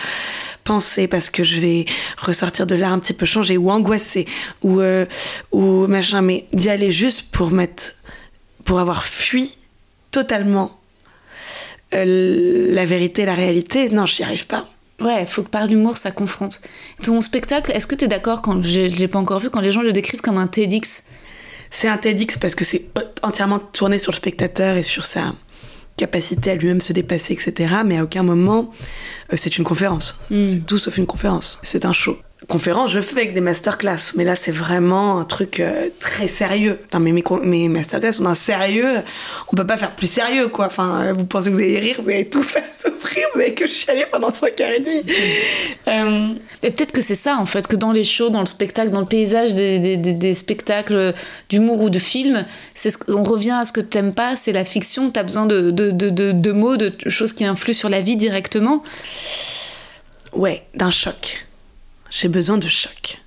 [0.64, 1.86] penser, parce que je vais
[2.18, 4.26] ressortir de là un petit peu changé ou angoissé
[4.62, 5.06] ou, euh,
[5.50, 6.22] ou machin.
[6.22, 7.94] Mais d'y aller juste pour mettre,
[8.64, 9.56] pour avoir fui
[10.10, 10.77] totalement
[11.94, 14.68] euh, la vérité, la réalité, non, j'y arrive pas.
[15.00, 16.60] Ouais, il faut que par l'humour, ça confronte.
[17.02, 19.70] Ton spectacle, est-ce que tu es d'accord quand je l'ai pas encore vu, quand les
[19.70, 21.04] gens le décrivent comme un TEDx?
[21.70, 22.86] C'est un TEDx parce que c'est
[23.22, 25.34] entièrement tourné sur le spectateur et sur sa
[25.96, 27.76] capacité à lui-même se dépasser, etc.
[27.84, 28.72] Mais à aucun moment,
[29.32, 30.18] euh, c'est une conférence.
[30.30, 30.46] Hmm.
[30.46, 31.58] C'est tout sauf une conférence.
[31.62, 32.16] C'est un show
[32.48, 36.80] conférences, je fais avec des masterclass, mais là c'est vraiment un truc euh, très sérieux.
[36.94, 38.94] Non, mais mes, mes masterclass sont d'un sérieux,
[39.52, 40.66] on peut pas faire plus sérieux quoi.
[40.66, 43.52] Enfin, euh, vous pensez que vous allez rire, vous allez tout faire souffrir, vous avez
[43.52, 45.02] que chialer pendant 5 heures et demie.
[45.88, 48.90] Euh, et peut-être que c'est ça en fait, que dans les shows, dans le spectacle,
[48.90, 51.12] dans le paysage des, des, des, spectacles
[51.50, 54.64] d'humour ou de films, c'est ce on revient à ce que t'aimes pas, c'est la
[54.64, 58.16] fiction, t'as besoin de, de, de, de mots, de choses qui influent sur la vie
[58.16, 58.82] directement.
[60.32, 61.47] Ouais, d'un choc
[62.10, 63.18] j'ai besoin de choc.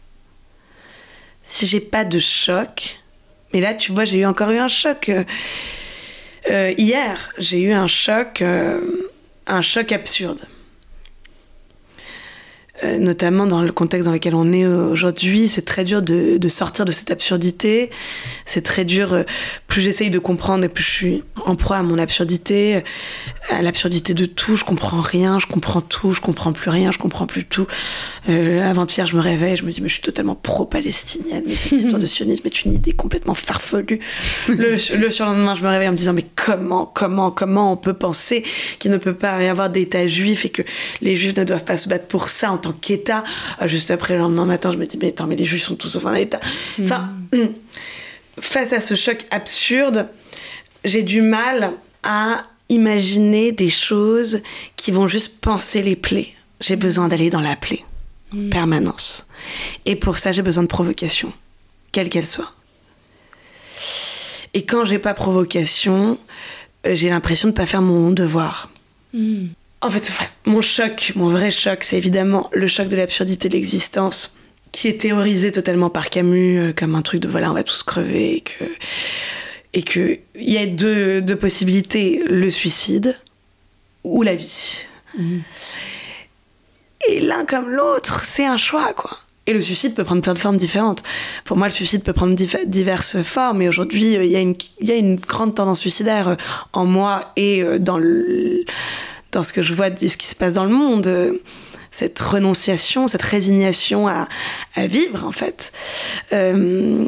[1.44, 3.00] Si j'ai pas de choc,
[3.54, 5.10] mais là, tu vois, j'ai encore eu un choc.
[5.10, 5.24] Euh,
[6.50, 8.80] euh, hier, j'ai eu un choc, euh,
[9.46, 10.42] un choc absurde.
[12.84, 16.50] Euh, notamment dans le contexte dans lequel on est aujourd'hui, c'est très dur de, de,
[16.50, 17.92] sortir de cette absurdité.
[18.46, 19.14] C'est très dur.
[19.14, 19.24] Euh,
[19.68, 22.84] plus j'essaye de comprendre et plus je suis en proie à mon absurdité,
[23.50, 24.56] à l'absurdité de tout.
[24.56, 27.68] Je comprends rien, je comprends tout, je comprends plus rien, je comprends plus tout.
[28.30, 31.74] Euh, Avant-hier, je me réveille, je me dis, mais je suis totalement pro-palestinienne, mais cette
[31.74, 34.00] histoire de sionisme est une idée complètement farfelue.
[34.48, 37.94] le, le surlendemain, je me réveille en me disant, mais comment, comment, comment on peut
[37.94, 38.44] penser
[38.80, 40.64] qu'il ne peut pas y avoir d'État juif et que
[41.02, 43.24] les juifs ne doivent pas se battre pour ça en tant qu'État.
[43.62, 45.76] Euh, juste après, le lendemain matin, je me dis, mais attends, mais les Juifs sont
[45.76, 46.40] tous sauf un État.
[46.82, 47.48] Enfin, hmm.
[48.40, 50.08] face à ce choc absurde,
[50.84, 54.42] j'ai du mal à imaginer des choses
[54.76, 56.34] qui vont juste penser les plaies.
[56.60, 57.84] J'ai besoin d'aller dans la plaie,
[58.32, 58.50] hmm.
[58.50, 59.28] permanence.
[59.86, 61.34] Et pour ça, j'ai besoin de provocation,
[61.92, 62.54] quelle qu'elle soit.
[64.54, 66.20] Et quand j'ai pas provocation,
[66.86, 68.70] euh, j'ai l'impression de pas faire mon devoir.
[69.14, 69.48] Hmm.
[69.82, 70.12] En fait,
[70.46, 74.38] mon choc, mon vrai choc, c'est évidemment le choc de l'absurdité de l'existence,
[74.72, 77.82] qui est théorisé totalement par Camus euh, comme un truc de voilà, on va tous
[77.82, 78.64] crever, et que
[79.74, 83.18] et que il y a deux, deux, possibilités le suicide
[84.04, 84.86] ou la vie.
[85.18, 85.42] Mhm.
[87.10, 89.18] Et l'un comme l'autre, c'est un choix, quoi.
[89.48, 91.02] Et le suicide peut prendre plein de formes différentes.
[91.46, 93.64] Pour moi, le suicide peut prendre diverses formes.
[93.64, 96.36] Et aujourd'hui, euh, il y, y, a une grande tendance suicidaire euh,
[96.74, 98.64] en moi et dans le
[99.32, 101.42] dans ce que je vois de ce qui se passe dans le monde, euh,
[101.90, 104.28] cette renonciation, cette résignation à,
[104.78, 105.72] vivre en fait,
[106.34, 107.06] euh,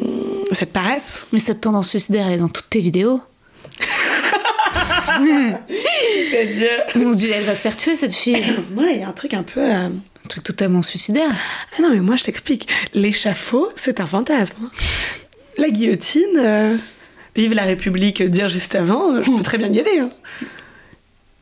[0.52, 1.26] cette paresse.
[1.32, 3.20] Mais cette tendance suicidaire, elle est dans toutes tes vidéos.
[6.96, 8.42] On se dit, elle va se faire tuer cette fille.
[8.76, 9.60] Ouais, il y a un truc un peu.
[9.60, 11.30] Euh, un truc totalement suicidaire.
[11.76, 12.68] Ah non, mais moi je t'explique.
[12.94, 14.70] L'échafaud, c'est un fantasme.
[15.58, 16.80] La guillotine,
[17.36, 19.98] vive la République, dire juste avant, je peux très bien y aller.
[20.00, 20.10] Hein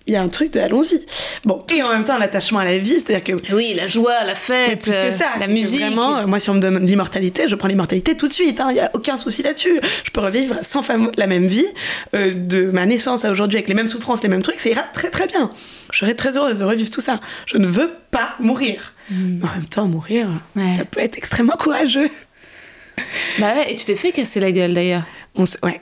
[0.07, 1.01] il y a un truc de allons-y.
[1.45, 3.55] Bon, et en même temps, l'attachement à la vie, c'est-à-dire que.
[3.55, 5.81] Oui, la joie, la fête, plus que ça, euh, la musique.
[5.81, 8.61] Vraiment, euh, moi, si on me donne l'immortalité, je prends l'immortalité tout de suite.
[8.69, 9.81] Il n'y a aucun souci là-dessus.
[10.05, 11.67] Je peux revivre sans fois la même vie
[12.15, 14.61] euh, de ma naissance à aujourd'hui avec les mêmes souffrances, les mêmes trucs.
[14.61, 15.51] Ça ira très très bien.
[15.93, 17.21] Je serai très heureuse de revivre tout ça.
[17.47, 18.95] Je ne veux pas mourir.
[19.11, 20.71] Mais En même temps, mourir, Ouais.
[20.77, 22.09] ça peut être extrêmement courageux.
[23.39, 25.05] Bah ouais, et tu t'es fait casser la gueule d'ailleurs
[25.35, 25.81] On s'est, ouais,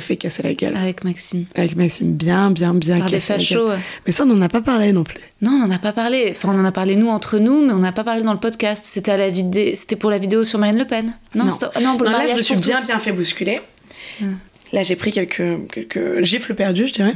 [0.00, 0.76] fait casser la gueule.
[0.76, 1.44] avec Maxime.
[1.54, 3.68] Avec Maxime, bien, bien, bien Par des la fachos.
[3.68, 3.78] gueule.
[4.06, 5.20] Mais ça, on n'en a pas parlé non plus.
[5.40, 6.32] Non, on n'en a pas parlé.
[6.32, 8.40] Enfin, on en a parlé nous entre nous, mais on n'a pas parlé dans le
[8.40, 8.84] podcast.
[8.84, 9.72] C'était à la vidéo.
[9.74, 11.12] C'était pour la vidéo sur Marine Le Pen.
[11.34, 12.86] Non, ah non, pour le là, je me suis bien, tous.
[12.86, 13.60] bien fait bousculer.
[14.72, 17.14] Là, j'ai pris quelques, quelques gifles perdues, je dirais.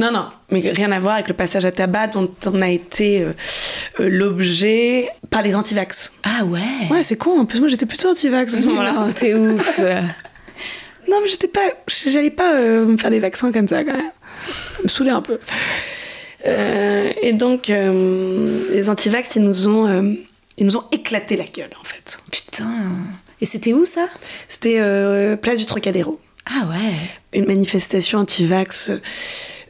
[0.00, 3.20] Non, non, mais rien à voir avec le passage à tabac dont on a été
[3.20, 3.34] euh,
[4.00, 6.14] euh, l'objet par les antivax.
[6.22, 6.88] Ah ouais?
[6.90, 7.38] Ouais, c'est con.
[7.38, 8.92] En plus, moi, j'étais plutôt antivax à ce moment-là.
[8.94, 9.78] Non, t'es ouf.
[9.78, 11.68] Non, mais j'étais pas.
[11.86, 14.10] J'allais pas euh, me faire des vaccins comme ça, quand même.
[14.82, 15.38] Me saoulait un peu.
[16.46, 20.16] Et donc, les antivax, ils nous ont.
[20.56, 22.18] ils nous ont éclaté la gueule, en fait.
[22.32, 22.64] Putain.
[23.42, 24.06] Et c'était où ça?
[24.48, 26.18] C'était place du Trocadéro.
[26.52, 26.94] Ah ouais.
[27.32, 29.00] une manifestation anti-vax euh,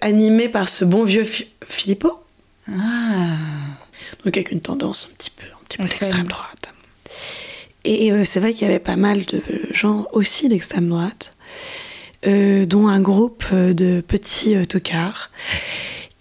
[0.00, 1.26] animée par ce bon vieux
[1.66, 2.22] Philippot.
[2.68, 3.36] Ah.
[4.24, 6.70] Donc avec une tendance un petit peu, un petit peu d'extrême droite.
[7.84, 9.42] Et euh, c'est vrai qu'il y avait pas mal de
[9.72, 11.30] gens aussi d'extrême droite,
[12.26, 15.30] euh, dont un groupe de petits euh, tocards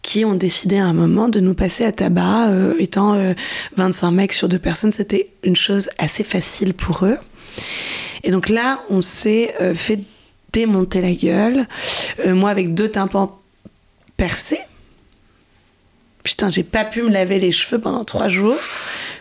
[0.02, 2.53] qui ont décidé à un moment de nous passer à tabac.
[2.80, 3.34] étant euh,
[3.76, 7.18] 25 mecs sur deux personnes, c'était une chose assez facile pour eux.
[8.23, 9.99] Et donc là, on s'est fait
[10.53, 11.67] démonter la gueule.
[12.26, 13.39] Euh, moi, avec deux tympans
[14.17, 14.59] percés.
[16.23, 18.57] Putain, j'ai pas pu me laver les cheveux pendant trois jours.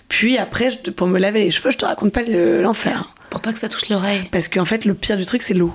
[0.09, 3.15] Puis après, je- pour me laver les cheveux, je te raconte pas le- l'enfer.
[3.31, 4.29] Pour pas que ça touche l'oreille.
[4.33, 5.73] Parce qu'en fait, le pire du truc, c'est l'eau.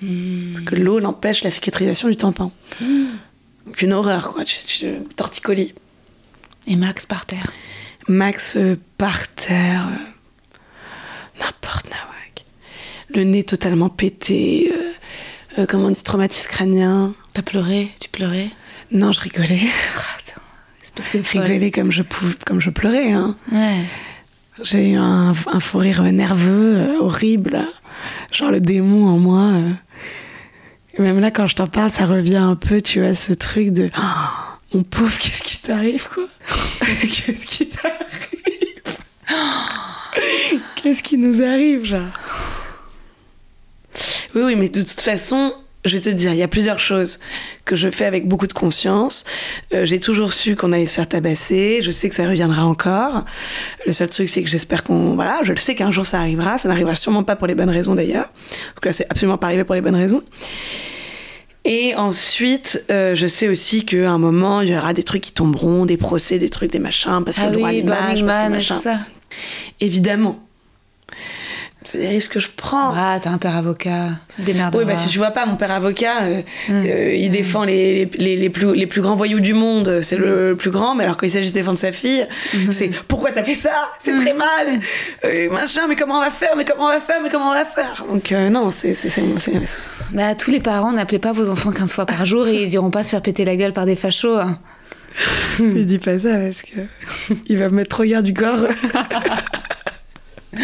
[0.00, 2.52] Parce que l'eau l'empêche la cicatrisation du tympan.
[2.80, 4.44] Donc une horreur, quoi.
[4.44, 5.74] Tu sais, tu- torticolis.
[6.66, 7.52] Et Max par terre.
[8.08, 9.86] Max euh, par terre.
[9.88, 12.17] euh, N'importe nawak.
[13.14, 14.70] Le nez totalement pété.
[14.72, 17.14] euh, euh, comment on dit, traumatisme crânien.
[17.34, 17.88] T'as pleuré?
[18.00, 18.48] Tu pleurais?
[18.92, 19.60] Non, je rigolais.
[21.12, 23.12] Je rigolais comme je, pouvais, comme je pleurais.
[23.12, 23.36] Hein.
[23.52, 23.76] Ouais.
[24.64, 27.64] J'ai eu un, un fou rire nerveux, euh, horrible.
[28.32, 29.52] Genre le démon en moi.
[30.94, 33.68] Et même là, quand je t'en parle, ça revient un peu, tu vois, ce truc
[33.70, 36.24] de Oh, mon pauvre, qu'est-ce qui t'arrive, quoi?
[37.02, 38.28] Qu'est-ce qui t'arrive?
[40.74, 42.02] Qu'est-ce qui nous arrive, genre?
[44.34, 45.52] Oui, oui, mais de toute façon,
[45.84, 47.18] je vais te dire, il y a plusieurs choses
[47.64, 49.24] que je fais avec beaucoup de conscience.
[49.72, 51.78] Euh, J'ai toujours su qu'on allait se faire tabasser.
[51.82, 53.24] Je sais que ça reviendra encore.
[53.86, 55.14] Le seul truc, c'est que j'espère qu'on.
[55.14, 56.58] Voilà, je le sais qu'un jour ça arrivera.
[56.58, 58.26] Ça n'arrivera sûrement pas pour les bonnes raisons d'ailleurs.
[58.26, 60.22] En tout cas, c'est absolument pas arrivé pour les bonnes raisons.
[61.64, 65.32] Et ensuite, euh, je sais aussi qu'à un moment, il y aura des trucs qui
[65.32, 68.24] tomberont, des procès, des trucs, des machins, parce que Ah le droit à oui, l'image,
[68.24, 68.74] parce que machin.
[68.74, 68.98] ça.
[69.80, 70.42] Évidemment.
[71.90, 72.90] C'est des risques que je prends.
[72.94, 74.08] Ah, t'as un père avocat.
[74.38, 74.76] Démerde.
[74.76, 78.36] Oui, bah, si tu vois pas, mon père avocat, euh, euh, il défend les, les,
[78.36, 81.24] les plus, les plus grands voyous du monde, c'est le plus grand, mais alors quand
[81.26, 82.26] il s'agit de défendre sa fille,
[82.70, 83.72] c'est pourquoi t'as fait ça?
[84.00, 84.80] C'est très mal
[85.24, 86.54] Euh, Machin, mais comment on va faire?
[86.58, 87.20] Mais comment on va faire?
[87.22, 88.04] Mais comment on va faire?
[88.06, 88.94] Donc, non, c'est.
[90.12, 92.90] Bah, tous les parents n'appelez pas vos enfants 15 fois par jour et ils iront
[92.90, 94.36] pas se faire péter la gueule par des fachos.
[94.36, 94.58] hein.
[95.58, 96.80] Il dit pas ça parce que
[97.46, 98.66] il va me mettre trop garde du corps.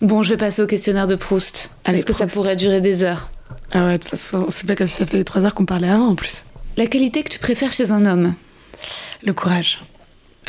[0.00, 1.72] Bon, je vais passer au questionnaire de Proust.
[1.84, 3.28] Allez, parce que ça pourrait durer des heures.
[3.72, 5.88] Ah ouais, de toute façon, c'est pas comme si ça fait trois heures qu'on parlait
[5.88, 6.44] avant en plus.
[6.76, 8.34] La qualité que tu préfères chez un homme.
[9.24, 9.80] Le courage.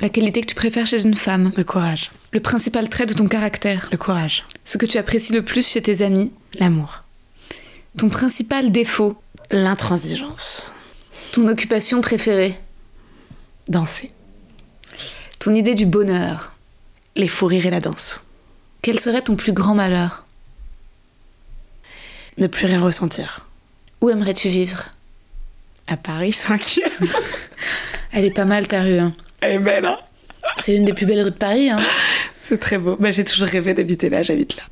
[0.02, 1.52] La qualité que tu préfères chez une femme.
[1.58, 2.12] Le courage.
[2.32, 3.90] Le principal trait de ton caractère.
[3.92, 4.46] Le courage.
[4.64, 6.32] Ce que tu apprécies le plus chez tes amis.
[6.54, 7.04] L'amour.
[7.98, 9.18] Ton principal défaut.
[9.50, 10.72] L'intransigeance.
[11.32, 12.58] Ton occupation préférée.
[13.68, 14.12] Danser.
[15.40, 16.56] Ton idée du bonheur.
[17.16, 18.22] Les fous rires et la danse.
[18.81, 20.26] Quel serait ton plus grand malheur?
[22.38, 23.45] Ne plus rien ressentir.
[24.01, 24.85] Où aimerais-tu vivre?
[25.88, 26.80] À Paris 5
[28.11, 28.99] Elle est pas mal ta rue.
[28.99, 29.14] hein.
[29.41, 29.97] Elle est belle, hein
[30.61, 31.69] C'est une des plus belles rues de Paris.
[31.69, 31.80] Hein.
[32.39, 32.95] C'est très beau.
[32.97, 34.64] Bah, j'ai toujours rêvé d'habiter là, j'habite là.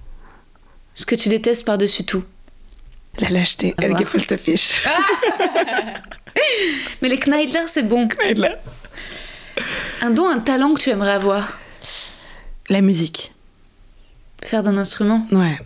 [0.93, 2.23] Ce que tu détestes par-dessus tout.
[3.19, 4.83] La lâcheté, Ah elle gefühlte fiche.
[7.01, 8.07] Mais les Kneidler, c'est bon.
[10.01, 11.59] Un don, un talent que tu aimerais avoir?
[12.69, 13.31] La musique,
[14.43, 15.25] Faire d'un instrument.
[15.31, 15.57] ouais.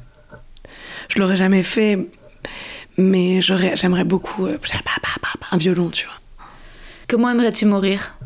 [1.10, 2.07] Je l'aurais jamais fait,
[2.98, 4.57] mais j'aurais, j'aimerais beaucoup euh,
[5.52, 6.15] un violon, tu vois.
[7.10, 8.18] Comment aimerais-tu mourir?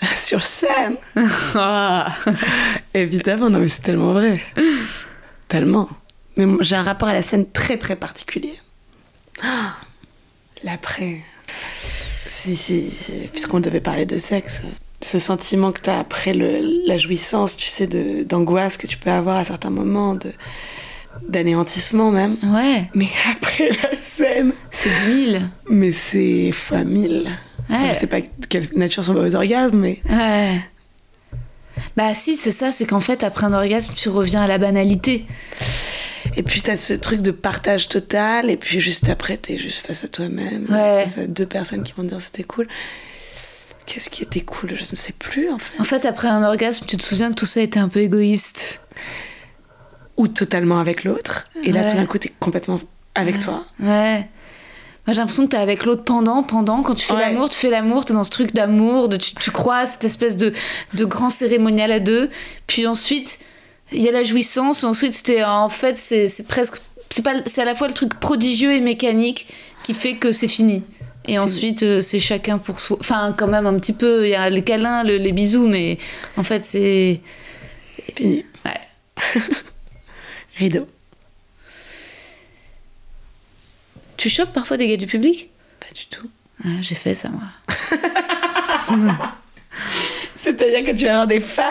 [0.16, 0.96] Sur scène
[2.94, 4.40] Évidemment, non mais c'est tellement vrai.
[5.48, 5.90] Tellement.
[6.36, 8.58] Mais j'ai un rapport à la scène très très particulier.
[10.64, 11.20] L'après.
[12.26, 14.62] Si, si, si, puisqu'on devait parler de sexe.
[15.02, 17.86] Ce sentiment que tu as après le, la jouissance, tu sais,
[18.24, 20.30] d'angoisse que tu peux avoir à certains moments, de
[21.28, 22.36] d'anéantissement même.
[22.42, 25.42] Ouais, Mais après la scène, c'est 10 000.
[25.68, 27.24] mais c'est fois mille.
[27.68, 27.88] Ouais.
[27.92, 30.60] Je sais pas de quelle nature sont vos orgasmes, mais Ouais.
[31.96, 35.26] Bah si, c'est ça, c'est qu'en fait, après un orgasme, tu reviens à la banalité.
[36.36, 40.04] Et puis t'as ce truc de partage total, et puis juste après t'es juste face
[40.04, 41.02] à toi-même, Ouais.
[41.04, 42.68] face à deux personnes qui vont te dire c'était cool.
[43.92, 45.80] Qu'est-ce qui était cool Je ne sais plus en fait.
[45.80, 48.80] En fait, après un orgasme, tu te souviens que tout ça était un peu égoïste.
[50.16, 51.90] Ou totalement avec l'autre, et là Ouais.
[51.90, 52.78] tout d'un coup t'es complètement
[53.14, 53.64] avec toi.
[53.80, 54.28] Ouais.
[55.06, 56.82] Moi, j'ai l'impression que t'es avec l'autre pendant, pendant.
[56.82, 57.20] Quand tu fais Ouais.
[57.20, 60.04] l'amour, tu fais l'amour, t'es dans ce truc d'amour, de, tu, tu crois à cette
[60.04, 60.52] espèce de,
[60.94, 62.28] de grand cérémonial à deux.
[62.66, 63.38] Puis ensuite,
[63.92, 64.84] il y a la jouissance.
[64.84, 66.74] Ensuite, c'était en fait, c'est presque.
[67.46, 69.48] C'est à la fois le truc prodigieux et mécanique
[69.82, 70.84] qui fait que c'est fini.
[71.30, 72.96] Et ensuite, euh, c'est chacun pour soi.
[72.98, 74.26] Enfin, quand même, un petit peu.
[74.26, 75.96] Il y a les câlins, le- les bisous, mais
[76.36, 77.20] en fait, c'est.
[78.16, 78.44] Fini.
[78.64, 78.80] Ouais.
[80.56, 80.86] Rideau.
[84.16, 85.48] Tu chopes parfois des gars du public?
[85.78, 86.28] Pas du tout.
[86.64, 87.42] Ah, J'ai fait ça, moi.
[90.36, 91.62] C'est-à-dire que tu vas avoir des fans?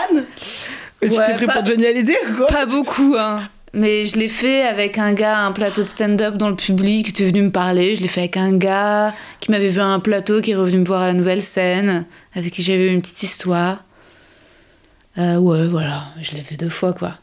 [1.01, 2.47] Tu Ouais, t'es pris pas- pour Johnny Hallyday ou quoi?
[2.47, 3.47] Pas beaucoup, hein.
[3.73, 7.05] Mais je l'ai fait avec un gars à un plateau de stand-up dans le public
[7.05, 7.95] qui était venu me parler.
[7.95, 10.79] Je l'ai fait avec un gars qui m'avait vu à un plateau, qui est revenu
[10.79, 13.83] me voir à la nouvelle scène, avec qui j'avais eu une petite histoire.
[15.17, 17.17] Euh, ouais, voilà, je l'ai fait deux fois, quoi.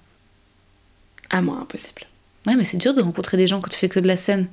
[1.31, 2.02] Ah moi, impossible.
[2.47, 4.47] Ouais, mais c'est dur de rencontrer des gens quand tu fais que de la scène.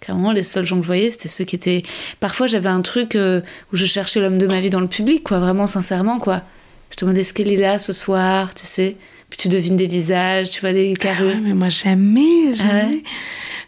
[0.00, 1.82] Clairement, les seuls gens que je voyais, c'était ceux qui étaient.
[2.20, 3.40] Parfois, j'avais un truc euh,
[3.72, 6.42] où je cherchais l'homme de ma vie dans le public, quoi, vraiment sincèrement, quoi.
[6.90, 8.96] Je te demandais ce qu'elle est là ce soir, tu sais?
[9.36, 11.26] Puis tu devines des visages, tu vois des Ah carrures.
[11.34, 12.70] ouais, mais moi jamais, jamais.
[12.84, 13.02] Ah ouais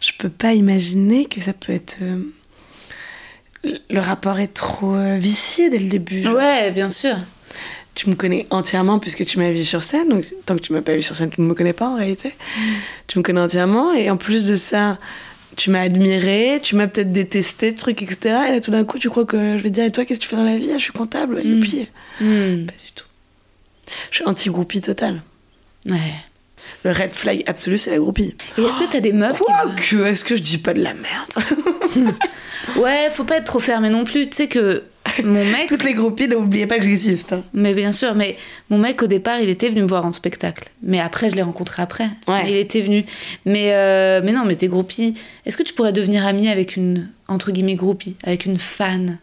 [0.01, 1.97] Je peux pas imaginer que ça peut être.
[2.01, 2.23] euh,
[3.89, 6.23] le- rapport est trop euh, vicié dès le début.
[6.23, 6.33] genre.
[6.35, 7.17] Ouais, bien sûr.
[7.95, 10.07] Tu me connais entièrement puisque tu m'as vu sur scène.
[10.09, 11.97] Donc, tant que tu m'as pas vu sur scène, tu ne me connais pas en
[11.97, 12.33] réalité.
[13.07, 13.93] Tu me connais entièrement.
[13.93, 14.97] Et en plus de ça,
[15.57, 18.17] tu m'as admiré, tu m'as peut-être détesté, truc, etc.
[18.47, 20.19] Et là, tout d'un coup, tu crois que je vais te dire Et toi, qu'est-ce
[20.19, 20.69] que tu fais dans la vie?
[20.73, 21.35] Ah, Je suis comptable.
[21.35, 21.87] Ouais, youpi.
[22.21, 22.65] Hmm.
[22.65, 23.05] Pas du tout.
[24.11, 25.21] Je suis anti-groupie totale.
[25.87, 26.13] Ouais.
[26.83, 28.35] Le red flag absolu, c'est la groupie.
[28.57, 29.43] Et est-ce que t'as des meufs qui.
[29.45, 32.13] Quoique, est-ce que je dis pas de la merde
[32.77, 34.29] Ouais, faut pas être trop fermé non plus.
[34.29, 34.83] Tu sais que
[35.23, 35.67] mon mec.
[35.67, 37.33] Toutes les groupies, n'oubliez pas que j'existe.
[37.33, 37.43] hein.
[37.53, 38.37] Mais bien sûr, mais
[38.69, 40.69] mon mec au départ, il était venu me voir en spectacle.
[40.83, 42.07] Mais après, je l'ai rencontré après.
[42.27, 42.43] Ouais.
[42.49, 43.03] Il était venu.
[43.45, 45.15] Mais, euh, mais non, mais t'es groupie.
[45.45, 49.17] Est-ce que tu pourrais devenir amie avec une, entre guillemets, groupie, avec une fan?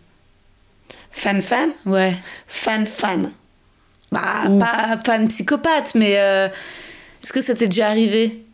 [1.10, 1.70] Fan, fan?
[1.86, 2.14] Ouais.
[2.46, 2.84] Fan,
[4.12, 6.48] Bah, pas fan psychopathe, mais euh,
[7.22, 8.44] est-ce que ça t'est déjà arrivé?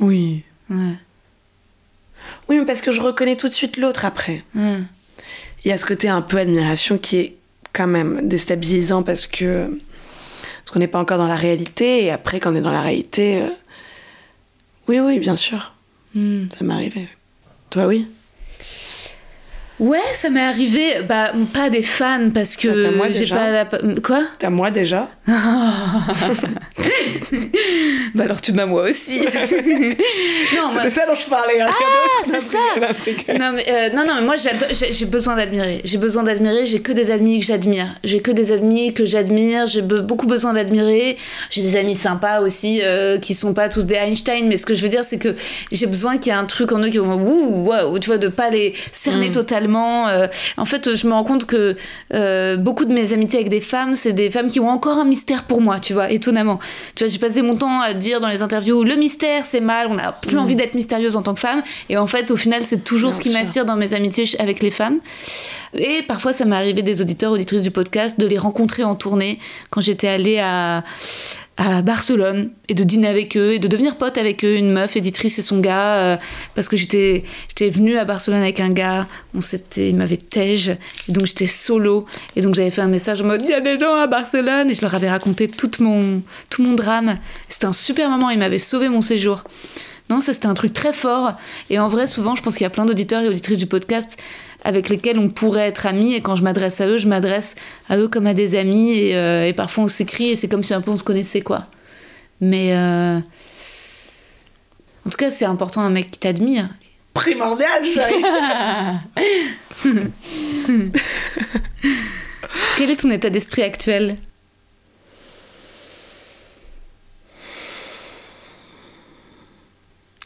[0.00, 0.42] Oui.
[0.68, 0.94] Ouais.
[2.48, 4.44] Oui, mais parce que je reconnais tout de suite l'autre après.
[4.54, 4.84] Il
[5.64, 7.36] y a ce côté un peu admiration qui est
[7.72, 12.40] quand même déstabilisant parce que parce qu'on n'est pas encore dans la réalité et après
[12.40, 13.48] quand on est dans la réalité euh,
[14.88, 15.74] oui oui bien sûr
[16.14, 16.46] Hmm.
[16.56, 17.06] ça m'est arrivé
[17.70, 18.08] toi oui?
[19.80, 21.02] Ouais, ça m'est arrivé.
[21.08, 23.36] Bah, pas des fans parce Bah, t'as moi que j'ai déjà.
[23.36, 23.64] pas la.
[24.02, 24.22] Quoi?
[24.38, 25.08] T'as moi déjà
[28.14, 29.18] Bah alors tu m'as moi aussi.
[29.20, 29.26] non,
[30.72, 32.58] c'est de ça dont je parlais hein, Ah, c'est ça.
[33.38, 34.50] Non, mais, euh, non, non, mais moi j'ai
[34.92, 35.80] j'ai besoin d'admirer.
[35.84, 36.64] J'ai besoin d'admirer.
[36.64, 37.94] J'ai que des amis que j'admire.
[38.04, 39.66] J'ai que des amis que j'admire.
[39.66, 41.16] J'ai be- beaucoup besoin d'admirer.
[41.50, 44.46] J'ai des amis sympas aussi euh, qui sont pas tous des Einstein.
[44.48, 45.34] Mais ce que je veux dire, c'est que
[45.70, 48.18] j'ai besoin qu'il y ait un truc en eux qui vont ouh, waouh, tu vois,
[48.18, 49.67] de pas les cerner totalement.
[49.76, 50.26] Euh.
[50.56, 51.76] en fait, je me rends compte que
[52.14, 55.04] euh, beaucoup de mes amitiés avec des femmes, c'est des femmes qui ont encore un
[55.04, 56.58] mystère pour moi, tu vois, étonnamment.
[56.94, 59.88] Tu vois, j'ai passé mon temps à dire dans les interviews le mystère, c'est mal.
[59.90, 61.62] On n'a plus envie d'être mystérieuse en tant que femme.
[61.88, 64.62] Et en fait, au final, c'est toujours Bien ce qui m'attire dans mes amitiés avec
[64.62, 64.98] les femmes.
[65.74, 69.38] Et parfois, ça m'est arrivé des auditeurs, auditrices du podcast, de les rencontrer en tournée
[69.70, 70.82] quand j'étais allée à,
[71.58, 74.96] à Barcelone et de dîner avec eux et de devenir pote avec eux, une meuf
[74.96, 76.16] éditrice et son gars, euh,
[76.54, 80.68] parce que j'étais j'étais venue à Barcelone avec un gars, on s'était, il m'avait tège,
[81.08, 82.06] et donc j'étais solo,
[82.36, 84.70] et donc j'avais fait un message en mode il y a des gens à Barcelone,
[84.70, 87.18] et je leur avais raconté tout mon, tout mon drame.
[87.48, 89.42] C'était un super moment, il m'avait sauvé mon séjour.
[90.10, 91.34] Non, ça c'était un truc très fort.
[91.68, 94.16] Et en vrai, souvent, je pense qu'il y a plein d'auditeurs et auditrices du podcast
[94.64, 96.14] avec lesquels on pourrait être amis.
[96.14, 97.54] Et quand je m'adresse à eux, je m'adresse
[97.88, 98.90] à eux comme à des amis.
[98.92, 101.40] Et, euh, et parfois, on s'écrit et c'est comme si un peu on se connaissait,
[101.42, 101.66] quoi.
[102.40, 103.18] Mais euh,
[105.04, 106.68] en tout cas, c'est important un mec qui t'admire.
[107.14, 107.82] primordial.
[112.76, 114.18] Quel est ton état d'esprit actuel?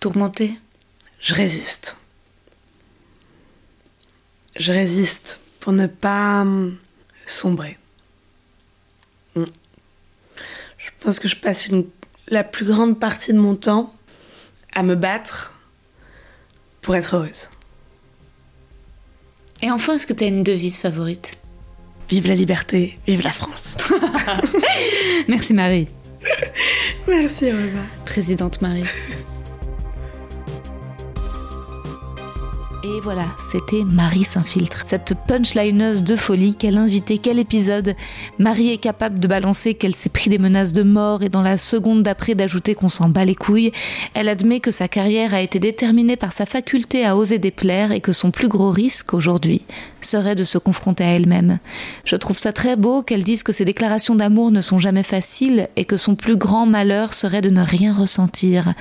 [0.01, 0.59] Tourmenté?
[1.23, 1.97] Je résiste
[4.57, 6.77] je résiste pour ne pas hum,
[7.27, 7.79] sombrer.
[9.35, 9.45] Mm.
[10.79, 11.87] Je pense que je passe une-
[12.29, 13.93] la plus grande partie de mon temps
[14.73, 15.55] à me battre
[16.81, 17.49] pour être heureuse.
[19.63, 21.37] Et enfin, est-ce que tu as une devise favorite?
[22.09, 23.77] Vive la liberté, vive la France.
[25.29, 25.87] Merci Marie.
[27.09, 27.83] Merci Rosa.
[28.05, 28.85] Présidente Marie.
[32.85, 34.83] Et voilà, c'était Marie s'infiltre.
[34.87, 37.95] Cette punchlineuse de folie, quel invité, quel épisode.
[38.41, 41.59] Marie est capable de balancer qu'elle s'est pris des menaces de mort et dans la
[41.59, 43.71] seconde d'après d'ajouter qu'on s'en bat les couilles.
[44.15, 48.01] Elle admet que sa carrière a été déterminée par sa faculté à oser déplaire et
[48.01, 49.63] que son plus gros risque aujourd'hui
[50.05, 51.59] serait de se confronter à elle-même.
[52.05, 55.69] Je trouve ça très beau qu'elle dise que ses déclarations d'amour ne sont jamais faciles
[55.77, 58.75] et que son plus grand malheur serait de ne rien ressentir.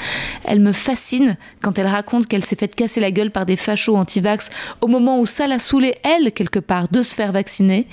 [0.45, 3.95] Elle me fascine quand elle raconte qu'elle s'est fait casser la gueule par des fachos
[3.95, 4.49] anti-vax
[4.81, 7.88] au moment où ça l'a saoulé, elle, quelque part, de se faire vacciner.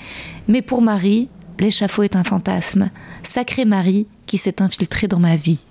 [0.47, 1.29] Mais pour Marie,
[1.59, 2.89] l'échafaud est un fantasme.
[3.23, 5.65] Sacrée Marie qui s'est infiltrée dans ma vie.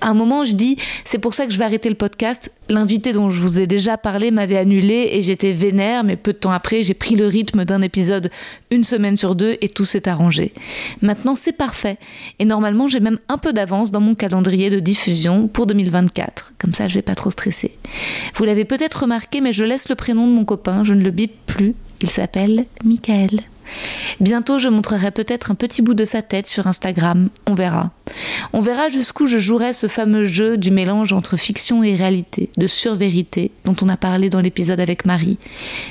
[0.00, 2.52] À un moment, je dis, c'est pour ça que je vais arrêter le podcast.
[2.68, 6.38] L'invité dont je vous ai déjà parlé m'avait annulé et j'étais vénère, mais peu de
[6.38, 8.30] temps après, j'ai pris le rythme d'un épisode
[8.70, 10.52] une semaine sur deux et tout s'est arrangé.
[11.02, 11.98] Maintenant, c'est parfait.
[12.38, 16.54] Et normalement, j'ai même un peu d'avance dans mon calendrier de diffusion pour 2024.
[16.58, 17.76] Comme ça, je vais pas trop stresser.
[18.34, 21.10] Vous l'avez peut-être remarqué, mais je laisse le prénom de mon copain, je ne le
[21.10, 21.74] bip plus.
[22.00, 23.40] Il s'appelle Michael.
[24.20, 27.28] Bientôt, je montrerai peut-être un petit bout de sa tête sur Instagram.
[27.46, 27.90] On verra.
[28.52, 32.66] On verra jusqu'où je jouerai ce fameux jeu du mélange entre fiction et réalité, de
[32.66, 35.38] survérité, dont on a parlé dans l'épisode avec Marie.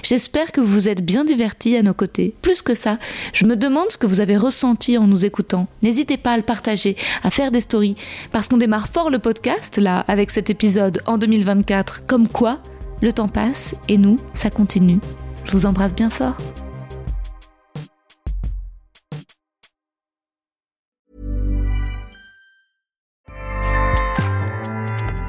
[0.03, 2.33] J'espère que vous êtes bien divertis à nos côtés.
[2.41, 2.99] Plus que ça,
[3.33, 5.67] je me demande ce que vous avez ressenti en nous écoutant.
[5.81, 7.95] N'hésitez pas à le partager, à faire des stories,
[8.31, 12.05] parce qu'on démarre fort le podcast, là, avec cet épisode en 2024.
[12.05, 12.59] Comme quoi,
[13.01, 14.99] le temps passe et nous, ça continue.
[15.45, 16.37] Je vous embrasse bien fort.